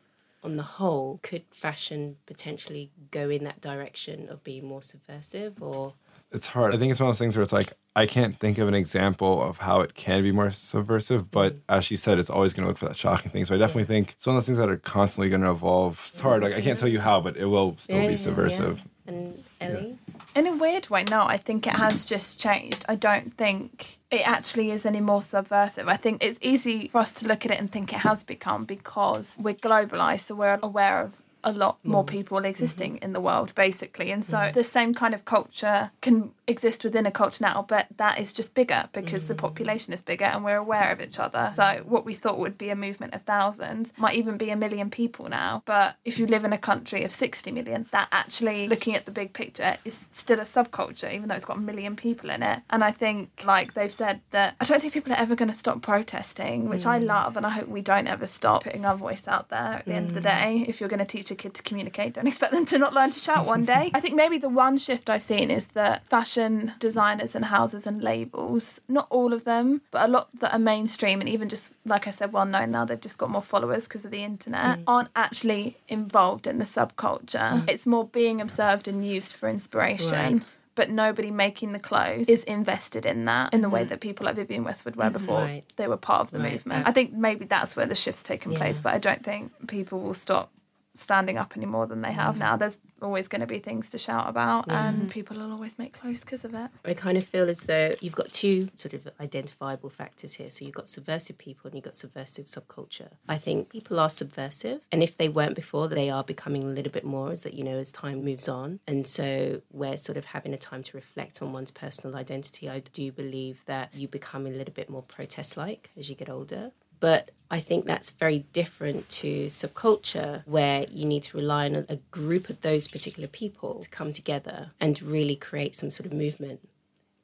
on 0.44 0.57
the 0.57 0.62
whole, 0.62 1.18
could 1.22 1.42
fashion 1.50 2.18
potentially 2.26 2.90
go 3.11 3.31
in 3.31 3.42
that 3.44 3.61
direction 3.61 4.29
of 4.29 4.44
being 4.44 4.64
more 4.64 4.83
subversive 4.83 5.61
or 5.61 5.94
it's 6.31 6.48
hard. 6.48 6.74
I 6.74 6.79
think 6.79 6.90
it's 6.90 7.00
one 7.00 7.09
of 7.09 7.14
those 7.14 7.18
things 7.18 7.37
where 7.37 7.42
it's 7.42 7.52
like 7.52 7.72
I 7.96 8.04
can't 8.06 8.37
think 8.37 8.59
of 8.59 8.68
an 8.68 8.74
example 8.74 9.42
of 9.42 9.59
how 9.59 9.80
it 9.80 9.94
can 9.94 10.22
be 10.22 10.30
more 10.30 10.50
subversive, 10.50 11.30
but 11.30 11.54
mm-hmm. 11.54 11.74
as 11.74 11.85
she 11.87 11.96
said, 11.96 12.18
it's 12.18 12.28
always 12.28 12.52
going 12.52 12.64
to 12.64 12.68
look 12.68 12.76
for 12.76 12.85
that 12.85 12.96
shocking 12.96 13.30
thing. 13.30 13.46
So 13.46 13.54
I 13.54 13.59
definitely 13.59 13.85
think 13.85 14.12
it's 14.12 14.26
one 14.26 14.37
of 14.37 14.42
those 14.42 14.46
things 14.46 14.59
that 14.59 14.68
are 14.68 14.76
constantly 14.76 15.30
going 15.30 15.40
to 15.40 15.50
evolve. 15.50 16.06
It's 16.11 16.20
hard. 16.20 16.42
Like 16.42 16.52
I 16.52 16.61
can't 16.61 16.78
tell 16.78 16.88
you 16.88 16.98
mm-hmm. 16.98 17.09
how, 17.09 17.22
but 17.22 17.38
it 17.38 17.46
will 17.46 17.76
still 17.78 17.96
Yeah, 17.96 18.02
yeah, 18.02 18.09
be 18.09 18.12
yeah. 18.12 18.18
subversive. 18.18 18.82
And 19.06 19.42
Ellie? 19.62 19.98
In 20.35 20.46
a 20.46 20.54
weird 20.54 20.90
way, 20.90 21.04
no, 21.04 21.22
I 21.22 21.38
think 21.38 21.66
it 21.66 21.72
has 21.72 22.04
just 22.04 22.38
changed. 22.38 22.85
I 22.87 22.96
don't 22.96 23.32
think 23.32 23.98
it 24.11 24.28
actually 24.28 24.70
is 24.70 24.85
any 24.85 25.00
more 25.00 25.22
subversive. 25.22 25.88
I 25.88 25.96
think 25.96 26.22
it's 26.22 26.38
easy 26.42 26.88
for 26.88 26.98
us 26.98 27.14
to 27.14 27.26
look 27.26 27.46
at 27.46 27.50
it 27.50 27.59
and 27.59 27.72
think 27.72 27.94
it 27.94 28.00
has 28.00 28.22
become 28.24 28.66
because 28.66 29.38
we're 29.40 29.54
globalized, 29.54 30.26
so 30.26 30.35
we're 30.35 30.59
aware 30.62 31.00
of 31.00 31.22
a 31.46 31.52
lot 31.52 31.78
more 31.85 32.04
mm. 32.04 32.09
people 32.09 32.44
existing 32.44 32.96
mm-hmm. 32.96 33.04
in 33.04 33.12
the 33.12 33.20
world, 33.20 33.54
basically. 33.54 34.11
And 34.11 34.24
so 34.24 34.37
mm. 34.37 34.52
the 34.52 34.64
same 34.64 34.92
kind 34.92 35.14
of 35.14 35.24
culture 35.24 35.92
can 36.02 36.32
exist 36.48 36.82
within 36.82 37.06
a 37.06 37.11
culture 37.11 37.42
now, 37.42 37.64
but 37.66 37.87
that 37.96 38.18
is 38.18 38.32
just 38.32 38.52
bigger 38.54 38.88
because 38.92 39.26
the 39.26 39.35
mm. 39.35 39.38
population 39.38 39.92
is 39.92 40.02
bigger 40.02 40.24
and 40.24 40.44
we're 40.44 40.56
aware 40.56 40.90
of 40.90 41.00
each 41.00 41.20
other. 41.20 41.52
So 41.54 41.82
what 41.87 42.04
we 42.04 42.14
thought 42.14 42.38
would 42.38 42.59
be 42.59 42.68
a 42.68 42.76
movement 42.76 43.14
of 43.14 43.22
thousands 43.22 43.92
might 43.96 44.16
even 44.16 44.37
be 44.37 44.50
a 44.50 44.56
million 44.56 44.90
people 44.90 45.28
now. 45.28 45.62
But 45.66 45.96
if 46.04 46.18
you 46.18 46.26
live 46.26 46.44
in 46.44 46.52
a 46.52 46.59
country 46.59 47.04
of 47.04 47.12
60 47.12 47.52
million, 47.52 47.87
that 47.92 48.09
actually, 48.11 48.66
looking 48.66 48.96
at 48.96 49.04
the 49.04 49.12
big 49.12 49.32
picture, 49.32 49.76
is 49.85 50.09
still 50.11 50.40
a 50.40 50.42
subculture, 50.44 51.12
even 51.12 51.28
though 51.28 51.37
it's 51.37 51.44
got 51.44 51.59
a 51.59 51.64
million 51.64 51.94
people 51.94 52.28
in 52.30 52.42
it. 52.42 52.62
And 52.70 52.82
I 52.82 52.90
think, 52.90 53.44
like 53.44 53.74
they've 53.74 53.92
said, 53.92 54.20
that 54.32 54.56
I 54.61 54.64
don't 54.64 54.80
think 54.80 54.92
people 54.92 55.12
are 55.12 55.18
ever 55.18 55.37
going 55.37 55.50
to 55.50 55.54
stop 55.56 55.80
protesting, 55.80 56.68
which 56.68 56.87
I 56.87 56.98
love. 56.98 57.37
And 57.37 57.46
I 57.46 57.50
hope 57.50 57.68
we 57.68 57.82
don't 57.82 58.09
ever 58.09 58.26
stop 58.26 58.64
putting 58.64 58.85
our 58.85 58.96
voice 58.96 59.28
out 59.28 59.48
there 59.48 59.74
at 59.78 59.85
the 59.85 59.94
end 59.94 60.09
of 60.09 60.14
the 60.14 60.20
day. 60.20 60.64
If 60.66 60.80
you're 60.80 60.88
going 60.88 60.98
to 60.98 61.04
teach 61.04 61.30
a 61.30 61.36
a 61.36 61.36
kid 61.37 61.55
to 61.55 61.62
communicate. 61.62 62.14
Don't 62.14 62.27
expect 62.27 62.53
them 62.53 62.66
to 62.66 62.79
not 62.79 62.92
learn 62.94 63.11
to 63.11 63.20
shout 63.20 63.46
one 63.46 63.64
day. 63.64 63.90
I 63.94 64.01
think 64.01 64.14
maybe 64.14 64.38
the 64.38 64.49
one 64.49 64.79
shift 64.79 65.09
I've 65.11 65.22
seen 65.22 65.51
is 65.51 65.68
that 65.68 66.07
fashion 66.09 66.72
designers 66.81 67.35
and 67.35 67.46
houses 67.46 67.87
and 67.87 68.03
labels, 68.03 68.81
not 68.88 69.07
all 69.11 69.33
of 69.33 69.44
them, 69.44 69.83
but 69.90 70.09
a 70.09 70.11
lot 70.11 70.29
that 70.40 70.53
are 70.53 70.59
mainstream 70.59 71.20
and 71.20 71.29
even 71.29 71.49
just, 71.49 71.72
like 71.85 72.07
I 72.07 72.11
said, 72.11 72.33
well 72.33 72.44
known 72.46 72.70
now, 72.70 72.85
they've 72.85 73.01
just 73.01 73.18
got 73.18 73.31
more 73.31 73.42
followers 73.42 73.85
because 73.85 74.05
of 74.05 74.11
the 74.11 74.22
internet, 74.22 74.79
mm. 74.79 74.85
aren't 74.87 75.11
actually 75.14 75.77
involved 75.88 76.46
in 76.46 76.59
the 76.59 76.64
subculture. 76.64 77.62
Mm. 77.62 77.68
It's 77.68 77.87
more 77.87 78.05
being 78.07 78.40
observed 78.40 78.88
and 78.88 79.07
used 79.07 79.35
for 79.35 79.49
inspiration. 79.49 80.38
Right. 80.38 80.57
But 80.75 80.90
nobody 80.90 81.31
making 81.31 81.72
the 81.72 81.79
clothes 81.79 82.29
is 82.29 82.44
invested 82.44 83.07
in 83.07 83.25
that 83.25 83.55
in 83.55 83.62
the 83.62 83.70
way 83.70 83.87
mm. 83.87 83.88
that 83.88 84.01
people 84.01 84.27
like 84.27 84.37
Vivienne 84.37 84.62
Westwood 84.62 84.94
were 84.94 85.05
mm-hmm. 85.05 85.12
before 85.14 85.40
Right. 85.40 85.64
they 85.77 85.88
were 85.88 85.96
part 85.96 86.20
of 86.20 86.31
the 86.33 86.38
Right. 86.38 86.53
movement. 86.53 86.87
Uh, 86.87 86.90
I 86.90 86.92
think 86.92 87.14
maybe 87.14 87.46
that's 87.46 87.77
where 87.77 87.87
the 87.87 87.94
shift's 87.94 88.22
taken 88.22 88.55
place, 88.55 88.79
but 88.81 88.92
I 88.92 88.99
don't 88.99 89.25
think 89.25 89.53
people 89.68 90.01
will 90.01 90.12
stop 90.12 90.51
standing 90.96 91.37
up 91.38 91.52
any 91.56 91.66
more 91.66 91.87
than 91.87 92.02
they 92.02 92.12
have 92.12 92.38
now. 92.38 92.56
Mm. 92.56 92.59
There's 92.61 92.78
always 93.02 93.28
going 93.28 93.40
to 93.40 93.46
be 93.46 93.59
things 93.59 93.88
to 93.90 93.98
shout 93.98 94.28
about, 94.28 94.70
and 94.70 94.96
mm-hmm. 94.96 95.06
people 95.09 95.37
will 95.37 95.52
always 95.52 95.78
make 95.78 95.92
clothes 95.92 96.20
because 96.20 96.44
of 96.44 96.54
it. 96.54 96.70
I 96.85 96.94
kind 96.94 97.18
of 97.18 97.24
feel 97.24 97.48
as 97.48 97.64
though 97.64 97.92
you've 98.00 98.14
got 98.14 98.32
two 98.32 98.70
sort 98.74 98.94
of 98.94 99.09
identifiable 99.20 99.90
factors 99.90 100.35
here. 100.35 100.50
So 100.50 100.64
you've 100.64 100.74
got 100.74 100.88
subversive 100.88 101.38
people 101.38 101.68
and 101.68 101.74
you've 101.74 101.85
got 101.85 101.94
subversive 101.94 102.46
subculture. 102.46 103.11
I 103.28 103.38
think 103.38 103.68
people 103.68 104.00
are 104.00 104.11
subversive, 104.11 104.80
and 104.90 105.02
if 105.02 105.16
they 105.16 105.28
weren't 105.28 105.54
before, 105.54 105.88
they 105.88 106.11
are 106.11 106.24
becoming 106.24 106.64
a 106.64 106.68
little 106.68 106.92
bit 106.92 107.04
more 107.04 107.30
as 107.30 107.42
that 107.42 107.54
you 107.54 107.64
know 107.64 107.76
as 107.76 107.92
time 107.92 108.24
moves 108.24 108.48
on. 108.48 108.80
And 108.87 109.06
so 109.06 109.62
we're 109.70 109.96
sort 109.96 110.18
of 110.18 110.26
having 110.26 110.54
a 110.54 110.59
time 110.59 110.82
to 110.85 110.96
reflect 110.96 111.42
on 111.42 111.52
one's 111.52 111.70
personal 111.70 112.16
identity. 112.16 112.68
I 112.68 112.80
do 112.80 113.12
believe 113.12 113.64
that 113.66 113.94
you 113.94 114.09
become 114.09 114.46
a 114.46 114.50
little 114.50 114.74
bit 114.74 114.88
more 114.88 115.02
protest-like 115.02 115.90
as 115.96 116.09
you 116.09 116.14
get 116.14 116.30
older. 116.30 116.72
But 117.00 117.30
I 117.50 117.61
think 117.61 117.85
that's 117.85 118.11
very 118.11 118.40
different 118.52 119.09
to 119.11 119.46
subculture, 119.46 120.42
where 120.46 120.85
you 120.90 121.04
need 121.04 121.22
to 121.24 121.37
rely 121.37 121.66
on 121.66 121.87
a 121.88 121.96
group 122.11 122.48
of 122.48 122.61
those 122.62 122.88
particular 122.88 123.28
people 123.28 123.80
to 123.80 123.88
come 123.88 124.12
together 124.12 124.72
and 124.80 125.00
really 125.00 125.37
create 125.37 125.76
some 125.76 125.90
sort 125.90 126.06
of 126.06 126.12
movement 126.12 126.61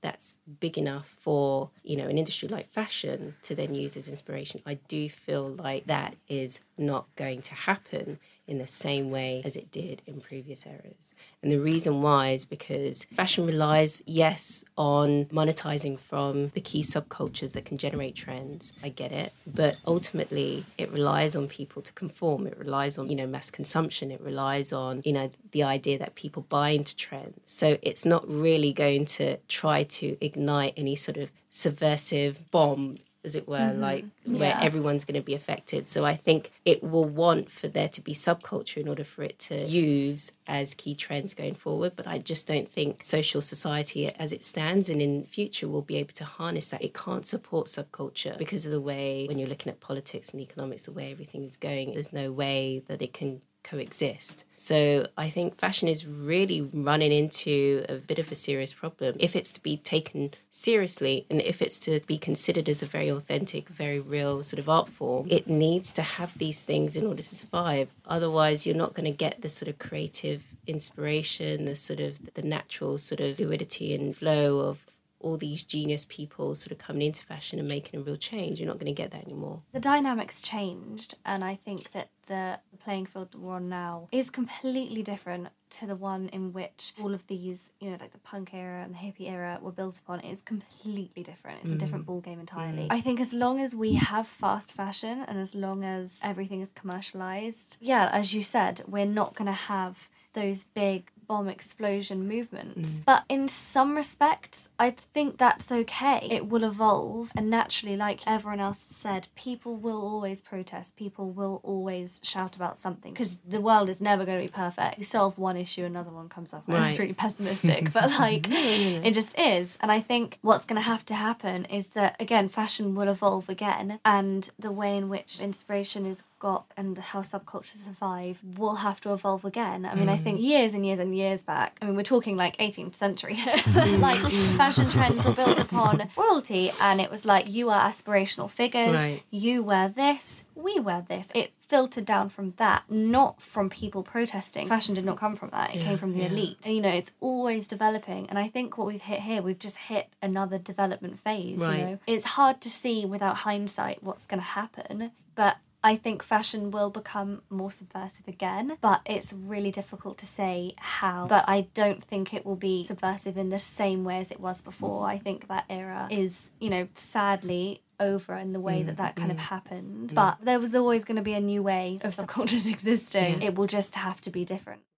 that's 0.01 0.39
big 0.59 0.77
enough 0.77 1.15
for 1.21 1.71
you 1.85 1.97
know 1.97 2.09
an 2.09 2.19
industry 2.19 2.49
like 2.49 2.69
fashion 2.69 3.37
to 3.43 3.55
then 3.55 3.75
use 3.75 3.97
as 3.97 4.09
inspiration. 4.09 4.61
I 4.67 4.75
do 4.89 5.09
feel 5.09 5.49
like 5.49 5.87
that 5.87 6.17
is 6.29 6.61
not 6.77 7.07
going 7.17 7.41
to 7.43 7.55
happen 7.55 8.19
in 8.53 8.59
the 8.59 8.67
same 8.67 9.11
way 9.11 9.41
as 9.45 9.57
it 9.57 9.73
did 9.73 10.03
in 10.07 10.21
previous 10.21 10.67
eras. 10.67 11.15
And 11.43 11.51
the 11.51 11.59
reason 11.59 12.03
why 12.03 12.31
is 12.31 12.45
because 12.45 13.05
fashion 13.05 13.47
relies 13.47 14.03
yes 14.07 14.63
on 14.77 15.25
monetizing 15.27 15.99
from 15.99 16.51
the 16.51 16.61
key 16.61 16.83
subcultures 16.83 17.55
that 17.55 17.65
can 17.65 17.79
generate 17.79 18.15
trends. 18.15 18.75
I 18.83 18.91
get 18.91 19.11
it. 19.11 19.33
But 19.47 19.81
ultimately 19.87 20.67
it 20.77 20.93
relies 20.93 21.35
on 21.35 21.49
people 21.49 21.81
to 21.83 21.93
conform. 21.95 22.47
It 22.47 22.59
relies 22.59 22.99
on 22.99 23.09
you 23.09 23.17
know 23.17 23.27
mass 23.27 23.51
consumption. 23.51 24.11
It 24.11 24.21
relies 24.21 24.73
on 24.73 25.03
you 25.05 25.15
know 25.15 25.31
the 25.53 25.63
idea 25.63 25.99
that 25.99 26.15
people 26.15 26.43
buy 26.49 26.69
into 26.71 26.95
trends. 26.95 27.41
So 27.45 27.79
it's 27.81 28.05
not 28.05 28.29
really 28.29 28.73
going 28.73 29.07
to 29.19 29.39
try 29.49 29.83
to 29.85 30.17
ignite 30.21 30.75
any 30.77 30.95
sort 30.95 31.17
of 31.17 31.33
subversive 31.49 32.51
bomb 32.51 32.97
as 33.25 33.35
it 33.35 33.47
were 33.47 33.59
mm-hmm. 33.59 33.81
like 33.81 34.05
where 34.25 34.51
Yeah. 34.51 34.61
everyone's 34.63 35.05
going 35.05 35.21
to 35.21 35.25
be 35.25 35.35
affected. 35.35 35.89
So 35.89 36.05
i 36.05 36.15
think 36.15 36.51
it 36.65 36.83
will 36.83 37.05
want 37.05 37.51
for 37.51 37.69
there 37.69 37.89
to 37.89 38.01
be 38.01 38.15
subculture 38.15 38.79
in 38.79 38.89
order 38.89 39.05
for 39.05 39.23
it 39.23 39.39
to 39.49 39.65
use 39.65 40.33
as 40.47 40.75
key 40.75 40.95
trends 40.95 41.35
going 41.35 41.55
forward. 41.55 41.93
But 41.97 42.07
i 42.07 42.19
just 42.19 42.47
don't 42.47 42.69
think 42.69 43.03
social 43.03 43.41
society 43.41 44.09
as 44.25 44.33
it 44.33 44.43
stands 44.43 44.91
and 44.91 45.01
in 45.01 45.25
future 45.25 45.69
will 45.69 45.83
be 45.83 45.97
able 45.97 46.15
to 46.15 46.25
harness 46.25 46.69
that. 46.69 46.83
It 46.83 46.95
can't 46.95 47.27
support 47.27 47.67
subculture 47.69 48.37
because 48.39 48.67
of 48.67 48.73
the 48.73 48.81
way 48.81 49.27
when 49.29 49.39
you're 49.39 49.49
looking 49.49 49.71
at 49.73 49.81
politics 49.81 50.31
and 50.31 50.41
economics 50.41 50.85
the 50.85 50.93
way 50.93 51.11
everything 51.11 51.43
is 51.45 51.57
going 51.57 51.93
there's 51.95 52.13
no 52.13 52.33
way 52.33 52.83
that 52.89 53.01
it 53.03 53.13
can 53.13 53.41
coexist. 53.63 54.45
So 54.55 55.07
I 55.17 55.29
think 55.29 55.59
fashion 55.59 55.89
is 55.89 56.07
really 56.07 56.61
running 56.61 57.13
into 57.13 57.85
a 57.89 57.95
bit 57.95 58.19
of 58.19 58.31
a 58.31 58.35
serious 58.35 58.73
problem. 58.73 59.17
If 59.19 59.35
it's 59.35 59.53
to 59.53 59.63
be 59.63 59.77
taken 59.77 60.33
seriously 60.51 61.27
and 61.31 61.41
if 61.41 61.63
it's 61.63 61.79
to 61.81 62.01
be 62.07 62.19
considered 62.19 62.69
as 62.69 62.83
a 62.83 62.87
very 62.87 63.09
authentic, 63.09 63.69
very 63.69 63.99
real 63.99 64.43
sort 64.43 64.61
of 64.61 64.69
art 64.69 64.89
form, 64.89 65.27
it 65.31 65.49
needs 65.49 65.93
to 65.93 66.03
have 66.03 66.39
these 66.39 66.63
things 66.63 66.97
in 66.97 67.07
order 67.07 67.23
to 67.23 67.35
survive. 67.35 67.89
Otherwise, 68.07 68.67
you're 68.67 68.77
not 68.77 68.95
going 68.95 69.11
to 69.11 69.17
get 69.17 69.43
the 69.43 69.49
sort 69.49 69.69
of 69.69 69.79
creative 69.79 70.43
inspiration, 70.67 71.65
the 71.65 71.77
sort 71.77 72.01
of 72.01 72.35
the 72.35 72.43
natural 72.43 72.99
sort 72.99 73.21
of 73.21 73.37
fluidity 73.37 73.95
and 73.95 74.17
flow 74.17 74.61
of 74.61 74.85
all 75.23 75.37
these 75.37 75.65
genius 75.65 76.05
people 76.09 76.55
sort 76.55 76.73
of 76.73 76.79
coming 76.79 77.03
into 77.03 77.25
fashion 77.25 77.59
and 77.59 77.69
making 77.69 78.01
a 78.01 78.03
real 78.03 78.17
change. 78.17 78.59
You're 78.59 78.69
not 78.69 78.79
going 78.79 78.93
to 78.93 79.03
get 79.03 79.13
that 79.13 79.25
anymore. 79.25 79.63
The 79.73 79.81
dynamics 79.81 80.41
changed, 80.41 81.15
and 81.25 81.45
I 81.45 81.55
think 81.55 81.93
that 81.93 82.09
the 82.33 82.59
playing 82.83 83.05
field 83.05 83.31
that 83.33 83.39
we're 83.39 83.57
on 83.57 83.69
now 83.69 84.09
is 84.11 84.31
completely 84.31 85.03
different 85.03 85.49
to 85.69 85.87
the 85.87 85.95
one 85.95 86.29
in 86.31 86.53
which 86.55 86.95
all 86.99 87.13
of 87.13 87.27
these, 87.27 87.73
you 87.79 87.91
know, 87.91 87.99
like 88.01 88.13
the 88.13 88.19
punk 88.19 88.55
era 88.55 88.83
and 88.83 88.95
the 88.95 88.99
hippie 88.99 89.31
era 89.31 89.59
were 89.61 89.71
built 89.71 89.99
upon. 89.99 90.21
It 90.21 90.33
is 90.33 90.41
completely 90.41 91.23
different. 91.23 91.61
It's 91.61 91.71
a 91.71 91.75
mm. 91.75 91.79
different 91.79 92.07
ball 92.07 92.23
game 92.23 92.41
entirely. 92.41 92.85
Mm. 92.85 92.89
I 92.91 93.03
think 93.03 93.21
as 93.21 93.35
long 93.35 93.61
as 93.61 93.75
we 93.75 93.95
have 93.95 94.27
fast 94.27 94.73
fashion 94.73 95.25
and 95.29 95.39
as 95.39 95.55
long 95.55 95.85
as 95.85 96.21
everything 96.23 96.63
is 96.63 96.73
commercialized, 96.73 97.77
yeah, 97.81 98.09
as 98.13 98.33
you 98.33 98.43
said, 98.43 98.83
we're 98.89 99.05
not 99.05 99.35
going 99.35 99.47
to 99.47 99.53
have 99.53 100.09
those 100.33 100.65
big 100.65 101.11
bomb 101.33 101.49
explosion 101.49 102.29
movements. 102.29 102.91
Mm. 102.91 103.05
But 103.07 103.25
in 103.27 103.49
some 103.49 103.97
respects, 103.97 104.69
I 104.79 104.91
think 105.15 105.39
that's 105.39 105.73
okay. 105.73 106.29
It 106.31 106.47
will 106.47 106.63
evolve, 106.63 107.33
and 107.35 107.49
naturally, 107.49 107.97
like 107.97 108.21
everyone 108.27 108.61
else 108.61 108.79
said, 108.79 109.29
people 109.35 109.77
will 109.77 110.03
always 110.03 110.43
protest. 110.43 110.95
People 110.95 111.31
will 111.31 111.63
always 111.63 112.21
shout 112.23 112.55
about 112.55 112.77
something 112.77 113.15
because 113.15 113.39
the 113.49 113.63
world 113.63 113.89
is 113.89 114.03
never 114.03 114.27
going 114.27 114.41
to 114.41 114.45
be 114.45 114.53
perfect. 114.53 114.99
You 114.99 115.05
solve 115.05 115.39
one 115.39 115.57
issue, 115.57 115.85
another 115.85 116.11
one 116.11 116.29
comes 116.29 116.53
up. 116.53 116.65
Right. 116.67 116.91
It's 116.91 116.99
really 116.99 117.15
pessimistic, 117.25 117.95
but 117.95 118.11
like 118.11 118.47
it 118.51 119.15
just 119.15 119.33
is. 119.39 119.79
And 119.81 119.91
I 119.91 120.01
think 120.01 120.39
what's 120.43 120.67
going 120.67 120.81
to 120.83 120.89
have 120.95 121.07
to 121.07 121.15
happen 121.15 121.65
is 121.65 121.85
that 121.99 122.21
again, 122.21 122.51
fashion 122.51 122.95
will 122.95 123.09
evolve 123.09 123.49
again, 123.49 124.01
and 124.05 124.51
the 124.59 124.71
way 124.71 124.99
in 124.99 125.09
which 125.09 125.41
inspiration 125.41 126.05
is 126.05 126.25
got 126.43 126.65
and 126.77 126.99
how 126.99 127.21
subcultures 127.23 127.85
survive 127.87 128.43
will 128.59 128.79
have 128.87 129.01
to 129.01 129.13
evolve 129.13 129.45
again. 129.45 129.87
I 129.87 129.95
mean, 129.95 130.09
I 130.09 130.17
think 130.17 130.41
mm. 130.41 130.43
years 130.43 130.75
and 130.75 130.85
years 130.85 130.99
and 130.99 131.15
years 131.15 131.22
back, 131.43 131.79
I 131.81 131.87
mean, 131.87 131.97
we're 131.97 132.03
talking 132.03 132.37
like 132.37 132.57
18th 132.59 132.95
century, 132.95 133.35
mm-hmm. 133.37 134.01
like 134.01 134.19
fashion 134.57 134.89
trends 134.91 135.25
were 135.25 135.33
built 135.33 135.59
upon 135.59 136.09
royalty, 136.17 136.71
and 136.81 137.01
it 137.01 137.11
was 137.11 137.25
like 137.25 137.51
you 137.51 137.71
are 137.71 137.89
aspirational 137.89 138.51
figures, 138.51 138.95
Right. 138.95 139.23
you 139.31 139.63
wear 139.63 139.89
this, 139.89 140.45
we 140.55 140.79
wear 140.81 141.05
this. 141.09 141.31
It 141.35 141.53
filtered 141.61 142.05
down 142.05 142.29
from 142.29 142.51
that, 142.59 142.85
not 142.91 143.41
from 143.41 143.71
people 143.71 144.03
protesting. 144.03 144.67
Fashion 144.67 144.95
did 144.95 145.05
not 145.05 145.17
come 145.17 145.37
from 145.37 145.51
that, 145.51 145.75
it 145.75 145.81
came 145.81 145.97
from 145.97 146.13
the 146.13 146.21
yeah. 146.21 146.27
elite. 146.27 146.59
And 146.65 146.75
you 146.75 146.81
know, 146.81 146.91
it's 146.91 147.13
always 147.21 147.67
developing. 147.67 148.29
And 148.29 148.39
I 148.39 148.49
think 148.49 148.77
what 148.77 148.87
we've 148.87 149.03
hit 149.03 149.21
here, 149.21 149.41
we've 149.41 149.59
just 149.59 149.79
hit 149.79 150.09
another 150.21 150.59
development 150.59 151.19
phase. 151.19 151.61
Right. 151.61 151.79
You 151.79 151.85
know, 151.85 151.99
it's 152.07 152.25
hard 152.25 152.61
to 152.63 152.71
see 152.71 153.07
without 153.07 153.37
hindsight 153.39 154.03
what's 154.03 154.27
going 154.27 154.41
to 154.41 154.47
happen, 154.47 155.13
but. 155.35 155.57
I 155.85 155.97
think 155.97 156.23
fashion 156.23 156.71
will 156.71 156.91
become 156.91 157.43
more 157.51 157.73
subversive 157.73 158.29
again, 158.29 158.77
but 158.81 159.01
it's 159.05 159.33
really 159.33 159.71
difficult 159.71 160.17
to 160.19 160.27
say 160.27 160.75
how. 160.79 161.27
But 161.27 161.45
I 161.49 161.69
don't 161.75 162.03
think 162.03 162.33
it 162.33 162.47
will 162.47 162.57
be 162.57 162.85
subversive 162.85 163.37
in 163.37 163.51
the 163.51 163.59
same 163.59 164.05
way 164.05 164.19
as 164.19 164.31
it 164.31 164.39
was 164.39 164.63
before. 164.63 165.03
Mm. 165.03 165.11
I 165.11 165.19
think 165.19 165.49
that 165.49 165.65
era 165.69 166.09
is, 166.11 166.53
you 166.61 166.71
know, 166.71 166.89
sadly 166.95 167.83
over 167.99 168.37
in 168.37 168.53
the 168.53 168.61
way 168.61 168.83
mm, 168.83 168.87
that 168.87 168.97
that 168.99 169.17
kind 169.17 169.31
of 169.31 169.37
mm. 169.37 169.41
happened. 169.41 170.13
But 170.15 170.39
there 170.43 170.59
was 170.59 170.75
always 170.75 171.05
going 171.05 171.17
to 171.17 171.23
be 171.23 171.35
a 171.35 171.41
new 171.41 171.63
way 171.63 171.99
of 172.03 172.15
subcultures 172.15 172.67
existing. 172.71 173.43
It 173.43 173.57
will 173.57 173.67
just 173.67 173.95
have 173.97 174.21
to 174.23 174.31
be 174.31 174.45
different. 174.45 174.83